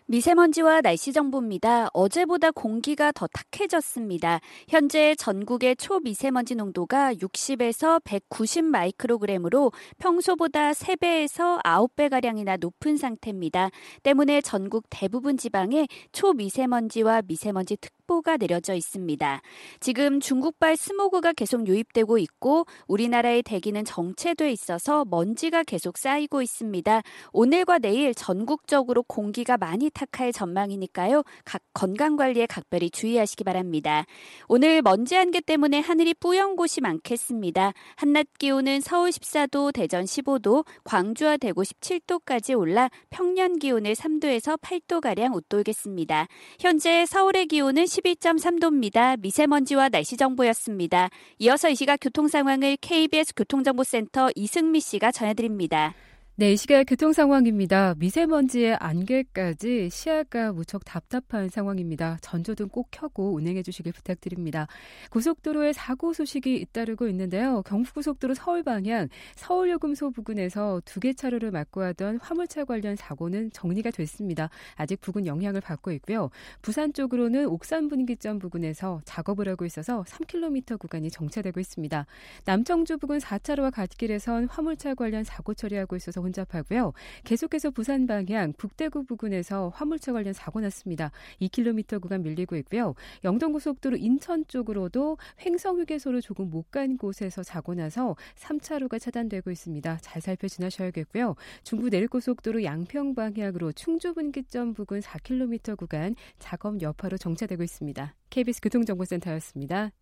미세먼지와 0.07 0.83
날씨 0.83 1.15
정보입니다. 1.15 1.89
어제보다 1.95 2.51
공기가 2.51 3.11
더 3.11 3.27
탁해졌습니다. 3.27 4.41
현재 4.69 5.15
전국의 5.15 5.77
초미세먼지 5.77 6.55
농도가 6.55 7.15
60에서 7.15 8.03
190 8.05 8.65
마이크로그램으로 8.67 9.73
평소보다 9.97 10.73
3배에서 10.73 11.63
9배가량이나 11.63 12.59
높은 12.61 12.99
상태입니다. 12.99 13.71
때문에 14.03 14.43
전국 14.43 14.85
대부분 14.91 15.39
지방에 15.39 15.87
초미세먼지와 16.13 17.23
미세먼지 17.23 17.79
특 17.81 17.94
보가 18.07 18.37
내려져 18.37 18.75
있습니다. 18.75 19.41
지금 19.81 20.21
중국발 20.21 20.77
스모그가 20.77 21.33
계속 21.33 21.67
유입되고 21.67 22.19
있고 22.19 22.67
우리나라의 22.87 23.43
대기는 23.43 23.85
정체돼 23.85 24.51
있어서 24.53 25.05
먼지가 25.05 25.63
계속 25.65 25.99
쌓이고 25.99 26.43
있습니다. 26.43 27.03
오늘과 27.33 27.79
내일 27.79 28.15
전국적으로 28.15 29.03
공기가 29.03 29.57
많이 29.57 29.91
탁할 29.91 30.33
전망이니까요. 30.33 31.23
각 31.45 31.63
건강 31.73 32.17
관리에 32.17 32.47
각별히 32.47 32.91
주의하시기 32.91 33.45
바랍니다. 33.45 34.05
오늘 34.49 34.83
먼지 34.83 35.17
안개 35.17 35.41
때문에 35.41 35.81
하늘이 35.81 36.15
뿌연 36.15 36.57
곳이 36.57 36.81
많겠습니다. 36.81 37.73
한낮 37.97 38.27
기온은 38.39 38.81
서울 38.81 39.11
14도, 39.11 39.73
대전 39.73 40.05
15도, 40.05 40.65
광주와 40.85 41.37
대구 41.37 41.63
17도까지 41.63 42.59
올라 42.59 42.89
평년 43.11 43.59
기온을 43.59 43.95
3도에서 43.95 44.61
8도 44.61 45.01
가량 45.01 45.35
웃돌겠습니다. 45.35 46.27
현재 46.61 47.07
서울의 47.07 47.47
기온은 47.47 47.85
12.3도입니다. 47.95 49.21
미세먼지와 49.21 49.89
날씨 49.89 50.17
정보였습니다. 50.17 51.11
이어서 51.39 51.69
이 51.69 51.77
시각 51.77 51.99
교통 52.01 52.27
상황을 52.27 52.77
KBS 52.81 53.35
교통정보센터 53.37 54.31
이승미 54.35 54.81
씨가 54.81 55.13
전해드립니다. 55.13 55.95
네, 56.37 56.53
이 56.53 56.57
시각 56.57 56.83
교통 56.89 57.13
상황입니다. 57.13 57.95
미세먼지의 57.97 58.75
안개까지 58.81 59.89
시야가 59.89 60.53
무척 60.53 60.85
답답한 60.85 61.49
상황입니다. 61.49 62.19
전조등 62.23 62.71
꼭 62.71 62.89
켜고 62.91 63.35
운행해 63.35 63.63
주시길 63.63 63.93
부탁드립니다. 63.93 64.67
고속도로에 65.11 65.73
사고 65.73 66.13
소식이 66.13 66.57
잇따르고 66.57 67.07
있는데요. 67.07 67.63
경부고속도로 67.63 68.35
서울 68.35 68.65
방향 68.65 69.07
서울요금소 69.37 70.11
부근에서 70.11 70.83
두 70.85 70.99
개 70.99 71.13
차로를 71.13 71.53
막고 71.53 71.83
하던 71.83 72.19
화물차 72.21 72.65
관련 72.65 72.97
사고는 72.97 73.53
정리가 73.53 73.93
됐습니다. 73.93 74.51
아직 74.75 75.01
부근 75.01 75.27
영향을 75.27 75.61
받고 75.61 75.93
있고요. 75.93 76.31
부산 76.63 76.93
쪽으로는 76.93 77.47
옥산 77.47 77.87
분기점 77.89 78.41
부근에서 78.41 79.01
작업을 79.05 79.49
하고 79.49 79.67
있어서 79.67 80.03
3km 80.09 80.81
구간이 80.81 81.11
정체되고 81.11 81.61
있습니다. 81.61 82.07
남청주 82.45 82.99
부근 82.99 83.19
4차로와 83.19 83.71
갓길에선 83.73 84.47
화물차 84.47 84.95
관련 84.97 85.23
사고 85.23 85.55
처리하고 85.55 85.95
있어서 85.95 86.24
혼잡하고요. 86.25 86.93
계속해서 87.25 87.71
부산 87.71 88.07
방향 88.07 88.53
북대구 88.55 89.05
부근에서 89.05 89.71
화물차 89.75 90.13
관련 90.13 90.33
사고 90.35 90.61
났습니다. 90.61 91.11
2km 91.41 92.01
구간 92.01 92.23
밀리고 92.23 92.57
있고요. 92.57 92.95
영동고속도로 93.23 93.97
인천 93.97 94.45
쪽으로도 94.47 95.17
횡성 95.47 95.79
휴게소를 95.81 96.21
조금 96.21 96.51
못 96.51 96.65
간 96.75 96.97
곳에서 96.97 97.45
사고 97.45 97.75
나서 97.75 98.17
3차로가 98.35 98.99
차단되고 99.01 99.51
있습니다. 99.53 99.99
잘 100.01 100.21
살펴 100.21 100.49
지나셔야겠고요. 100.49 101.37
중부 101.63 101.89
내륙고속도로 101.89 102.65
양평 102.65 103.15
방향으로 103.15 103.71
충주 103.73 104.13
분기점 104.13 104.75
부근 104.75 104.99
4km 104.99 105.77
구간 105.77 106.17
작업 106.41 106.83
여파로 106.83 107.17
정체되고 107.17 107.63
있습니다. 107.63 108.17
KBS 108.31 108.61
교통정보센터였습니다. 108.61 109.93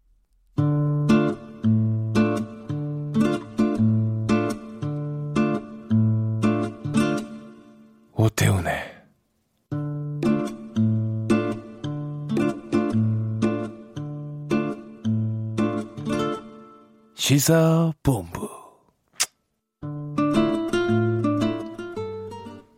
오태훈의 8.22 8.72
시사본부 17.14 18.48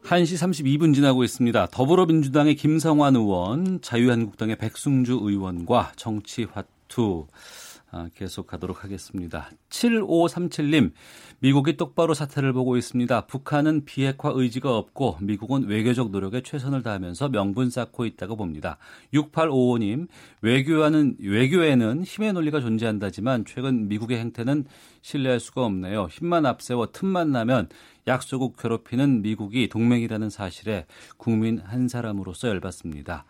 1시 0.05 0.39
32분 0.39 0.95
지나고 0.95 1.25
있습니다. 1.25 1.67
더불어민주당의 1.67 2.55
김성환 2.55 3.17
의원, 3.17 3.83
자유한국당의 3.83 4.57
백승주 4.57 5.21
의원과 5.23 5.93
정치 5.97 6.45
화투 6.45 7.27
아, 7.31 7.74
계속 8.15 8.47
가도록 8.47 8.85
하겠습니다. 8.85 9.51
7537님, 9.71 10.93
미국이 11.41 11.77
똑바로 11.77 12.15
사태를 12.15 12.53
보고 12.53 12.77
있습니다. 12.77 13.27
북한은 13.27 13.85
비핵화 13.85 14.31
의지가 14.35 14.77
없고 14.77 15.19
미국은 15.21 15.67
외교적 15.69 16.11
노력에 16.11 16.43
최선을 16.43 16.83
다하면서 16.83 17.29
명분 17.29 17.71
쌓고 17.71 18.07
있다고 18.07 18.37
봅니다. 18.37 18.79
6855님, 19.13 20.09
외교와는, 20.43 21.17
외교에는 21.21 22.05
힘의 22.05 22.33
논리가 22.33 22.61
존재한다지만 22.61 23.45
최근 23.45 23.89
미국의 23.89 24.19
행태는 24.19 24.65
신뢰할 25.03 25.41
수가 25.41 25.65
없네요. 25.65 26.09
힘만 26.11 26.47
앞세워 26.47 26.93
틈만 26.93 27.31
나면 27.31 27.69
약소국 28.07 28.57
괴롭히는 28.57 29.23
미국이 29.23 29.69
동맹이라는 29.69 30.31
사실에 30.31 30.87
국민 31.17 31.59
한 31.59 31.89
사람으로서 31.89 32.49
열받습니다. 32.49 33.25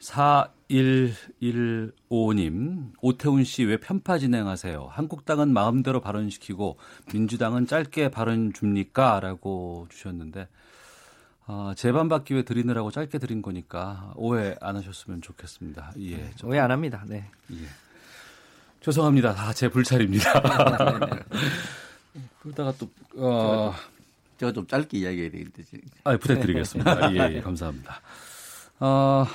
4115님, 0.00 2.92
오태훈 3.00 3.44
씨 3.44 3.64
왜 3.64 3.76
편파 3.78 4.18
진행하세요? 4.18 4.88
한국당은 4.90 5.52
마음대로 5.52 6.00
발언시키고 6.00 6.76
민주당은 7.12 7.66
짧게 7.66 8.10
발언 8.10 8.52
줍니까? 8.52 9.20
라고 9.20 9.86
주셨는데, 9.90 10.48
어, 11.46 11.72
재반받기 11.76 12.34
위해 12.34 12.44
드리느라고 12.44 12.90
짧게 12.90 13.18
드린 13.18 13.40
거니까 13.42 14.12
오해 14.16 14.56
안 14.60 14.76
하셨으면 14.76 15.22
좋겠습니다. 15.22 15.92
예. 16.00 16.16
네, 16.16 16.32
오해 16.44 16.58
안 16.58 16.70
합니다. 16.72 17.04
네. 17.06 17.30
예. 17.52 17.56
죄송합니다. 18.80 19.34
다 19.34 19.52
제 19.52 19.68
불찰입니다. 19.68 20.32
그러다가 22.42 22.72
또, 22.78 22.88
어, 23.16 23.72
제가 24.38 24.52
좀 24.52 24.66
짧게 24.66 24.98
이야기해야 24.98 25.30
되겠는데. 25.30 25.62
아, 26.04 26.16
부탁드리겠습니다. 26.16 27.12
예, 27.14 27.36
예, 27.36 27.40
감사합니다. 27.40 28.00
어, 28.80 29.26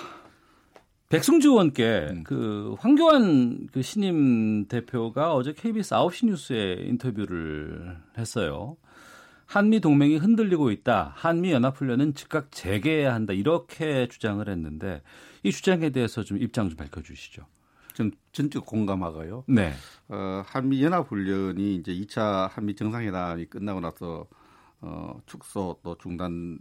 백승주 1.11 1.49
의원께 1.49 2.07
음. 2.09 2.23
그 2.23 2.75
황교안 2.79 3.67
그 3.73 3.81
신임 3.81 4.65
대표가 4.67 5.33
어제 5.33 5.51
KBS 5.51 5.93
9시 5.93 6.27
뉴스에 6.27 6.85
인터뷰를 6.87 7.97
했어요. 8.17 8.77
한미 9.45 9.81
동맹이 9.81 10.15
흔들리고 10.15 10.71
있다. 10.71 11.11
한미 11.17 11.51
연합훈련은 11.51 12.13
즉각 12.15 12.51
재개해야 12.51 13.13
한다. 13.13 13.33
이렇게 13.33 14.07
주장을 14.07 14.47
했는데 14.47 15.01
이 15.43 15.51
주장에 15.51 15.89
대해서 15.89 16.23
좀 16.23 16.37
입장 16.37 16.69
좀 16.69 16.77
밝혀주시죠. 16.77 17.45
좀 17.93 18.11
전적 18.31 18.65
공감하고요. 18.65 19.43
네. 19.49 19.73
어, 20.07 20.43
한미 20.45 20.81
연합훈련이 20.81 21.75
이제 21.75 21.93
2차 21.93 22.49
한미 22.49 22.73
정상회담이 22.75 23.47
끝나고 23.47 23.81
나서 23.81 24.25
어, 24.79 25.19
축소 25.25 25.77
또 25.83 25.97
중단 25.97 26.57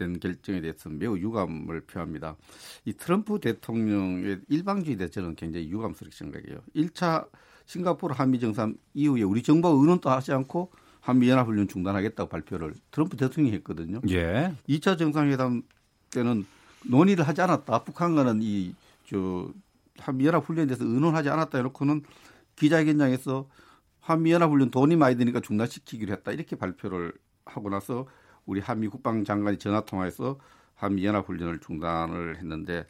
된 0.00 0.18
결정에 0.18 0.62
대해서 0.62 0.88
매우 0.88 1.18
유감을 1.18 1.82
표합니다. 1.82 2.36
이 2.86 2.94
트럼프 2.94 3.38
대통령의 3.38 4.40
일방주의 4.48 4.96
대처는 4.96 5.36
굉장히 5.36 5.68
유감스럽게 5.68 6.16
생각해요. 6.16 6.60
1차 6.74 7.28
싱가포르 7.66 8.14
한미 8.16 8.40
정상 8.40 8.74
이후에 8.94 9.22
우리 9.22 9.42
정부가 9.42 9.78
의논도 9.78 10.08
하지 10.08 10.32
않고 10.32 10.72
한미 11.00 11.28
연합훈련 11.28 11.68
중단하겠다고 11.68 12.30
발표를 12.30 12.74
트럼프 12.90 13.16
대통령이 13.16 13.54
했거든요. 13.56 14.00
예. 14.08 14.54
2차 14.68 14.98
정상회담 14.98 15.62
때는 16.10 16.46
논의를 16.86 17.28
하지 17.28 17.42
않았다. 17.42 17.84
북한과는 17.84 18.40
이저 18.42 19.52
한미 19.98 20.26
연합훈련에 20.26 20.66
대해서 20.66 20.84
의논하지 20.84 21.28
않았다 21.28 21.58
해놓고는 21.58 22.02
기자회견장에서 22.56 23.48
한미 24.00 24.32
연합훈련 24.32 24.70
돈이 24.70 24.96
많이 24.96 25.16
드니까 25.16 25.40
중단시키기로 25.40 26.12
했다. 26.14 26.32
이렇게 26.32 26.56
발표를 26.56 27.12
하고 27.44 27.68
나서 27.68 28.06
우리 28.50 28.60
한미 28.60 28.88
국방장관이 28.88 29.58
전화 29.58 29.80
통화해서 29.82 30.36
한미 30.74 31.04
연합 31.04 31.28
훈련을 31.28 31.60
중단을 31.60 32.38
했는데 32.38 32.84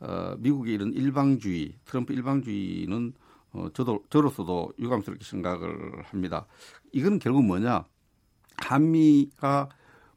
어, 0.00 0.34
미국의 0.38 0.74
이런 0.74 0.92
일방주의, 0.92 1.76
트럼프 1.84 2.12
일방주의는 2.12 3.12
어, 3.52 3.68
저도 3.72 4.02
저로서도 4.10 4.72
유감스럽게 4.76 5.24
생각을 5.24 6.02
합니다. 6.02 6.46
이건 6.90 7.20
결국 7.20 7.44
뭐냐? 7.44 7.84
한미가 8.56 9.68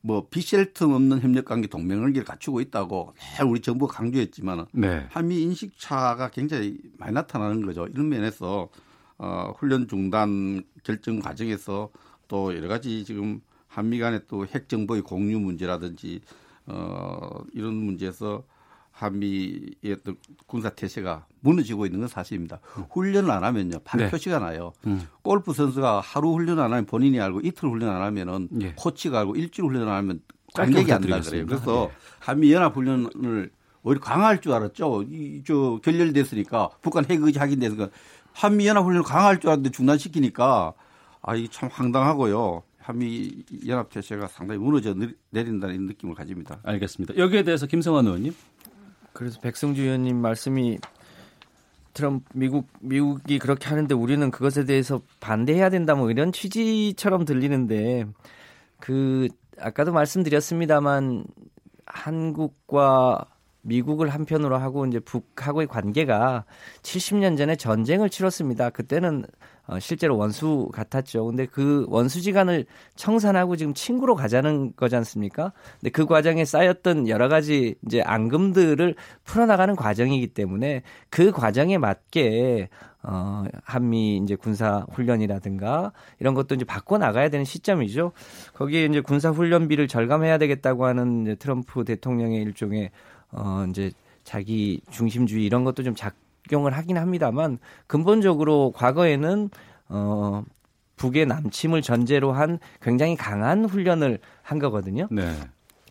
뭐 0.01 0.27
비셀 0.29 0.73
틈 0.73 0.93
없는 0.93 1.21
협력 1.21 1.45
관계 1.45 1.67
동맹을 1.67 2.23
갖추고 2.23 2.59
있다고 2.61 3.13
우리 3.47 3.59
정부가 3.59 3.93
강조했지만 3.93 4.65
네. 4.71 5.05
한미 5.11 5.43
인식 5.43 5.77
차가 5.77 6.31
굉장히 6.31 6.79
많이 6.97 7.13
나타나는 7.13 7.63
거죠. 7.67 7.85
이런 7.85 8.09
면에서 8.09 8.69
어, 9.19 9.53
훈련 9.59 9.87
중단 9.87 10.63
결정 10.83 11.19
과정에서 11.19 11.91
또 12.27 12.55
여러 12.55 12.67
가지 12.67 13.05
지금 13.05 13.41
한미 13.77 13.99
간의 13.99 14.21
또 14.27 14.45
핵 14.47 14.67
정보의 14.69 15.03
공유 15.03 15.39
문제라든지 15.39 16.21
어 16.65 17.43
이런 17.53 17.75
문제에서 17.75 18.43
한미의 18.91 19.97
또 20.03 20.15
군사 20.47 20.69
태세가 20.69 21.27
무너지고 21.41 21.85
있는 21.85 21.99
건 21.99 22.07
사실입니다. 22.07 22.59
음. 22.77 22.85
훈련을 22.89 23.29
안 23.29 23.43
하면요. 23.43 23.77
바로 23.83 24.05
네. 24.05 24.09
표시가 24.09 24.39
나요. 24.39 24.73
음. 24.87 25.07
골프 25.21 25.53
선수가 25.53 25.99
하루 26.01 26.33
훈련 26.33 26.57
안 26.59 26.71
하면 26.71 26.85
본인이 26.87 27.19
알고 27.21 27.41
이틀 27.43 27.69
훈련 27.69 27.95
안 27.95 28.01
하면은 28.01 28.49
예. 28.61 28.73
코치가 28.75 29.19
알고 29.19 29.35
일주일 29.35 29.69
훈련 29.69 29.87
안 29.87 29.95
하면 29.97 30.21
관객이 30.55 30.91
안다 30.91 31.19
그래요. 31.21 31.45
그래서 31.45 31.89
네. 31.91 31.97
한미 32.19 32.51
연합 32.51 32.75
훈련을 32.75 33.51
오히려 33.83 34.01
강화할 34.01 34.41
줄 34.41 34.53
알았죠. 34.53 35.03
이 35.03 35.43
저 35.45 35.79
결렬됐으니까 35.83 36.69
북한 36.81 37.05
핵 37.05 37.21
의지 37.21 37.37
확인돼서 37.37 37.89
한미 38.33 38.65
연합 38.65 38.83
훈련을 38.83 39.03
강화할 39.03 39.39
줄 39.39 39.51
알았는데 39.51 39.69
중단시키니까 39.69 40.73
아 41.21 41.35
이게 41.35 41.47
참 41.51 41.69
황당하고요. 41.71 42.63
한미 42.87 43.43
연합 43.67 43.91
체제가 43.91 44.27
상당히 44.27 44.61
무너져 44.61 44.95
내린다는 45.31 45.87
느낌을 45.87 46.15
가집니다. 46.15 46.61
알겠습니다. 46.63 47.17
여기에 47.17 47.43
대해서 47.43 47.67
김성환 47.67 48.05
의원님. 48.05 48.33
그래서 49.11 49.41
백승주 49.41 49.81
의원님 49.81 50.15
말씀이 50.15 50.77
트럼 51.93 52.21
미국 52.33 52.67
미국이 52.79 53.39
그렇게 53.39 53.67
하는데 53.67 53.93
우리는 53.93 54.31
그것에 54.31 54.63
대해서 54.63 55.01
반대해야 55.19 55.69
된다 55.69 55.95
뭐 55.95 56.11
이런 56.11 56.31
취지처럼 56.31 57.25
들리는데 57.25 58.05
그 58.79 59.27
아까도 59.59 59.91
말씀드렸습니다만 59.91 61.25
한국과 61.87 63.25
미국을 63.67 64.09
한편으로 64.09 64.57
하고 64.57 64.85
이제 64.85 64.99
북하고의 64.99 65.67
관계가 65.67 66.45
70년 66.81 67.37
전에 67.37 67.55
전쟁을 67.55 68.09
치렀습니다. 68.09 68.69
그때는 68.69 69.25
어, 69.67 69.79
실제로 69.79 70.17
원수 70.17 70.69
같았죠. 70.73 71.25
근데 71.25 71.45
그 71.45 71.85
원수지간을 71.89 72.65
청산하고 72.95 73.57
지금 73.57 73.73
친구로 73.73 74.15
가자는 74.15 74.73
거지 74.77 74.95
않습니까? 74.95 75.51
근데 75.79 75.89
그 75.89 76.05
과정에 76.05 76.45
쌓였던 76.45 77.09
여러 77.09 77.27
가지 77.27 77.75
이제 77.85 78.01
앙금들을 78.01 78.95
풀어나가는 79.25 79.75
과정이기 79.75 80.27
때문에 80.27 80.83
그 81.09 81.31
과정에 81.31 81.77
맞게 81.77 82.69
어, 83.03 83.43
한미 83.63 84.17
이제 84.17 84.35
군사 84.35 84.85
훈련이라든가 84.91 85.91
이런 86.19 86.33
것도 86.33 86.55
이제 86.55 86.65
바꿔 86.65 86.97
나가야 86.97 87.29
되는 87.29 87.45
시점이죠. 87.45 88.13
거기에 88.53 88.85
이제 88.85 89.01
군사 89.01 89.29
훈련비를 89.31 89.87
절감해야 89.87 90.37
되겠다고 90.37 90.85
하는 90.85 91.35
트럼프 91.37 91.83
대통령의 91.83 92.41
일종의 92.41 92.91
어, 93.31 93.65
이제 93.69 93.91
자기 94.23 94.81
중심주의 94.89 95.45
이런 95.45 95.63
것도 95.63 95.83
좀 95.83 95.95
작, 95.95 96.15
적용을 96.47 96.75
하긴 96.75 96.97
합니다만 96.97 97.59
근본적으로 97.85 98.71
과거에는 98.75 99.49
어 99.89 100.43
북의 100.95 101.27
남침을 101.27 101.81
전제로 101.81 102.31
한 102.31 102.57
굉장히 102.81 103.15
강한 103.15 103.65
훈련을 103.65 104.19
한 104.41 104.57
거거든요. 104.59 105.07
네. 105.11 105.31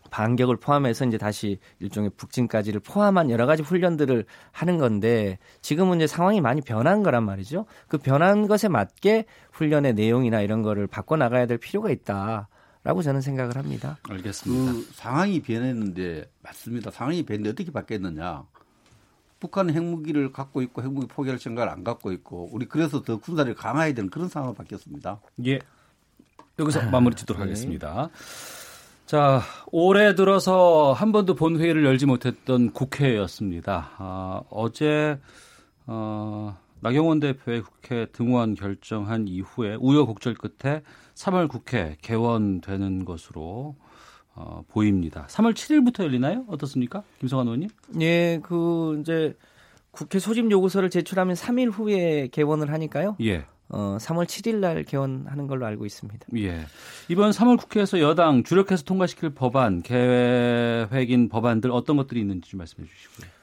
반격을 0.09 0.57
포함해서 0.57 1.05
이제 1.05 1.17
다시 1.17 1.59
일종의 1.79 2.11
북진까지를 2.17 2.79
포함한 2.79 3.29
여러 3.29 3.45
가지 3.45 3.61
훈련들을 3.61 4.25
하는 4.51 4.77
건데 4.77 5.37
지금은 5.61 5.97
이제 5.97 6.07
상황이 6.07 6.41
많이 6.41 6.61
변한 6.61 7.03
거란 7.03 7.23
말이죠. 7.23 7.65
그 7.87 7.97
변한 7.97 8.47
것에 8.47 8.67
맞게 8.67 9.25
훈련의 9.51 9.93
내용이나 9.93 10.41
이런 10.41 10.61
거를 10.61 10.87
바꿔 10.87 11.17
나가야 11.17 11.45
될 11.45 11.57
필요가 11.57 11.89
있다. 11.91 12.47
라고 12.87 13.01
저는 13.01 13.19
생각을 13.19 13.57
합니다. 13.57 13.97
알겠습니다. 14.03 14.71
그 14.71 14.87
상황이 14.93 15.41
변했는데 15.41 16.31
맞습니다. 16.41 16.89
상황이 16.89 17.25
변했는데 17.25 17.49
어떻게 17.49 17.69
바뀌었느냐? 17.69 18.45
북한은 19.41 19.73
핵무기를 19.73 20.31
갖고 20.31 20.61
있고 20.61 20.81
핵무기 20.81 21.07
포기할 21.07 21.37
생각을 21.37 21.69
안 21.69 21.83
갖고 21.83 22.13
있고 22.13 22.47
우리 22.53 22.65
그래서 22.65 23.01
더 23.01 23.17
군사를 23.17 23.53
강화해야 23.53 23.93
되는 23.93 24.09
그런 24.09 24.29
상황으로 24.29 24.55
바뀌었습니다. 24.55 25.19
예. 25.47 25.59
여기서 26.57 26.89
마무리 26.89 27.13
짓도록 27.15 27.41
네. 27.41 27.47
하겠습니다. 27.49 28.09
자, 29.05 29.41
올해 29.69 30.15
들어서 30.15 30.93
한 30.93 31.11
번도 31.11 31.35
본회의를 31.35 31.83
열지 31.83 32.05
못했던 32.05 32.71
국회였습니다. 32.71 33.91
아, 33.97 34.41
어제 34.49 35.19
어, 35.87 36.57
나경원 36.79 37.19
대표의 37.19 37.63
국회 37.63 38.05
등원 38.13 38.55
결정한 38.55 39.27
이후에 39.27 39.75
우여곡절 39.75 40.35
끝에 40.35 40.83
3월 41.17 41.49
국회 41.49 41.97
개원되는 42.01 43.05
것으로 43.05 43.75
어, 44.35 44.63
보입니다. 44.69 45.25
3월 45.29 45.53
7일부터 45.53 46.03
열리나요? 46.03 46.45
어떻습니까? 46.47 47.03
김성환 47.19 47.47
의원님? 47.47 47.69
예, 47.99 48.39
그 48.43 48.99
이제 49.01 49.35
국회 49.89 50.19
소집 50.19 50.49
요구서를 50.51 50.91
제출하면 50.91 51.35
3일 51.35 51.71
후에 51.71 52.27
개원을 52.31 52.71
하니까요. 52.71 53.17
예. 53.21 53.45
어, 53.69 53.97
3월 53.99 54.25
7일 54.25 54.57
날 54.57 54.83
개원하는 54.83 55.47
걸로 55.47 55.65
알고 55.65 55.87
있습니다. 55.87 56.27
예. 56.37 56.65
이번 57.09 57.31
3월 57.31 57.57
국회에서 57.57 57.99
여당 57.99 58.43
주력해서 58.43 58.83
통과시킬 58.83 59.31
법안, 59.31 59.81
계획인 59.81 61.29
법안들 61.29 61.71
어떤 61.71 61.97
것들이 61.97 62.19
있는지 62.21 62.51
좀 62.51 62.59
말씀해 62.59 62.87
주시고요. 62.87 63.36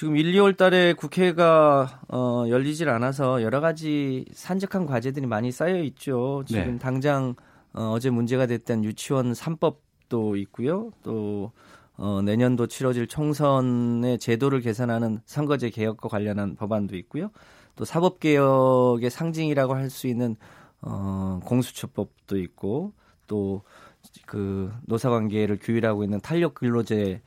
지금 0.00 0.16
1, 0.16 0.32
2월 0.32 0.56
달에 0.56 0.94
국회가 0.94 2.00
어, 2.08 2.46
열리질 2.48 2.88
않아서 2.88 3.42
여러 3.42 3.60
가지 3.60 4.24
산적한 4.32 4.86
과제들이 4.86 5.26
많이 5.26 5.52
쌓여 5.52 5.76
있죠. 5.82 6.42
지금 6.46 6.64
네. 6.64 6.78
당장 6.78 7.34
어, 7.74 7.90
어제 7.90 8.08
문제가 8.08 8.46
됐던 8.46 8.82
유치원 8.82 9.32
3법도 9.34 10.40
있고요. 10.40 10.90
또 11.02 11.52
어, 11.98 12.22
내년도 12.22 12.66
치러질 12.66 13.08
총선의 13.08 14.18
제도를 14.18 14.62
개선하는 14.62 15.20
선거제 15.26 15.68
개혁과 15.68 16.08
관련한 16.08 16.56
법안도 16.56 16.96
있고요. 16.96 17.30
또 17.76 17.84
사법 17.84 18.20
개혁의 18.20 19.10
상징이라고 19.10 19.74
할 19.74 19.90
수 19.90 20.06
있는 20.06 20.34
어, 20.80 21.40
공수처법도 21.44 22.38
있고 22.38 22.94
또 23.26 23.64
그 24.26 24.70
노사관계를 24.86 25.58
규율하고 25.60 26.04
있는 26.04 26.20
탄력 26.20 26.54
근로제 26.54 27.20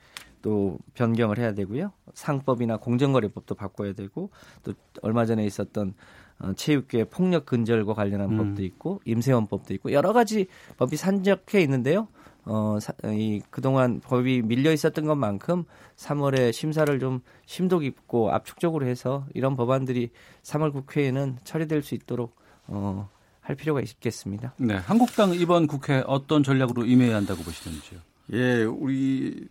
또 0.44 0.78
변경을 0.94 1.40
해야 1.40 1.54
되고요. 1.54 1.92
상법이나 2.14 2.78
공정거래법도 2.78 3.56
바꿔야 3.56 3.94
되고 3.94 4.30
또 4.62 4.74
얼마 5.02 5.26
전에 5.26 5.44
있었던 5.46 5.96
어, 6.40 6.54
체육계 6.54 7.06
폭력 7.06 7.46
근절과 7.48 7.94
관련한 7.94 8.34
음. 8.34 8.38
법도 8.38 8.64
있고 8.64 9.02
임세원법도 9.06 9.74
있고 9.76 9.92
여러 9.94 10.14
가지 10.14 10.48
법이 10.78 10.98
산적해 10.98 11.62
있는데요. 11.62 12.10
어, 12.46 12.78
사, 12.82 12.94
이 13.06 13.42
그동안 13.50 14.02
법이 14.02 14.42
밀려 14.42 14.74
있었던 14.74 15.06
것만큼 15.06 15.64
3월에 15.96 16.52
심사를 16.52 17.00
좀 17.00 17.22
심도 17.46 17.80
깊고 17.80 18.32
압축적으로 18.32 18.86
해서 18.86 19.26
이런 19.34 19.56
법안들이 19.56 20.12
3월 20.44 20.74
국회에는 20.74 21.38
처리될 21.46 21.84
수 21.84 21.96
있도록 21.96 22.36
어, 22.68 23.10
할 23.40 23.56
필요가 23.56 23.80
있겠습니다. 23.80 24.54
네, 24.58 24.76
한국당 24.76 25.34
이번 25.34 25.68
국회 25.68 26.04
어떤 26.06 26.44
전략으로 26.44 26.86
임해야 26.86 27.16
한다고 27.16 27.44
보시는지요? 27.44 28.00
예, 28.34 28.64
우리 28.64 29.48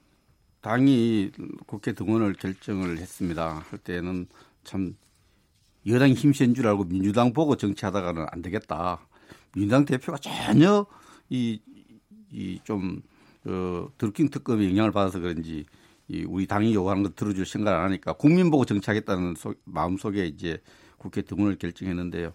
당이 0.63 1.33
국회 1.67 1.93
등원을 1.93 2.35
결정을 2.35 2.99
했습니다. 2.99 3.65
할 3.69 3.79
때는 3.81 4.27
참 4.65 4.97
여당이 5.87 6.15
힘센 6.15 6.55
줄 6.55 6.69
알고 6.69 6.85
민주당 6.85 7.33
보고 7.33 7.57
정치하다가는 7.57 8.27
안 8.31 8.43
되겠다. 8.43 9.01
민주당 9.55 9.85
대표가 9.85 10.19
전혀 10.19 10.87
이, 11.29 11.61
이 12.31 12.61
좀, 12.63 13.03
어, 13.45 13.89
들킨 13.99 14.31
특검의 14.31 14.71
영향을 14.71 14.93
받아서 14.93 15.19
그런지 15.19 15.67
이 16.09 16.25
우리 16.29 16.47
당이 16.47 16.75
요구하는 16.75 17.03
거 17.03 17.11
들어줄 17.11 17.45
생각을 17.45 17.79
안 17.79 17.85
하니까 17.87 18.13
국민 18.13 18.51
보고 18.51 18.65
정치하겠다는 18.65 19.35
소, 19.35 19.55
마음 19.65 19.97
속에 19.97 20.27
이제 20.27 20.63
국회 20.97 21.23
등원을 21.23 21.57
결정했는데요. 21.57 22.33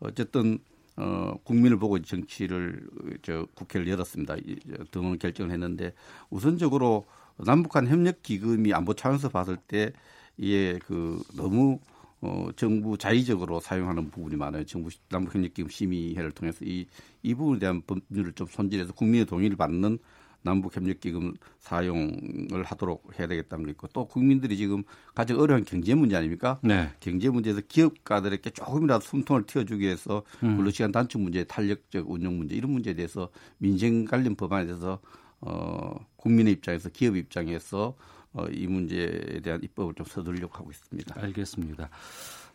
어쨌든 0.00 0.58
어, 0.96 1.34
국민을 1.42 1.78
보고 1.78 1.98
정치를 2.00 2.86
저 3.22 3.46
국회를 3.54 3.88
열었습니다. 3.88 4.36
이, 4.44 4.56
등원 4.90 5.18
결정을 5.18 5.52
했는데 5.52 5.94
우선적으로 6.28 7.06
남북한 7.38 7.86
협력 7.86 8.22
기금이 8.22 8.72
안보 8.72 8.94
차원에서 8.94 9.28
봤을 9.28 9.56
때 9.56 9.92
이게 10.36 10.78
그 10.86 11.22
너무 11.36 11.78
어, 12.20 12.48
정부 12.56 12.96
자의적으로 12.96 13.60
사용하는 13.60 14.10
부분이 14.10 14.36
많아요. 14.36 14.64
정부 14.64 14.88
남북협력기금 15.10 15.70
심의회를 15.70 16.32
통해서 16.32 16.64
이, 16.64 16.86
이 17.22 17.34
부분에 17.34 17.58
대한 17.58 17.82
법률을 17.82 18.32
좀 18.32 18.46
손질해서 18.46 18.94
국민의 18.94 19.26
동의를 19.26 19.56
받는 19.56 19.98
남북협력기금 20.42 21.34
사용을 21.58 22.62
하도록 22.64 23.02
해야 23.18 23.26
되겠다는 23.26 23.64
거 23.64 23.70
있고 23.72 23.88
또 23.88 24.06
국민들이 24.06 24.56
지금 24.56 24.84
가장 25.14 25.38
어려운 25.40 25.64
경제 25.64 25.94
문제 25.94 26.16
아닙니까? 26.16 26.58
네. 26.62 26.88
경제 27.00 27.28
문제에서 27.28 27.60
기업가들에게 27.66 28.50
조금이라도 28.50 29.04
숨통을 29.04 29.42
틔워주기 29.42 29.84
위해서 29.84 30.22
음. 30.44 30.56
근로시간 30.56 30.92
단축 30.92 31.20
문제, 31.20 31.44
탄력적 31.44 32.08
운영 32.10 32.38
문제 32.38 32.54
이런 32.54 32.70
문제에 32.70 32.94
대해서 32.94 33.28
민생 33.58 34.04
관련 34.04 34.36
법안에 34.36 34.66
대해서 34.66 35.00
어, 35.40 35.94
국민의 36.16 36.54
입장에서 36.54 36.88
기업 36.90 37.16
입장에서 37.16 37.94
어, 38.32 38.46
이 38.50 38.66
문제에 38.66 39.40
대한 39.42 39.62
입법을 39.62 39.94
좀 39.94 40.06
서두르려고 40.06 40.54
하고 40.58 40.70
있습니다. 40.70 41.14
알겠습니다. 41.20 41.88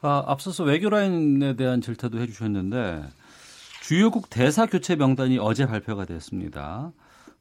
아, 0.01 0.23
앞서서 0.27 0.63
외교 0.63 0.89
라인에 0.89 1.55
대한 1.55 1.81
질타도 1.81 2.19
해주셨는데 2.19 3.03
주요국 3.83 4.29
대사 4.29 4.65
교체 4.65 4.95
명단이 4.95 5.37
어제 5.39 5.65
발표가 5.65 6.05
됐습니다. 6.05 6.91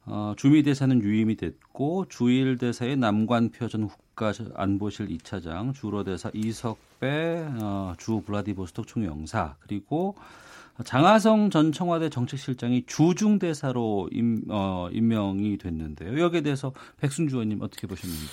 어, 0.05 0.33
주미 0.35 0.63
대사는 0.63 1.01
유임이 1.01 1.35
됐고 1.37 2.05
주일 2.09 2.57
대사의 2.57 2.97
남관 2.97 3.51
표 3.51 3.67
전 3.67 3.87
국가 3.87 4.33
안보실 4.55 5.07
2차장, 5.07 5.73
주로 5.73 6.03
대사 6.03 6.29
이석배, 6.33 7.45
어, 7.61 7.93
주 7.97 8.21
블라디보스톡 8.25 8.87
총영사 8.87 9.55
그리고 9.59 10.15
장하성 10.83 11.49
전 11.49 11.71
청와대 11.71 12.09
정책실장이 12.09 12.85
주중대사로 12.87 14.09
임, 14.11 14.43
어, 14.49 14.89
임명이 14.91 15.57
됐는데요. 15.57 16.19
여기에 16.19 16.41
대해서 16.41 16.73
백순주 16.97 17.35
의원님 17.35 17.61
어떻게 17.61 17.87
보셨는지. 17.87 18.25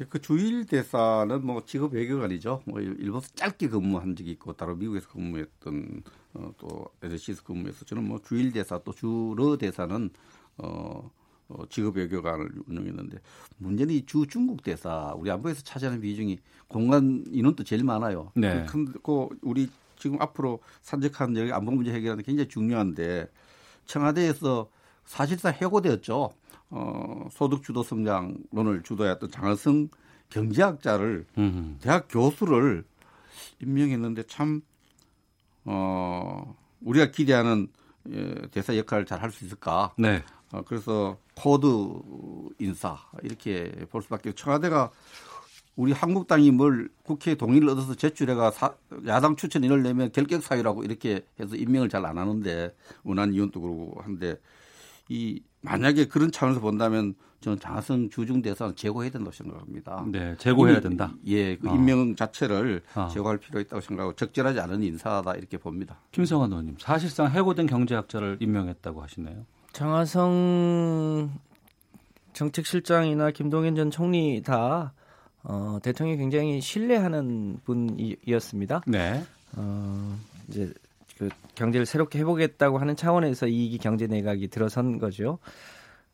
예, 0.00 0.06
그 0.08 0.20
주일 0.20 0.64
대사는 0.66 1.44
뭐 1.44 1.62
직업 1.66 1.92
외교관이죠. 1.92 2.62
뭐 2.64 2.80
일본에서 2.80 3.28
짧게 3.34 3.68
근무한 3.68 4.16
적이 4.16 4.30
있고 4.32 4.54
따로 4.54 4.74
미국에서 4.76 5.08
근무했던 5.10 6.02
어, 6.34 6.52
또 6.58 6.86
에드시스 7.02 7.44
근무해서 7.44 7.84
저는 7.84 8.04
뭐 8.04 8.18
주일 8.26 8.52
대사 8.52 8.78
또 8.78 8.92
주러 8.92 9.56
대사는 9.58 10.08
어, 10.58 11.10
어 11.48 11.64
직업 11.68 11.96
외교관을 11.96 12.48
운영했는데 12.66 13.18
문제는 13.58 13.94
이 13.94 14.06
주 14.06 14.24
중국 14.26 14.62
대사 14.62 15.12
우리 15.16 15.30
안보에서 15.30 15.62
차지하는 15.62 16.00
비중이 16.00 16.38
공간 16.68 17.24
인원도 17.30 17.64
제일 17.64 17.84
많아요. 17.84 18.30
네. 18.34 18.64
그, 18.68 18.84
그 19.02 19.28
우리 19.42 19.68
지금 20.00 20.20
앞으로 20.20 20.60
산적한 20.82 21.36
여기 21.36 21.52
안보 21.52 21.70
문제 21.70 21.92
해결하는 21.92 22.24
게 22.24 22.26
굉장히 22.26 22.48
중요한데 22.48 23.30
청와대에서 23.86 24.68
사실상 25.04 25.52
해고되었죠. 25.54 26.32
어, 26.70 27.28
소득 27.32 27.62
주도 27.62 27.82
성장론을 27.82 28.82
주도했던 28.82 29.30
장하성 29.30 29.88
경제학자를 30.30 31.26
음흠. 31.36 31.78
대학 31.80 32.06
교수를 32.08 32.84
임명했는데 33.60 34.24
참 34.24 34.62
어, 35.64 36.56
우리가 36.80 37.10
기대하는 37.10 37.68
예, 38.10 38.34
대사 38.50 38.76
역할을 38.76 39.04
잘 39.04 39.20
할 39.22 39.30
수 39.30 39.44
있을까? 39.44 39.92
네. 39.98 40.22
어, 40.52 40.62
그래서 40.66 41.18
코드 41.36 41.66
인사 42.58 42.98
이렇게 43.22 43.70
볼 43.90 44.02
수밖에 44.02 44.32
청와대가 44.32 44.90
우리 45.80 45.92
한국당이 45.92 46.50
뭘 46.50 46.90
국회 47.04 47.34
동의를 47.34 47.70
얻어서 47.70 47.94
제출해가 47.94 48.50
사, 48.50 48.74
야당 49.06 49.34
추천인을 49.34 49.82
내면 49.82 50.12
결격 50.12 50.42
사유라고 50.42 50.84
이렇게 50.84 51.22
해서 51.40 51.56
임명을 51.56 51.88
잘 51.88 52.04
안 52.04 52.18
하는데 52.18 52.74
원한 53.02 53.32
의원도 53.32 53.60
그러고 53.60 53.98
한데 54.02 54.36
이 55.08 55.42
만약에 55.62 56.06
그런 56.06 56.30
차원에서 56.30 56.60
본다면 56.60 57.14
저는 57.40 57.58
장하성 57.58 58.10
주중 58.10 58.42
대상 58.42 58.74
제고해야 58.74 59.10
된다고 59.10 59.32
생각합니다. 59.32 60.04
네, 60.10 60.34
제고해야 60.36 60.80
된다. 60.80 61.12
예, 61.26 61.56
그 61.56 61.70
어. 61.70 61.74
임명 61.74 62.14
자체를 62.14 62.82
어. 62.94 63.08
제고할 63.10 63.38
필요가 63.38 63.60
있다고 63.60 63.80
생각하고 63.80 64.14
적절하지 64.14 64.60
않은 64.60 64.82
인사다 64.82 65.34
이렇게 65.34 65.56
봅니다. 65.56 65.96
김성환 66.12 66.50
의원님, 66.50 66.76
사실상 66.78 67.30
해고된 67.30 67.66
경제학자를 67.66 68.36
임명했다고 68.40 69.02
하시네요. 69.02 69.46
장하성 69.72 71.30
정책실장이나 72.34 73.30
김동연 73.30 73.76
전 73.76 73.90
총리 73.90 74.42
다 74.42 74.92
어, 75.42 75.78
대통령이 75.82 76.18
굉장히 76.18 76.60
신뢰하는 76.60 77.58
분이었습니다. 77.64 78.82
네. 78.86 79.22
어, 79.56 80.18
이제 80.48 80.72
그 81.18 81.28
경제를 81.54 81.86
새롭게 81.86 82.18
해보겠다고 82.20 82.78
하는 82.78 82.96
차원에서 82.96 83.46
이기 83.46 83.78
경제 83.78 84.06
내각이 84.06 84.48
들어선 84.48 84.98
거죠. 84.98 85.38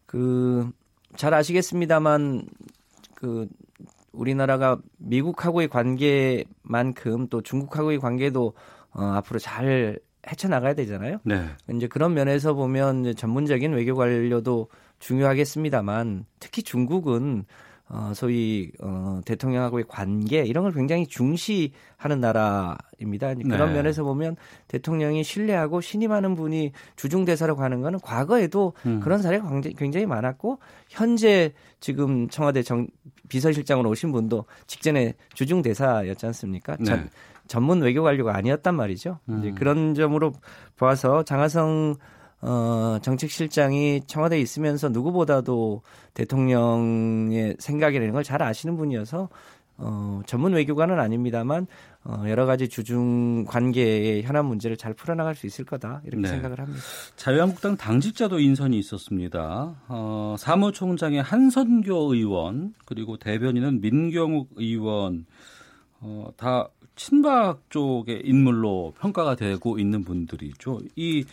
그 0.06 0.70
잘 1.16 1.34
아시겠습니다만 1.34 2.46
그 3.14 3.48
우리나라가 4.12 4.78
미국하고의 4.98 5.68
관계만큼 5.68 7.28
또 7.28 7.42
중국하고의 7.42 7.98
관계도 7.98 8.54
어, 8.92 9.02
앞으로 9.02 9.38
잘 9.38 9.98
헤쳐나가야 10.28 10.74
되잖아요. 10.74 11.18
네. 11.24 11.46
이제 11.72 11.86
그런 11.86 12.14
면에서 12.14 12.54
보면 12.54 13.14
전문적인 13.14 13.72
외교 13.72 13.94
관료도 13.94 14.68
중요하겠습니다만 14.98 16.24
특히 16.40 16.62
중국은 16.62 17.44
어, 17.88 18.12
소위 18.14 18.72
어, 18.80 19.20
대통령하고의 19.24 19.84
관계 19.86 20.42
이런 20.44 20.64
걸 20.64 20.72
굉장히 20.72 21.06
중시하는 21.06 22.20
나라입니다. 22.20 23.34
그런 23.34 23.68
네. 23.68 23.74
면에서 23.74 24.02
보면 24.02 24.36
대통령이 24.66 25.22
신뢰하고 25.22 25.80
신임하는 25.80 26.34
분이 26.34 26.72
주중 26.96 27.24
대사로 27.24 27.54
가는 27.54 27.80
거는 27.80 28.00
과거에도 28.00 28.72
음. 28.86 28.98
그런 29.00 29.22
사례가 29.22 29.48
굉장히 29.76 30.04
많았고 30.04 30.58
현재 30.88 31.52
지금 31.78 32.28
청와대 32.28 32.62
정, 32.62 32.88
비서실장으로 33.28 33.90
오신 33.90 34.10
분도 34.10 34.46
직전에 34.66 35.14
주중 35.34 35.62
대사였지 35.62 36.26
않습니까? 36.26 36.76
네. 36.80 36.84
전, 36.84 37.08
전문 37.46 37.82
외교 37.82 38.02
관료가 38.02 38.34
아니었단 38.36 38.74
말이죠. 38.74 39.20
음. 39.28 39.38
이제 39.38 39.52
그런 39.52 39.94
점으로 39.94 40.32
봐서 40.76 41.22
장하성 41.22 41.94
어, 42.42 42.98
정책실장이 43.02 44.02
청와대에 44.06 44.38
있으면서 44.40 44.88
누구보다도 44.90 45.82
대통령의 46.14 47.56
생각이라는 47.58 48.12
걸 48.12 48.22
잘 48.22 48.42
아시는 48.42 48.76
분이어서 48.76 49.28
어, 49.78 50.22
전문 50.26 50.52
외교관은 50.54 50.98
아닙니다만 50.98 51.66
어, 52.02 52.24
여러 52.28 52.46
가지 52.46 52.68
주중 52.68 53.44
관계의 53.46 54.22
현안 54.22 54.46
문제를 54.46 54.76
잘 54.76 54.94
풀어나갈 54.94 55.34
수 55.34 55.46
있을 55.46 55.64
거다 55.64 56.00
이렇게 56.04 56.22
네. 56.22 56.28
생각을 56.28 56.58
합니다. 56.58 56.80
자유한국당 57.16 57.76
당직자도 57.76 58.40
인선이 58.40 58.78
있었습니다. 58.78 59.76
어, 59.88 60.36
사무총장의 60.38 61.22
한선교 61.22 62.14
의원 62.14 62.74
그리고 62.84 63.16
대변인은 63.16 63.80
민경욱 63.80 64.50
의원 64.56 65.26
어, 66.00 66.28
다 66.36 66.68
친박 66.96 67.68
쪽의 67.68 68.22
인물로 68.24 68.94
평가가 68.98 69.36
되고 69.36 69.78
있는 69.78 70.02
분들이죠. 70.02 70.80
이 70.96 71.24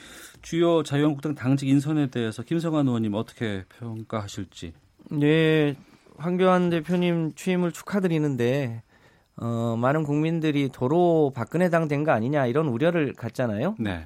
주요 0.44 0.84
자유한국당 0.84 1.34
당직 1.36 1.68
인선에 1.70 2.08
대해서 2.08 2.44
김성환 2.44 2.88
의원님 2.88 3.16
어떻게 3.16 3.64
평가하실지. 3.80 4.74
네, 5.12 5.76
황교안 6.18 6.70
대표님 6.70 7.34
취임을 7.34 7.72
축하드리는데 7.72 8.84
어, 9.38 9.76
많은 9.78 10.04
국민들이 10.04 10.70
도로 10.70 11.32
박근혜 11.36 11.70
당 11.70 11.88
된 11.88 12.04
거 12.04 12.12
아니냐 12.12 12.46
이런 12.46 12.68
우려를 12.68 13.14
갖잖아요. 13.14 13.76
네. 13.80 14.06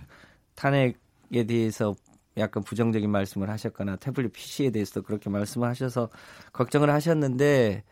탄핵에 0.56 1.44
대해서 1.48 1.96
약간 2.38 2.64
부정적인 2.64 3.10
말씀을 3.10 3.50
하셨거나 3.50 3.96
태블릿 3.98 4.32
PC에 4.32 4.70
대해서도 4.70 5.02
그렇게 5.02 5.30
말씀을 5.30 5.68
하셔서 5.68 6.10
걱정을 6.54 6.90
하셨는데 6.92 7.84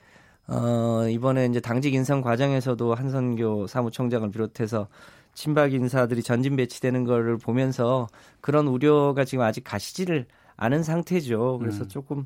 어, 0.47 1.07
이번에 1.09 1.47
이제 1.47 1.59
당직 1.59 1.95
인선 1.95 2.21
과정에서도 2.21 2.93
한선교 2.93 3.65
사무총장을 3.67 4.29
비롯해서 4.29 4.87
친박 5.35 5.73
인사들이 5.73 6.23
전진 6.23 6.55
배치되는 6.55 7.03
거를 7.03 7.37
보면서 7.37 8.07
그런 8.41 8.67
우려가 8.67 9.25
지금 9.25 9.43
아직 9.43 9.63
가시지를 9.63 10.25
않은 10.57 10.81
상태죠. 10.81 11.59
그래서 11.59 11.83
음. 11.83 11.89
조금 11.89 12.25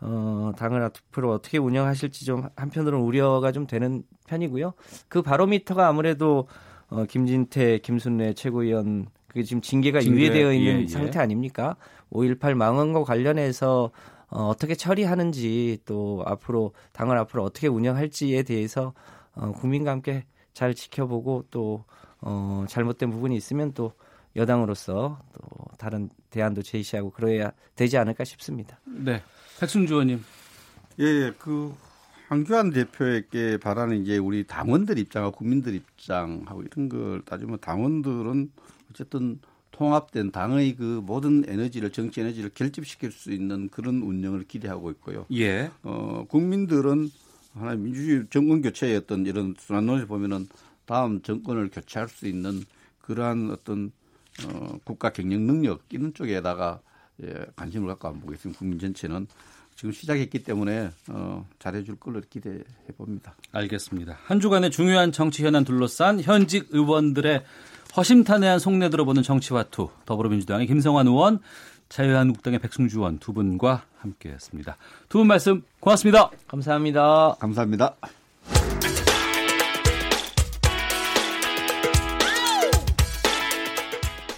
어, 0.00 0.52
당을 0.56 0.82
앞으로 0.82 1.32
어떻게 1.32 1.58
운영하실지 1.58 2.24
좀 2.24 2.48
한편으로는 2.56 3.04
우려가 3.04 3.52
좀 3.52 3.66
되는 3.66 4.02
편이고요. 4.26 4.74
그 5.08 5.22
바로미터가 5.22 5.88
아무래도 5.88 6.46
어, 6.88 7.04
김진태, 7.04 7.78
김순례 7.78 8.34
최고위원 8.34 9.08
그게 9.28 9.42
지금 9.42 9.60
징계가 9.60 10.00
징계, 10.00 10.20
유예되어 10.20 10.52
있는 10.52 10.78
예, 10.78 10.82
예. 10.82 10.86
상태 10.86 11.18
아닙니까? 11.18 11.76
5.18 12.12 12.54
망언과 12.54 13.04
관련해서 13.04 13.90
어, 14.30 14.48
어떻게 14.48 14.74
처리하는지 14.74 15.78
또 15.84 16.22
앞으로 16.26 16.72
당을 16.92 17.16
앞으로 17.18 17.44
어떻게 17.44 17.68
운영할지에 17.68 18.42
대해서 18.42 18.94
어, 19.34 19.52
국민과 19.52 19.90
함께 19.90 20.24
잘 20.54 20.74
지켜보고 20.74 21.44
또 21.50 21.84
어, 22.20 22.64
잘못된 22.68 23.10
부분이 23.10 23.36
있으면 23.36 23.72
또 23.72 23.92
여당으로서 24.36 25.20
또 25.32 25.40
다른 25.78 26.10
대안도 26.30 26.62
제시하고 26.62 27.10
그래야 27.10 27.52
되지 27.74 27.96
않을까 27.96 28.24
싶습니다. 28.24 28.78
네, 28.84 29.22
백승주 29.60 29.94
의원님. 29.94 30.24
예, 31.00 31.04
예, 31.04 31.32
그 31.38 31.74
황교안 32.28 32.70
대표에게 32.70 33.56
바라는 33.58 34.02
이제 34.02 34.18
우리 34.18 34.44
당원들 34.44 34.98
입장하고 34.98 35.36
국민들 35.36 35.74
입장하고 35.74 36.62
이런 36.62 36.88
걸 36.88 37.22
따지면 37.24 37.58
당원들은 37.60 38.50
어쨌든 38.90 39.40
통합된 39.70 40.32
당의 40.32 40.74
그 40.74 41.00
모든 41.04 41.44
에너지를 41.46 41.90
정치 41.90 42.20
에너지를 42.20 42.50
결집시킬 42.52 43.12
수 43.12 43.32
있는 43.32 43.68
그런 43.68 44.02
운영을 44.02 44.44
기대하고 44.44 44.90
있고요. 44.92 45.24
예. 45.32 45.70
어, 45.82 46.24
국민들은 46.28 47.10
하나 47.54 47.74
민주주의 47.74 48.24
정권 48.30 48.60
교체의 48.60 48.96
어떤 48.96 49.24
이런 49.24 49.54
순환론을 49.58 50.06
보면은 50.06 50.48
다음 50.88 51.20
정권을 51.22 51.68
교체할 51.70 52.08
수 52.08 52.26
있는 52.26 52.64
그러한 53.02 53.50
어떤 53.52 53.92
어, 54.46 54.78
국가 54.84 55.10
경영 55.10 55.46
능력 55.46 55.82
이런 55.90 56.14
쪽에다가 56.14 56.80
예, 57.22 57.34
관심을 57.56 57.88
갖고 57.88 58.08
안 58.08 58.20
보겠습니다. 58.20 58.58
국민 58.58 58.78
전체는 58.78 59.26
지금 59.76 59.92
시작했기 59.92 60.42
때문에 60.44 60.90
어, 61.08 61.46
잘해줄 61.58 61.96
걸로 61.96 62.20
기대해 62.28 62.62
봅니다. 62.96 63.34
알겠습니다. 63.52 64.18
한 64.24 64.40
주간의 64.40 64.70
중요한 64.70 65.12
정치 65.12 65.44
현안 65.44 65.64
둘러싼 65.64 66.20
현직 66.20 66.68
의원들의 66.70 67.44
허심탄회한 67.96 68.58
속내 68.58 68.90
들어보는 68.90 69.22
정치와투 69.22 69.88
더불어민주당의 70.06 70.66
김성환 70.66 71.06
의원, 71.06 71.40
자유한국당의 71.88 72.58
백승주 72.60 72.98
의원 72.98 73.18
두 73.18 73.32
분과 73.32 73.84
함께했습니다. 73.98 74.76
두 75.08 75.18
분 75.18 75.26
말씀 75.26 75.62
고맙습니다. 75.80 76.30
감사합니다. 76.46 77.36
감사합니다. 77.40 78.17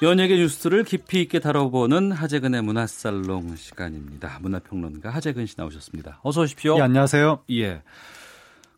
연예계 0.00 0.36
뉴스를 0.36 0.84
깊이 0.84 1.22
있게 1.22 1.40
다뤄보는 1.40 2.12
하재근의 2.12 2.62
문화살롱 2.62 3.56
시간입니다. 3.56 4.38
문화평론가 4.40 5.10
하재근 5.10 5.46
씨 5.46 5.56
나오셨습니다. 5.58 6.20
어서 6.22 6.42
오십시오. 6.42 6.76
예, 6.78 6.82
안녕하세요. 6.82 7.42
예. 7.50 7.82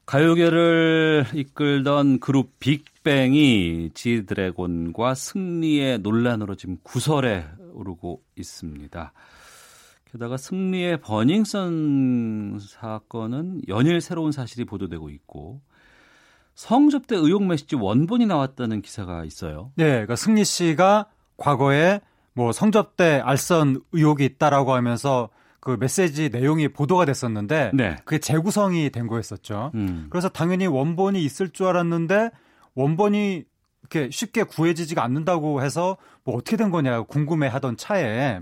가요계를 0.06 1.26
이끌던 1.34 2.20
그룹 2.20 2.59
빅뱅이 2.59 3.90
지드래곤과 3.92 5.14
승리의 5.14 5.98
논란으로 5.98 6.55
지금 6.55 6.78
구설에 6.82 7.44
오르고 7.74 8.22
있습니다. 8.36 9.12
게다가 10.10 10.38
승리의 10.38 11.02
버닝썬 11.02 12.60
사건은 12.60 13.60
연일 13.68 14.01
새로운 14.01 14.32
사실이 14.32 14.64
보도되고 14.64 15.10
있고 15.10 15.60
성접대 16.55 17.16
의혹 17.16 17.44
메시지 17.44 17.77
원본이 17.77 18.27
나왔다는 18.27 18.82
기사가 18.82 19.24
있어요. 19.24 19.72
네, 19.77 19.85
그러니까 19.85 20.16
승리 20.16 20.44
씨가 20.44 21.06
과거에 21.36 22.01
뭐 22.35 22.52
성접대 22.52 23.20
알선 23.24 23.82
의혹이 23.93 24.24
있다라고 24.24 24.74
하면서 24.74 25.31
그 25.60 25.77
메시지 25.78 26.31
내용이 26.31 26.68
보도가 26.68 27.05
됐었는데 27.05 27.72
네. 27.74 27.97
그게 28.05 28.18
재구성이 28.18 28.90
된 28.90 29.06
거였었죠. 29.06 29.72
음. 29.74 30.06
그래서 30.10 30.28
당연히 30.28 30.66
원본이 30.66 31.22
있을 31.22 31.51
줄 31.51 31.66
알았는데 31.66 32.31
원본이 32.74 33.44
이렇게 33.82 34.10
쉽게 34.10 34.44
구해지지가 34.44 35.02
않는다고 35.02 35.62
해서 35.62 35.97
뭐 36.24 36.36
어떻게 36.36 36.56
된 36.56 36.70
거냐 36.70 37.02
궁금해하던 37.02 37.77
차에 37.77 38.40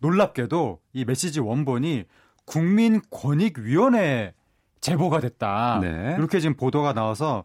놀랍게도 0.00 0.80
이 0.92 1.04
메시지 1.04 1.40
원본이 1.40 2.04
국민권익위원회 2.44 4.34
제보가 4.82 5.20
됐다. 5.20 5.78
네. 5.80 6.14
이렇게 6.18 6.40
지금 6.40 6.54
보도가 6.54 6.92
나와서 6.92 7.44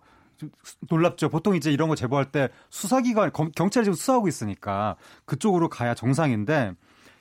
놀랍죠. 0.89 1.30
보통 1.30 1.55
이제 1.55 1.72
이런 1.72 1.88
거 1.88 1.95
제보할 1.95 2.31
때 2.31 2.49
수사기관 2.69 3.31
경찰이 3.31 3.85
지금 3.85 3.93
수사하고 3.93 4.27
있으니까 4.27 4.97
그쪽으로 5.26 5.69
가야 5.69 5.93
정상인데 5.93 6.73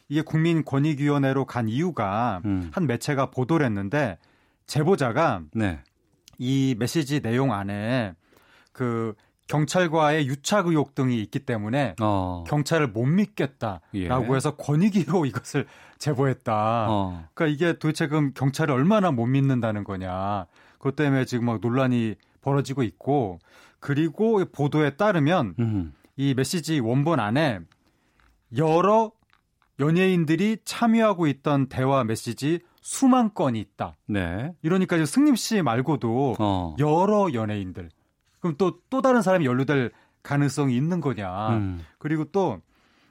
이게 0.09 0.23
국민권익위원회로 0.23 1.45
간 1.45 1.69
이유가 1.69 2.41
음. 2.45 2.71
한 2.73 2.87
매체가 2.87 3.31
보도를 3.31 3.65
했는데 3.67 4.19
제보자가 4.67 5.43
네. 5.53 5.81
이 6.39 6.75
메시지 6.79 7.21
내용 7.21 7.53
안에 7.53 8.15
그 8.73 9.15
경찰과의 9.47 10.27
유착 10.27 10.67
의혹 10.67 10.95
등이 10.95 11.21
있기 11.23 11.41
때문에 11.41 11.95
어. 12.01 12.45
경찰을 12.47 12.89
못 12.89 13.07
믿겠다라고 13.07 13.81
예. 13.95 14.09
해서 14.09 14.57
권익위로 14.57 15.27
이것을 15.27 15.67
제보했다. 15.99 16.87
어. 16.91 17.25
그러니까 17.35 17.55
이게 17.55 17.79
도대체 17.79 18.09
그럼 18.09 18.33
경찰을 18.35 18.75
얼마나 18.75 19.11
못 19.11 19.27
믿는다는 19.27 19.85
거냐. 19.85 20.47
그것 20.79 20.97
때문에 20.97 21.25
지금 21.25 21.47
막 21.47 21.61
논란이 21.61 22.17
벌어지고 22.43 22.83
있고 22.83 23.39
그리고 23.81 24.45
보도에 24.45 24.91
따르면 24.97 25.55
음. 25.59 25.93
이 26.17 26.35
메시지 26.35 26.81
원본 26.81 27.21
안에 27.21 27.61
여러 28.57 29.13
연예인들이 29.79 30.59
참여하고 30.65 31.27
있던 31.27 31.69
대화 31.69 32.03
메시지 32.05 32.61
수만 32.81 33.35
건이 33.35 33.59
있다. 33.61 33.97
네. 34.07 34.53
이러니까 34.63 35.05
승림 35.05 35.35
씨 35.37 35.61
말고도 35.63 36.37
어. 36.39 36.77
여러 36.79 37.33
연예인들 37.33 37.91
그럼 38.47 38.57
또또 38.57 39.03
다른 39.03 39.23
사람이 39.23 39.45
연루될 39.45 39.91
가능성이 40.23 40.77
있는 40.77 41.01
거냐. 41.01 41.51
음. 41.51 41.85
그리고 41.99 42.25
또 42.27 42.61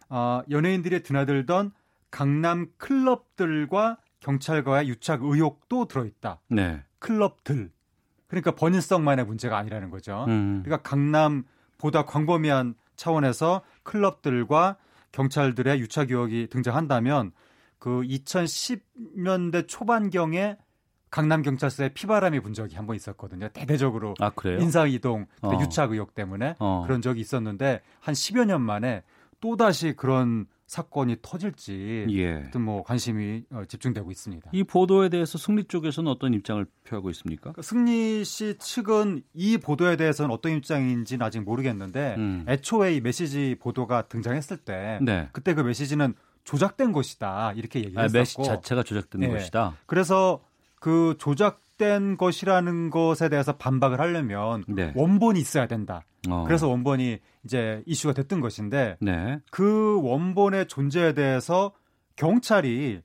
어, 0.10 0.42
연예인들이 0.50 1.04
드나들던 1.04 1.72
강남 2.12 2.68
클럽들과 2.78 3.98
경찰과의 4.20 4.88
유착 4.88 5.24
의혹도 5.24 5.86
들어있다. 5.86 6.42
네. 6.50 6.84
클럽들. 7.00 7.72
그러니까 8.28 8.52
번인성만의 8.52 9.26
문제가 9.26 9.58
아니라는 9.58 9.90
거죠. 9.90 10.26
음. 10.28 10.62
그러니까 10.64 10.88
강남보다 10.88 12.06
광범위한 12.06 12.76
차원에서 12.96 13.62
클럽들과 13.84 14.78
경찰들의 15.12 15.80
유착 15.80 16.12
의혹이 16.12 16.48
등장한다면 16.50 17.32
그 17.78 18.02
2010년대 18.02 19.68
초반경에 19.68 20.58
강남 21.16 21.42
경찰서에 21.42 21.90
피바람이 21.94 22.42
분 22.42 22.54
적이 22.54 22.76
한 22.76 22.86
번 22.86 22.98
있었거든요. 22.98 23.48
대대적으로 23.54 24.16
아, 24.20 24.32
인사 24.60 24.86
이동, 24.86 25.28
어. 25.42 25.58
유착 25.62 25.92
의혹 25.92 26.14
때문에 26.14 26.56
어. 26.60 26.84
그런 26.86 27.02
적이 27.02 27.22
있었는데 27.22 27.80
한 28.02 28.14
10여 28.14 28.46
년 28.46 28.62
만에 28.62 29.02
또 29.40 29.56
다시 29.56 29.94
그런 29.94 30.46
사건이 30.68 31.18
터질지 31.22 32.08
예. 32.10 32.44
뭐 32.60 32.84
관심이 32.84 33.44
어, 33.52 33.64
집중되고 33.66 34.12
있습니다. 34.12 34.50
이 34.52 34.64
보도에 34.66 35.08
대해서 35.08 35.38
승리 35.38 35.64
쪽에서는 35.64 36.12
어떤 36.12 36.34
입장을 36.34 36.66
표하고 36.84 37.10
있습니까? 37.12 37.44
그러니까 37.54 37.62
승리 37.62 38.26
씨 38.26 38.58
측은 38.58 39.22
이 39.34 39.58
보도에 39.58 39.96
대해서는 39.96 40.32
어떤 40.32 40.52
입장인지는 40.52 41.26
아직 41.26 41.40
모르겠는데 41.44 42.16
음. 42.18 42.46
애초에 42.50 42.94
이 42.94 43.00
메시지 43.00 43.56
보도가 43.62 44.08
등장했을 44.10 44.58
때 44.58 45.00
네. 45.02 45.30
그때 45.32 45.54
그 45.54 45.62
메시지는 45.62 46.14
조작된 46.44 46.92
것이다 46.92 47.54
이렇게 47.54 47.80
얘기했었고 47.80 48.18
아, 48.18 48.20
메시지 48.20 48.44
자체가 48.44 48.84
조작된 48.84 49.22
네. 49.22 49.30
것이다. 49.30 49.78
그래서 49.86 50.42
그 50.86 51.16
조작된 51.18 52.16
것이라는 52.16 52.92
것에 52.92 53.28
대해서 53.28 53.58
반박을 53.58 54.00
하려면 54.00 54.64
네. 54.68 54.94
원본이 54.96 55.40
있어야 55.40 55.66
된다. 55.66 56.06
어. 56.30 56.44
그래서 56.46 56.68
원본이 56.68 57.18
이제 57.44 57.82
이슈가 57.88 58.14
됐던 58.14 58.40
것인데 58.40 58.98
네. 59.02 59.40
그 59.50 60.00
원본의 60.04 60.68
존재에 60.68 61.14
대해서 61.14 61.72
경찰이 62.18 63.02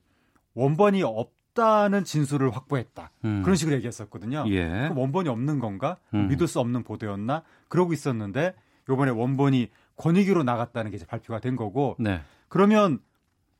원본이 0.53 1.01
없다는 1.01 2.03
진술을 2.03 2.51
확보했다. 2.51 3.09
음. 3.25 3.41
그런 3.41 3.55
식으로 3.55 3.75
얘기했었거든요. 3.77 4.45
예. 4.49 4.89
그 4.93 4.99
원본이 4.99 5.27
없는 5.29 5.57
건가? 5.57 5.97
음. 6.13 6.27
믿을 6.27 6.47
수 6.47 6.59
없는 6.59 6.83
보도였나? 6.83 7.41
그러고 7.67 7.93
있었는데 7.93 8.53
요번에 8.89 9.09
원본이 9.09 9.71
권익위로 9.95 10.43
나갔다는 10.43 10.91
게 10.91 10.97
이제 10.97 11.07
발표가 11.07 11.39
된 11.39 11.55
거고 11.55 11.95
네. 11.97 12.21
그러면 12.47 12.99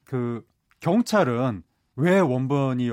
그 0.04 0.46
경찰은 0.80 1.64
왜 1.96 2.20
원본이 2.20 2.92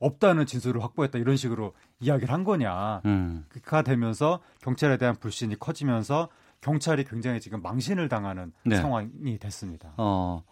없다는 0.00 0.46
진술을 0.46 0.82
확보했다 0.82 1.18
이런 1.18 1.36
식으로 1.36 1.74
이야기를 2.00 2.32
한 2.32 2.42
거냐. 2.42 3.02
음. 3.04 3.44
가 3.62 3.82
되면서 3.82 4.40
경찰에 4.60 4.96
대한 4.96 5.14
불신이 5.14 5.58
커지면서 5.58 6.28
경찰이 6.60 7.04
굉장히 7.04 7.40
지금 7.40 7.62
망신을 7.62 8.08
당하는 8.08 8.52
네. 8.64 8.76
상황이 8.76 9.38
됐습니다. 9.38 9.94
어. 9.96 10.42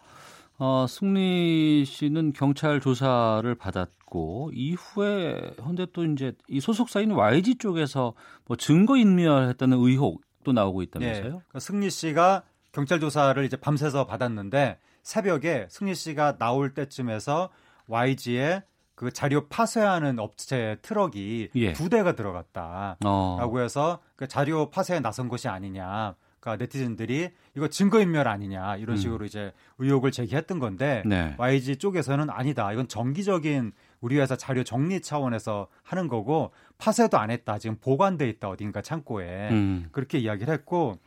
어, 0.61 0.85
승리 0.87 1.85
씨는 1.85 2.33
경찰 2.33 2.81
조사를 2.81 3.53
받았고 3.55 4.51
이후에 4.53 5.55
헌데 5.63 5.87
또 5.93 6.03
이제 6.05 6.33
이 6.47 6.59
소속사인 6.59 7.11
YG 7.11 7.55
쪽에서 7.55 8.13
뭐 8.45 8.57
증거 8.57 8.97
인멸했다는 8.97 9.77
의혹도 9.77 10.51
나오고 10.51 10.81
있다면서요? 10.83 11.23
네. 11.23 11.29
그러니까 11.29 11.59
승리 11.59 11.89
씨가 11.89 12.43
경찰 12.73 12.99
조사를 12.99 13.43
이제 13.45 13.55
밤새서 13.55 14.05
받았는데 14.05 14.79
새벽에 15.01 15.67
승리 15.69 15.95
씨가 15.95 16.37
나올 16.37 16.73
때쯤에서 16.73 17.49
YG에 17.87 18.63
그 18.99 19.13
자료 19.13 19.47
파쇄하는 19.47 20.19
업체 20.19 20.75
트럭이 20.81 21.51
예. 21.55 21.71
두 21.71 21.87
대가 21.87 22.17
들어갔다라고 22.17 22.99
어. 23.05 23.59
해서 23.61 23.99
그 24.17 24.27
자료 24.27 24.69
파쇄에 24.69 24.99
나선 24.99 25.29
것이 25.29 25.47
아니냐. 25.47 26.15
그러니까 26.41 26.61
네티즌들이 26.61 27.29
이거 27.55 27.69
증거인멸 27.69 28.27
아니냐 28.27 28.75
이런 28.75 28.97
음. 28.97 28.97
식으로 28.97 29.19
음. 29.21 29.25
이제 29.25 29.53
의혹을 29.77 30.11
제기했던 30.11 30.59
건데 30.59 31.03
네. 31.05 31.33
YG 31.37 31.77
쪽에서는 31.77 32.29
아니다. 32.29 32.73
이건 32.73 32.89
정기적인 32.89 33.71
우리 34.01 34.19
회사 34.19 34.35
자료 34.35 34.65
정리 34.65 34.99
차원에서 35.01 35.67
하는 35.81 36.09
거고 36.09 36.51
파쇄도 36.77 37.17
안 37.17 37.31
했다. 37.31 37.57
지금 37.57 37.77
보관돼 37.77 38.27
있다 38.27 38.49
어딘가 38.49 38.81
창고에 38.81 39.47
음. 39.51 39.87
그렇게 39.93 40.17
이야기를 40.17 40.53
했고 40.53 40.97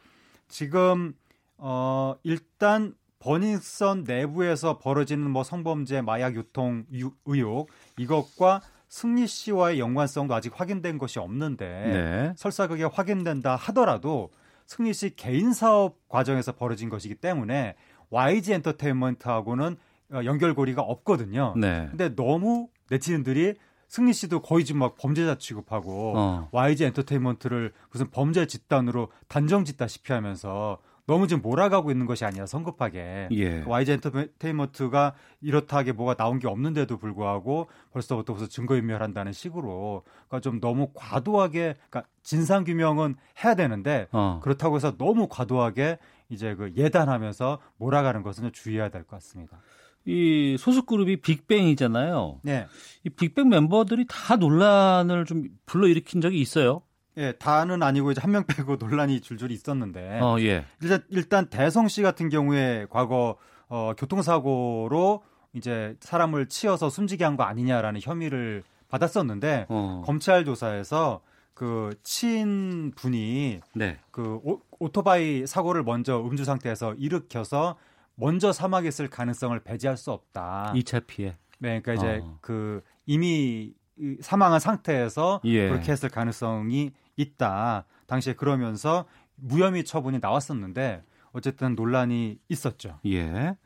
지금 0.48 1.12
어 1.59 2.14
일단 2.23 2.94
버닝썬 3.23 4.05
내부에서 4.05 4.78
벌어지는 4.78 5.31
뭐 5.31 5.44
성범죄, 5.44 6.03
마약 6.03 6.35
유통 6.35 6.85
의혹 7.24 7.69
이것과 7.97 8.62
승리 8.89 9.27
씨와의 9.27 9.78
연관성도 9.78 10.35
아직 10.35 10.53
확인된 10.55 10.99
것이 10.99 11.19
없는데 11.19 11.66
네. 11.66 12.32
설사 12.36 12.66
그게 12.66 12.85
확인된다 12.85 13.57
하더라도 13.57 14.31
승리 14.66 14.93
씨 14.93 15.15
개인 15.15 15.53
사업 15.53 15.97
과정에서 16.09 16.53
벌어진 16.53 16.89
것이기 16.89 17.15
때문에 17.15 17.77
YG 18.11 18.53
엔터테인먼트하고는 18.55 19.77
어, 20.12 20.20
연결고리가 20.24 20.82
없거든요. 20.82 21.55
네. 21.57 21.86
근데 21.90 22.15
너무 22.15 22.69
네티즌들이 22.90 23.55
승리 23.89 24.12
씨도 24.12 24.43
거의 24.43 24.65
지금 24.65 24.81
막 24.81 24.97
범죄자 24.97 25.39
취급하고 25.39 26.15
어. 26.16 26.49
YG 26.51 26.85
엔터테인먼트를 26.86 27.73
무슨 27.90 28.11
범죄 28.11 28.47
집단으로 28.47 29.09
단정 29.28 29.65
짓다시피 29.65 30.12
하면서 30.12 30.78
너무 31.12 31.28
지금 31.28 31.43
몰아가고 31.43 31.90
있는 31.90 32.06
것이 32.06 32.24
아니라 32.24 32.47
성급하게 32.47 33.28
예. 33.32 33.62
YG 33.66 33.93
엔터테인먼트가 33.93 35.12
이렇다하게 35.43 35.93
뭐가 35.93 36.14
나온 36.14 36.39
게 36.39 36.48
없는데도 36.48 36.97
불구하고 36.97 37.66
벌써부터 37.93 38.32
무슨 38.32 38.48
증거인멸한다는 38.48 39.32
식으로 39.34 40.05
그러니까 40.28 40.40
좀 40.40 40.59
너무 40.59 40.89
과도하게 40.94 41.74
그러니까 41.90 42.05
진상 42.22 42.64
규명은 42.64 43.16
해야 43.44 43.55
되는데 43.55 44.09
어. 44.12 44.40
그렇다고 44.43 44.76
해서 44.76 44.97
너무 44.97 45.28
과도하게 45.28 45.98
이제 46.30 46.55
그 46.55 46.72
예단하면서 46.76 47.59
몰아가는 47.76 48.22
것은 48.22 48.44
좀 48.44 48.52
주의해야 48.52 48.89
될 48.89 49.02
것 49.02 49.10
같습니다. 49.16 49.59
이 50.06 50.56
소속 50.59 50.86
그룹이 50.86 51.20
빅뱅이잖아요. 51.20 52.40
네. 52.43 52.66
이 53.05 53.10
빅뱅 53.10 53.51
멤버들이 53.51 54.06
다 54.09 54.36
논란을 54.36 55.26
좀 55.26 55.44
불러일으킨 55.66 56.20
적이 56.22 56.40
있어요. 56.40 56.80
예, 57.16 57.32
다는 57.32 57.82
아니고 57.82 58.12
이제 58.12 58.20
한 58.20 58.30
명 58.30 58.44
빼고 58.44 58.76
논란이 58.80 59.20
줄줄이 59.20 59.55
있었는데. 59.55 60.20
어, 60.20 60.36
예. 60.40 60.64
일단 60.80 61.02
일단 61.09 61.47
대성 61.47 61.89
씨 61.89 62.02
같은 62.02 62.28
경우에 62.28 62.86
과거 62.90 63.36
어, 63.68 63.93
교통사고로 63.97 65.22
이제 65.55 65.97
사람을 66.01 66.47
치어서 66.47 66.89
숨지게 66.90 67.24
한 67.24 67.36
거 67.36 67.43
아니냐라는 67.44 68.01
혐의를 68.02 68.62
받았었는데 68.89 69.66
어. 69.68 70.02
검찰 70.05 70.44
조사에서 70.44 71.20
그 71.55 71.90
치인 72.02 72.93
분이 72.97 73.60
네. 73.74 73.98
그 74.10 74.39
오, 74.43 74.60
오토바이 74.78 75.47
사고를 75.47 75.82
먼저 75.82 76.20
음주 76.22 76.44
상태에서 76.44 76.94
일으켜서 76.94 77.76
먼저 78.14 78.52
사망했을 78.52 79.09
가능성을 79.09 79.59
배제할 79.60 79.97
수 79.97 80.10
없다. 80.12 80.72
2차 80.74 81.06
피해. 81.06 81.36
네, 81.59 81.80
그러니까 81.80 81.94
이제 81.94 82.20
어. 82.22 82.39
그 82.40 82.82
이미 83.06 83.72
사망한 84.20 84.60
상태에서 84.60 85.40
예. 85.44 85.68
그렇게 85.68 85.93
했을 85.93 86.09
가능성이 86.09 86.93
있다. 87.23 87.86
당시에 88.07 88.35
그러면서 88.35 89.07
무혐의 89.36 89.85
처분이 89.85 90.19
나왔었는데 90.20 91.03
어쨌든 91.32 91.74
논란이 91.74 92.39
있었죠. 92.49 92.99
예. 93.07 93.57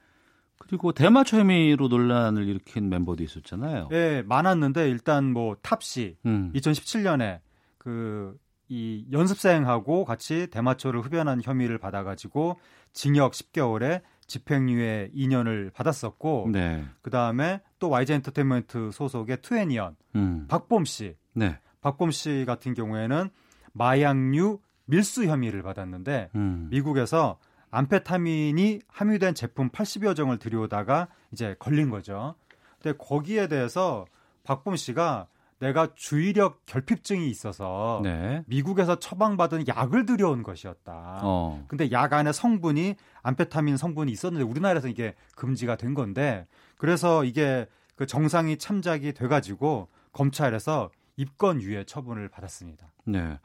그리고 0.58 0.92
대마초 0.92 1.38
혐의로 1.38 1.88
논란을 1.88 2.46
일으킨 2.48 2.88
멤버도 2.88 3.22
있었잖아요. 3.22 3.88
예, 3.92 4.22
많았는데 4.26 4.88
일단 4.88 5.32
뭐 5.32 5.56
탑씨 5.62 6.16
음. 6.24 6.52
2017년에 6.54 7.40
그 7.78 8.38
이 8.68 9.06
연습생하고 9.12 10.04
같이 10.04 10.48
대마초를 10.48 11.00
흡연한 11.02 11.40
혐의를 11.42 11.78
받아가지고 11.78 12.58
징역 12.92 13.32
10개월에 13.32 14.02
집행유예 14.26 15.10
2년을 15.14 15.72
받았었고 15.72 16.48
네. 16.50 16.84
그 17.00 17.10
다음에 17.10 17.60
또 17.78 17.90
YG 17.90 18.14
엔터테인먼트 18.14 18.90
소속의 18.92 19.40
투애니언 19.42 19.94
음. 20.16 20.46
박범 20.48 20.84
씨, 20.84 21.14
네. 21.32 21.58
박범 21.80 22.10
씨 22.10 22.44
같은 22.44 22.74
경우에는 22.74 23.30
마약류 23.76 24.60
밀수 24.86 25.26
혐의를 25.26 25.62
받았는데 25.62 26.30
음. 26.34 26.68
미국에서 26.70 27.38
암페타민이 27.70 28.80
함유된 28.88 29.34
제품 29.34 29.68
80여 29.70 30.16
종을 30.16 30.38
들여오다가 30.38 31.08
이제 31.32 31.56
걸린 31.58 31.90
거죠. 31.90 32.34
근데 32.80 32.96
거기에 32.96 33.48
대해서 33.48 34.06
박범 34.44 34.76
씨가 34.76 35.26
내가 35.58 35.88
주의력 35.94 36.64
결핍증이 36.66 37.28
있어서 37.30 38.00
네. 38.02 38.44
미국에서 38.46 38.98
처방받은 38.98 39.66
약을 39.68 40.04
들여온 40.04 40.42
것이었다. 40.42 41.20
어. 41.22 41.64
근데 41.66 41.90
약 41.90 42.12
안에 42.12 42.32
성분이 42.32 42.94
암페타민 43.22 43.76
성분이 43.76 44.12
있었는데 44.12 44.44
우리나라에서 44.44 44.88
이게 44.88 45.14
금지가 45.34 45.76
된 45.76 45.94
건데 45.94 46.46
그래서 46.76 47.24
이게 47.24 47.66
그 47.94 48.06
정상이 48.06 48.58
참작이 48.58 49.14
돼가지고 49.14 49.88
검찰에서 50.12 50.90
입건 51.16 51.62
유예 51.62 51.84
처분을 51.84 52.28
받았습니다. 52.28 52.92
네. 53.04 53.38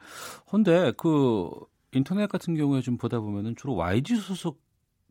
근데 0.50 0.92
그 0.96 1.50
인터넷 1.92 2.28
같은 2.28 2.54
경우에 2.54 2.80
좀 2.80 2.96
보다 2.96 3.20
보면은 3.20 3.56
주로 3.56 3.74
YG 3.74 4.16
소속 4.16 4.60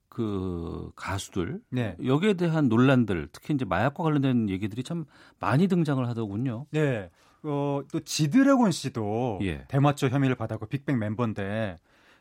그 0.09 0.91
가수들 0.95 1.61
네. 1.69 1.95
여기에 2.03 2.33
대한 2.33 2.67
논란들 2.67 3.29
특히 3.31 3.53
이제 3.53 3.63
마약과 3.63 4.03
관련된 4.03 4.49
얘기들이 4.49 4.83
참 4.83 5.05
많이 5.39 5.67
등장을 5.67 6.05
하더군요. 6.07 6.65
네. 6.71 7.09
어, 7.43 7.81
또 7.91 7.99
지드래곤 8.01 8.71
씨도 8.71 9.39
예. 9.41 9.65
대마초 9.67 10.09
혐의를 10.09 10.35
받았고 10.35 10.67
빅뱅 10.67 10.99
멤버인데 10.99 11.77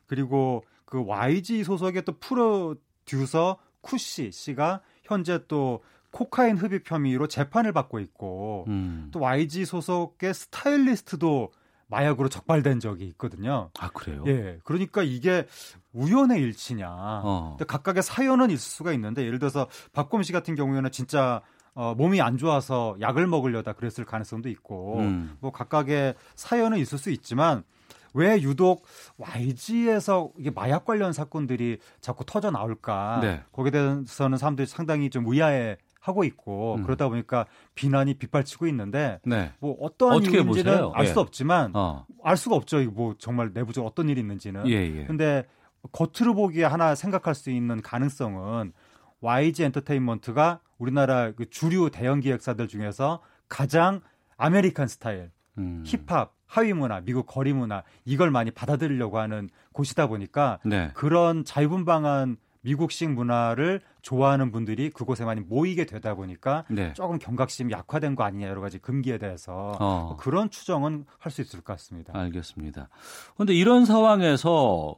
그리고 0.06 0.62
그 0.84 1.04
YG 1.04 1.64
소속의 1.64 2.04
또 2.04 2.18
프로듀서 2.18 3.58
쿠시 3.80 4.30
씨가 4.32 4.80
현재 5.04 5.40
또 5.48 5.82
코카인 6.10 6.56
흡입 6.56 6.90
혐의로 6.90 7.26
재판을 7.26 7.72
받고 7.72 8.00
있고 8.00 8.64
음. 8.68 9.08
또 9.12 9.20
YG 9.20 9.64
소속의 9.64 10.34
스타일리스트도 10.34 11.52
마약으로 11.86 12.28
적발된 12.28 12.80
적이 12.80 13.06
있거든요. 13.08 13.70
아 13.78 13.90
그래요? 13.90 14.22
예. 14.26 14.58
그러니까 14.64 15.02
이게 15.02 15.46
우연의 15.92 16.40
일치냐. 16.40 16.88
어. 16.88 17.56
각각의 17.66 18.02
사연은 18.02 18.50
있을 18.50 18.58
수가 18.58 18.92
있는데 18.92 19.24
예를 19.24 19.38
들어서 19.38 19.68
박범 19.92 20.22
씨 20.22 20.32
같은 20.32 20.54
경우에는 20.54 20.90
진짜 20.92 21.42
어, 21.74 21.94
몸이 21.96 22.20
안 22.20 22.38
좋아서 22.38 22.96
약을 23.00 23.26
먹으려다 23.26 23.72
그랬을 23.72 24.04
가능성도 24.04 24.48
있고 24.48 24.98
음. 24.98 25.36
뭐 25.40 25.50
각각의 25.50 26.14
사연은 26.36 26.78
있을 26.78 26.98
수 26.98 27.10
있지만 27.10 27.64
왜 28.12 28.40
유독 28.42 28.84
YG에서 29.18 30.30
이게 30.38 30.50
마약 30.50 30.84
관련 30.84 31.12
사건들이 31.12 31.78
자꾸 32.00 32.24
터져 32.24 32.50
나올까? 32.50 33.20
네. 33.22 33.42
거기에 33.52 33.70
대해서는 33.70 34.38
사람들이 34.38 34.66
상당히 34.66 35.10
좀 35.10 35.26
의아해 35.26 35.76
하고 36.01 36.24
있고 36.24 36.77
음. 36.77 36.82
그러다 36.82 37.09
보니까 37.09 37.47
비난이 37.74 38.14
빗발치고 38.14 38.66
있는데 38.68 39.20
네. 39.24 39.52
뭐 39.60 39.77
어떠한 39.81 40.22
이유인지는 40.22 40.90
알수 40.94 41.14
예. 41.18 41.20
없지만 41.20 41.72
어. 41.74 42.06
알 42.24 42.36
수가 42.36 42.56
없죠. 42.56 42.81
이거 42.81 42.90
뭐 42.90 43.14
정말 43.18 43.51
내부적으로 43.52 43.89
어떤 43.89 44.09
일이 44.09 44.20
있는지는. 44.20 44.66
예, 44.66 44.72
예. 44.72 45.05
근데 45.05 45.44
겉으로 45.93 46.35
보기에 46.35 46.64
하나 46.64 46.94
생각할 46.94 47.35
수 47.35 47.51
있는 47.51 47.81
가능성은 47.82 48.72
YG 49.20 49.64
엔터테인먼트가 49.64 50.60
우리나라 50.78 51.32
그 51.32 51.48
주류 51.48 51.90
대형 51.90 52.20
기획사들 52.20 52.66
중에서 52.68 53.20
가장 53.48 54.01
American 54.38 54.88
스타일, 54.89 55.31
음. 55.59 55.85
힙합, 55.86 56.32
하위 56.47 56.72
문화, 56.72 57.01
미국 57.01 57.27
거리 57.27 57.52
문화 57.52 57.82
이걸 58.06 58.31
많이 58.31 58.51
받아들이려고 58.51 59.18
하는 59.18 59.51
곳이다 59.72 60.06
보니까 60.06 60.59
네. 60.64 60.90
그런 60.94 61.44
자유분방한 61.44 62.39
미국식 62.62 63.10
문화를 63.10 63.80
좋아하는 64.02 64.52
분들이 64.52 64.90
그곳에 64.90 65.24
많이 65.24 65.40
모이게 65.40 65.86
되다 65.86 66.14
보니까 66.14 66.64
네. 66.68 66.92
조금 66.94 67.18
경각심이 67.18 67.72
약화된 67.72 68.14
거 68.14 68.24
아니냐 68.24 68.48
여러 68.48 68.60
가지 68.60 68.78
금기에 68.78 69.18
대해서 69.18 69.72
어. 69.80 70.04
뭐 70.08 70.16
그런 70.16 70.50
추정은 70.50 71.06
할 71.18 71.30
수 71.32 71.40
있을 71.40 71.60
것 71.60 71.72
같습니다. 71.74 72.12
알겠습니다. 72.18 72.88
그런데 73.34 73.54
이런 73.54 73.84
상황에서 73.86 74.96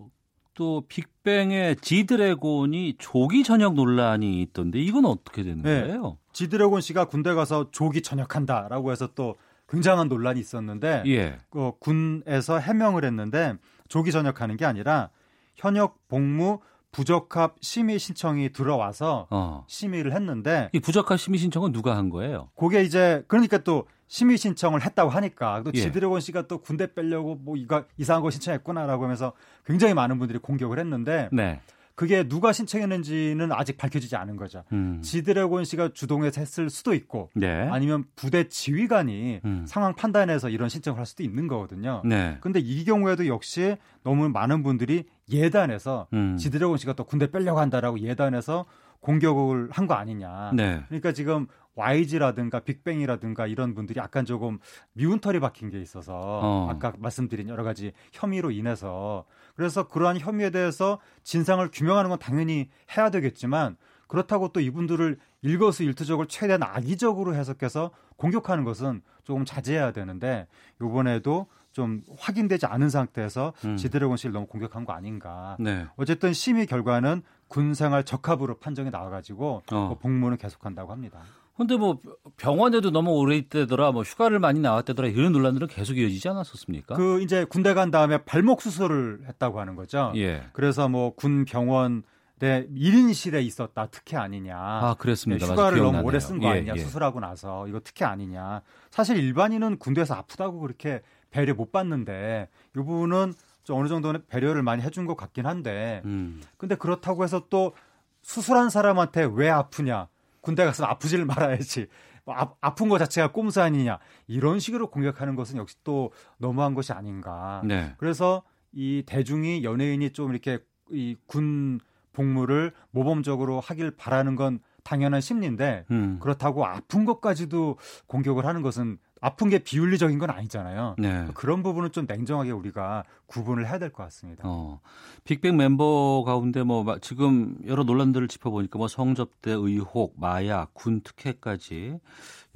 또 0.54 0.84
빅뱅의 0.88 1.76
지드래곤이 1.76 2.96
조기 2.98 3.42
전역 3.44 3.74
논란이 3.74 4.42
있던데 4.42 4.80
이건 4.80 5.04
어떻게 5.06 5.42
되는 5.42 5.62
네. 5.62 5.82
거예요? 5.82 6.18
지드래곤 6.32 6.80
씨가 6.80 7.06
군대 7.06 7.32
가서 7.34 7.70
조기 7.70 8.02
전역한다라고 8.02 8.90
해서 8.92 9.08
또 9.14 9.36
굉장한 9.68 10.08
논란이 10.08 10.40
있었는데 10.40 11.04
예. 11.06 11.38
그 11.48 11.72
군에서 11.78 12.58
해명을 12.58 13.04
했는데 13.04 13.54
조기 13.88 14.12
전역하는 14.12 14.56
게 14.56 14.64
아니라 14.66 15.10
현역 15.54 16.08
복무 16.08 16.60
부적합 16.92 17.56
심의 17.60 17.98
신청이 17.98 18.52
들어와서 18.52 19.26
어. 19.30 19.64
심의를 19.66 20.12
했는데 20.12 20.68
이 20.72 20.78
부적합 20.78 21.18
심의 21.18 21.38
신청은 21.38 21.72
누가 21.72 21.96
한 21.96 22.10
거예요? 22.10 22.50
그게 22.54 22.84
이제 22.84 23.24
그러니까 23.26 23.58
또 23.58 23.86
심의 24.08 24.36
신청을 24.36 24.84
했다고 24.84 25.10
하니까 25.10 25.62
또 25.64 25.72
예. 25.74 25.80
지드래곤 25.80 26.20
씨가 26.20 26.46
또 26.46 26.58
군대 26.58 26.92
빼려고 26.92 27.34
뭐 27.34 27.56
이거 27.56 27.84
이상한 27.96 28.22
거 28.22 28.30
신청했구나라고 28.30 29.04
하면서 29.04 29.32
굉장히 29.64 29.94
많은 29.94 30.18
분들이 30.18 30.38
공격을 30.38 30.78
했는데 30.78 31.30
네. 31.32 31.60
그게 31.94 32.26
누가 32.26 32.52
신청했는지는 32.52 33.52
아직 33.52 33.76
밝혀지지 33.76 34.16
않은 34.16 34.36
거죠. 34.36 34.64
음. 34.72 35.00
지드래곤 35.02 35.64
씨가 35.64 35.90
주동해서 35.92 36.40
했을 36.40 36.70
수도 36.70 36.94
있고 36.94 37.30
네. 37.34 37.68
아니면 37.70 38.04
부대 38.16 38.48
지휘관이 38.48 39.40
음. 39.44 39.64
상황 39.66 39.94
판단해서 39.94 40.48
이런 40.48 40.68
신청을 40.68 40.98
할 40.98 41.06
수도 41.06 41.22
있는 41.22 41.48
거거든요. 41.48 42.02
네. 42.04 42.38
근데 42.40 42.60
이 42.60 42.84
경우에도 42.84 43.26
역시 43.26 43.76
너무 44.02 44.28
많은 44.28 44.62
분들이 44.62 45.04
예단해서 45.32 46.06
음. 46.12 46.36
지드래곤 46.36 46.76
씨가 46.76 46.92
또 46.92 47.04
군대 47.04 47.30
빼려고 47.30 47.58
한다라고 47.60 47.98
예단해서 48.00 48.66
공격을 49.00 49.70
한 49.72 49.86
거 49.86 49.94
아니냐. 49.94 50.52
네. 50.54 50.82
그러니까 50.88 51.12
지금 51.12 51.46
YG라든가 51.74 52.60
빅뱅이라든가 52.60 53.46
이런 53.46 53.74
분들이 53.74 53.98
약간 53.98 54.24
조금 54.24 54.58
미운 54.92 55.18
털이 55.20 55.40
박힌 55.40 55.70
게 55.70 55.80
있어서 55.80 56.12
어. 56.14 56.68
아까 56.70 56.92
말씀드린 56.98 57.48
여러 57.48 57.64
가지 57.64 57.92
혐의로 58.12 58.50
인해서 58.50 59.24
그래서 59.56 59.88
그러한 59.88 60.18
혐의에 60.18 60.50
대해서 60.50 61.00
진상을 61.24 61.66
규명하는 61.72 62.10
건 62.10 62.18
당연히 62.18 62.68
해야 62.96 63.10
되겠지만 63.10 63.76
그렇다고 64.06 64.52
또 64.52 64.60
이분들을 64.60 65.18
일거수일투족을 65.40 66.26
최대한 66.28 66.62
악의적으로 66.62 67.34
해석해서 67.34 67.90
공격하는 68.16 68.62
것은 68.64 69.02
조금 69.24 69.44
자제해야 69.44 69.92
되는데 69.92 70.46
이번에도 70.80 71.46
좀 71.72 72.02
확인되지 72.18 72.66
않은 72.66 72.88
상태에서 72.90 73.52
음. 73.64 73.76
지드래곤 73.76 74.16
씨를 74.16 74.32
너무 74.32 74.46
공격한 74.46 74.84
거 74.84 74.92
아닌가. 74.92 75.56
네. 75.58 75.86
어쨌든 75.96 76.32
심의 76.32 76.66
결과는 76.66 77.22
군생활 77.48 78.04
적합으로 78.04 78.58
판정이 78.58 78.90
나와가지고 78.90 79.62
어. 79.72 79.74
뭐 79.88 79.98
복무는 79.98 80.36
계속한다고 80.36 80.92
합니다. 80.92 81.20
근데 81.56 81.76
뭐 81.76 81.98
병원에도 82.38 82.90
너무 82.90 83.10
오래 83.12 83.36
있대더라, 83.36 83.92
뭐 83.92 84.02
휴가를 84.02 84.38
많이 84.38 84.58
나왔대더라 84.58 85.08
이런 85.08 85.32
논란들은 85.32 85.68
계속 85.68 85.98
이어지지 85.98 86.28
않았었습니까? 86.30 86.94
그 86.94 87.20
이제 87.20 87.44
군대 87.44 87.74
간 87.74 87.90
다음에 87.90 88.18
발목 88.24 88.62
수술을 88.62 89.24
했다고 89.28 89.60
하는 89.60 89.76
거죠. 89.76 90.12
예. 90.16 90.44
그래서 90.54 90.88
뭐 90.88 91.12
군 91.14 91.44
병원 91.44 92.02
내 92.38 92.66
1인실에 92.74 93.42
있었다 93.44 93.86
특혜 93.86 94.16
아니냐. 94.16 94.56
아 94.58 94.96
그랬습니다. 94.98 95.46
네, 95.46 95.52
휴가를 95.52 95.78
너무 95.78 96.00
오래 96.00 96.18
쓴 96.18 96.40
거 96.40 96.48
아니냐. 96.48 96.72
예, 96.74 96.76
예. 96.78 96.82
수술하고 96.84 97.20
나서 97.20 97.68
이거 97.68 97.80
특혜 97.84 98.04
아니냐. 98.06 98.62
사실 98.90 99.16
일반인은 99.18 99.78
군대에서 99.78 100.14
아프다고 100.14 100.58
그렇게 100.58 101.02
배려 101.32 101.54
못 101.54 101.72
받는데 101.72 102.48
이 102.70 102.78
부분은 102.78 103.34
좀 103.64 103.80
어느 103.80 103.88
정도는 103.88 104.26
배려를 104.28 104.62
많이 104.62 104.82
해준 104.82 105.06
것 105.06 105.16
같긴 105.16 105.46
한데. 105.46 106.02
음. 106.04 106.40
근데 106.56 106.76
그렇다고 106.76 107.24
해서 107.24 107.46
또 107.50 107.74
수술한 108.22 108.70
사람한테 108.70 109.28
왜 109.34 109.50
아프냐. 109.50 110.08
군대 110.40 110.64
가서 110.64 110.84
아프지를 110.84 111.24
말아야지. 111.24 111.88
뭐 112.24 112.36
아, 112.36 112.52
아픈 112.60 112.88
것 112.88 112.98
자체가 112.98 113.32
꼼수 113.32 113.60
아니냐. 113.60 113.98
이런 114.28 114.60
식으로 114.60 114.90
공격하는 114.90 115.34
것은 115.34 115.56
역시 115.56 115.76
또 115.82 116.12
너무한 116.38 116.74
것이 116.74 116.92
아닌가. 116.92 117.62
네. 117.64 117.94
그래서 117.98 118.42
이 118.72 119.02
대중이 119.06 119.64
연예인이 119.64 120.10
좀 120.10 120.30
이렇게 120.30 120.60
이 120.90 121.16
군 121.26 121.80
복무를 122.12 122.72
모범적으로 122.90 123.60
하길 123.60 123.92
바라는 123.92 124.36
건 124.36 124.60
당연한 124.84 125.20
심리인데 125.22 125.86
음. 125.90 126.18
그렇다고 126.20 126.66
아픈 126.66 127.04
것까지도 127.06 127.78
공격을 128.06 128.44
하는 128.44 128.60
것은 128.60 128.98
아픈 129.24 129.48
게 129.48 129.60
비윤리적인 129.60 130.18
건 130.18 130.30
아니잖아요. 130.30 130.96
네. 130.98 131.28
그런 131.34 131.62
부분은 131.62 131.92
좀 131.92 132.06
냉정하게 132.08 132.50
우리가 132.50 133.04
구분을 133.26 133.66
해야 133.68 133.78
될 133.78 133.90
것 133.92 134.02
같습니다. 134.02 134.42
어, 134.44 134.80
빅뱅 135.24 135.56
멤버 135.56 136.24
가운데 136.26 136.62
뭐 136.64 136.84
지금 137.00 137.56
여러 137.66 137.84
논란들을 137.84 138.26
짚어보니까 138.26 138.78
뭐 138.78 138.88
성접대 138.88 139.52
의혹, 139.52 140.14
마약, 140.18 140.74
군 140.74 141.00
특혜까지 141.02 142.00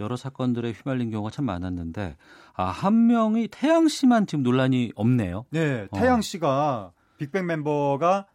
여러 0.01 0.17
사건들에 0.17 0.73
휘말린 0.73 1.11
경우가 1.11 1.31
참 1.31 1.45
많았는데 1.47 2.17
아, 2.55 2.65
한 2.65 3.07
명이 3.07 3.49
태양 3.49 3.87
씨만 3.87 4.27
지금 4.27 4.43
논란이 4.43 4.93
없네요. 4.97 5.47
네, 5.51 5.87
태양 5.95 6.19
어. 6.19 6.21
씨가 6.21 6.49
어. 6.49 6.93
빅뱅 7.19 7.47
멤버가 7.47 8.27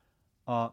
어, 0.46 0.72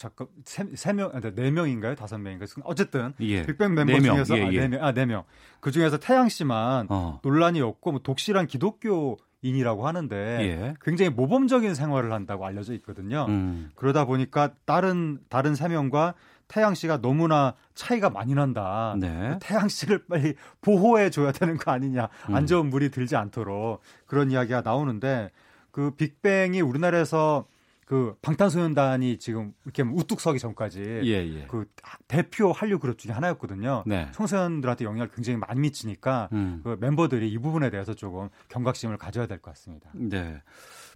잠깐 0.00 0.28
세, 0.46 0.94
명, 0.94 1.10
아, 1.12 1.20
네 1.20 1.50
명인가요? 1.50 1.94
다섯 1.94 2.16
명인가요? 2.16 2.46
어쨌든 2.64 3.12
예. 3.20 3.44
빅뱅 3.44 3.74
멤버 3.74 3.92
네 3.92 4.00
중에서 4.00 4.38
예, 4.38 4.40
예. 4.40 4.46
아, 4.46 4.50
네 4.50 4.68
명, 4.68 4.82
아, 4.82 4.92
네 4.92 5.04
명. 5.04 5.24
그 5.60 5.70
중에서 5.70 5.98
태양 5.98 6.30
씨만 6.30 6.86
어. 6.88 7.20
논란이 7.22 7.60
없고 7.60 7.90
뭐 7.90 8.00
독실한 8.02 8.46
기독교 8.46 9.18
인이라고 9.42 9.86
하는데 9.86 10.16
예. 10.16 10.74
굉장히 10.80 11.10
모범적인 11.10 11.74
생활을 11.74 12.14
한다고 12.14 12.46
알려져 12.46 12.72
있거든요. 12.76 13.26
음. 13.28 13.70
그러다 13.74 14.06
보니까 14.06 14.54
다른 14.64 15.18
다른 15.28 15.54
세 15.54 15.68
명과 15.68 16.14
태양 16.48 16.74
씨가 16.74 17.02
너무나 17.02 17.54
차이가 17.74 18.08
많이 18.08 18.34
난다. 18.34 18.96
네. 18.98 19.38
태양 19.42 19.68
씨를 19.68 20.06
빨리 20.08 20.34
보호해 20.62 21.10
줘야 21.10 21.30
되는 21.30 21.58
거 21.58 21.72
아니냐. 21.72 22.08
음. 22.30 22.34
안 22.34 22.46
좋은 22.46 22.70
물이 22.70 22.90
들지 22.90 23.16
않도록 23.16 23.82
그런 24.06 24.30
이야기가 24.30 24.62
나오는데 24.62 25.30
그 25.70 25.90
빅뱅이 25.90 26.62
우리나라에서 26.62 27.44
그 27.90 28.14
방탄소년단이 28.22 29.18
지금 29.18 29.52
이렇게 29.64 29.82
우뚝 29.82 30.20
서기 30.20 30.38
전까지 30.38 30.80
예, 31.02 31.08
예. 31.08 31.46
그 31.48 31.64
대표 32.06 32.52
한류 32.52 32.78
그룹 32.78 32.98
중에 32.98 33.10
하나였거든요. 33.10 33.82
네. 33.84 34.06
청소년들한테 34.12 34.84
영향을 34.84 35.10
굉장히 35.12 35.38
많이 35.38 35.58
미치니까 35.58 36.28
음. 36.30 36.60
그 36.62 36.76
멤버들이 36.78 37.28
이 37.28 37.36
부분에 37.38 37.68
대해서 37.68 37.92
조금 37.94 38.28
경각심을 38.48 38.96
가져야 38.96 39.26
될 39.26 39.38
것 39.38 39.50
같습니다. 39.54 39.90
네. 39.94 40.40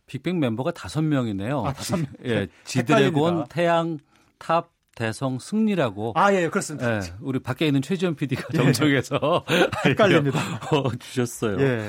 빅뱅 0.06 0.38
멤버가 0.38 0.70
다섯 0.70 1.02
명이네요. 1.02 1.64
아, 1.66 1.72
다섯 1.72 1.96
명. 1.96 2.06
예, 2.26 2.46
지드래곤, 2.62 3.46
태양, 3.48 3.98
탑, 4.38 4.70
대성 4.94 5.40
승리라고. 5.40 6.12
아, 6.14 6.32
예, 6.32 6.48
그렇습니다. 6.48 6.98
예, 6.98 7.00
우리 7.20 7.40
밖에 7.40 7.66
있는 7.66 7.82
최지원 7.82 8.14
PD가 8.14 8.44
예. 8.54 8.58
정정해서 8.58 9.44
헷갈립니다. 9.84 10.38
어, 10.70 10.90
주셨어요. 11.00 11.60
예. 11.60 11.88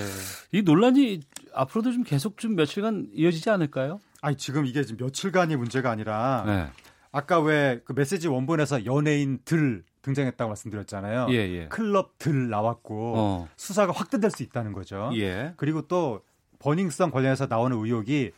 이 0.52 0.64
논란이 0.64 1.20
앞으로도 1.54 1.92
좀 1.92 2.04
계속 2.04 2.40
좀 2.40 2.56
며칠간 2.56 3.10
이어지지 3.14 3.52
않을까요? 3.52 4.00
아니 4.26 4.38
지금 4.38 4.66
이게 4.66 4.84
지금 4.84 5.06
며칠간이 5.06 5.56
문제가 5.56 5.92
아니라 5.92 6.44
네. 6.48 6.68
아까 7.12 7.40
왜 7.40 7.80
그 7.86 7.94
메시지 7.94 8.28
원본에서 8.28 8.86
연예인들 8.86 9.84
등장했다고 10.02 10.50
말씀드렸잖아요. 10.50 11.28
예, 11.30 11.36
예. 11.36 11.68
클럽들 11.68 12.50
나왔고 12.50 13.14
어. 13.16 13.48
수사가 13.56 13.92
확대될 13.94 14.32
수 14.32 14.42
있다는 14.42 14.74
거죠. 14.74 15.12
예. 15.16 15.54
그리고 15.58 15.84
또 15.84 16.24
버닝썬 16.58 17.12
관련해서 17.12 17.46
나오는 17.46 17.78
의혹이 17.78 18.32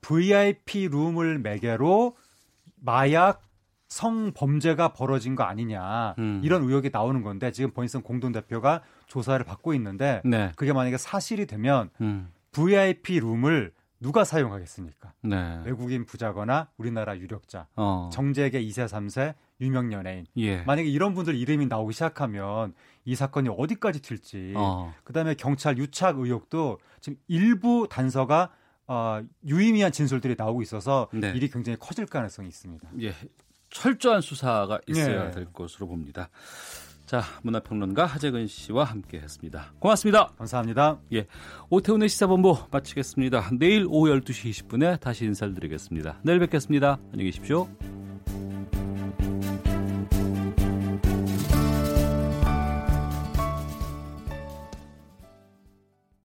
VIP 0.00 0.88
룸을 0.88 1.38
매개로 1.38 2.16
마약 2.80 3.42
성범죄가 3.88 4.92
벌어진 4.92 5.36
거 5.36 5.44
아니냐 5.44 6.16
음. 6.18 6.40
이런 6.42 6.62
의혹이 6.64 6.90
나오는 6.92 7.22
건데 7.22 7.52
지금 7.52 7.70
버닝성 7.70 8.02
공동 8.02 8.32
대표가 8.32 8.82
조사를 9.06 9.44
받고 9.44 9.72
있는데 9.74 10.20
네. 10.24 10.52
그게 10.56 10.72
만약에 10.72 10.98
사실이 10.98 11.46
되면 11.46 11.90
음. 12.00 12.30
VIP 12.52 13.20
룸을 13.20 13.72
누가 14.00 14.24
사용하겠습니까? 14.24 15.12
네. 15.22 15.60
외국인 15.64 16.04
부자거나 16.04 16.68
우리나라 16.76 17.18
유력자, 17.18 17.66
어. 17.76 18.10
정재계 18.12 18.62
2세, 18.62 18.86
3세, 18.86 19.34
유명 19.60 19.92
연예인. 19.92 20.26
예. 20.36 20.62
만약에 20.62 20.88
이런 20.88 21.14
분들 21.14 21.34
이름이 21.34 21.66
나오기 21.66 21.92
시작하면 21.92 22.74
이 23.04 23.14
사건이 23.14 23.48
어디까지 23.48 24.00
튈지. 24.00 24.54
어. 24.56 24.94
그다음에 25.04 25.34
경찰 25.34 25.78
유착 25.78 26.18
의혹도 26.18 26.78
지금 27.00 27.18
일부 27.26 27.88
단서가 27.90 28.52
어, 28.86 29.20
유의미한 29.46 29.92
진술들이 29.92 30.36
나오고 30.38 30.62
있어서 30.62 31.08
네. 31.12 31.32
일이 31.34 31.50
굉장히 31.50 31.76
커질 31.78 32.06
가능성이 32.06 32.48
있습니다. 32.48 32.88
예. 33.02 33.14
철저한 33.70 34.22
수사가 34.22 34.80
있어야 34.86 35.24
네. 35.26 35.30
될 35.30 35.52
것으로 35.52 35.88
봅니다. 35.88 36.30
자, 37.08 37.22
문화평론가 37.42 38.04
하재근 38.04 38.46
씨와 38.48 38.84
함께 38.84 39.18
했습니다. 39.18 39.72
고맙습니다. 39.78 40.26
감사합니다. 40.36 40.98
예. 41.14 41.24
오태훈의 41.70 42.10
시사본부 42.10 42.58
마치겠습니다. 42.70 43.48
내일 43.58 43.86
오후 43.88 44.10
12시 44.10 44.50
20분에 44.50 45.00
다시 45.00 45.24
인사를 45.24 45.54
드리겠습니다. 45.54 46.18
내일 46.22 46.38
뵙겠습니다. 46.38 46.98
안녕히 47.10 47.30
계십시오. 47.30 47.97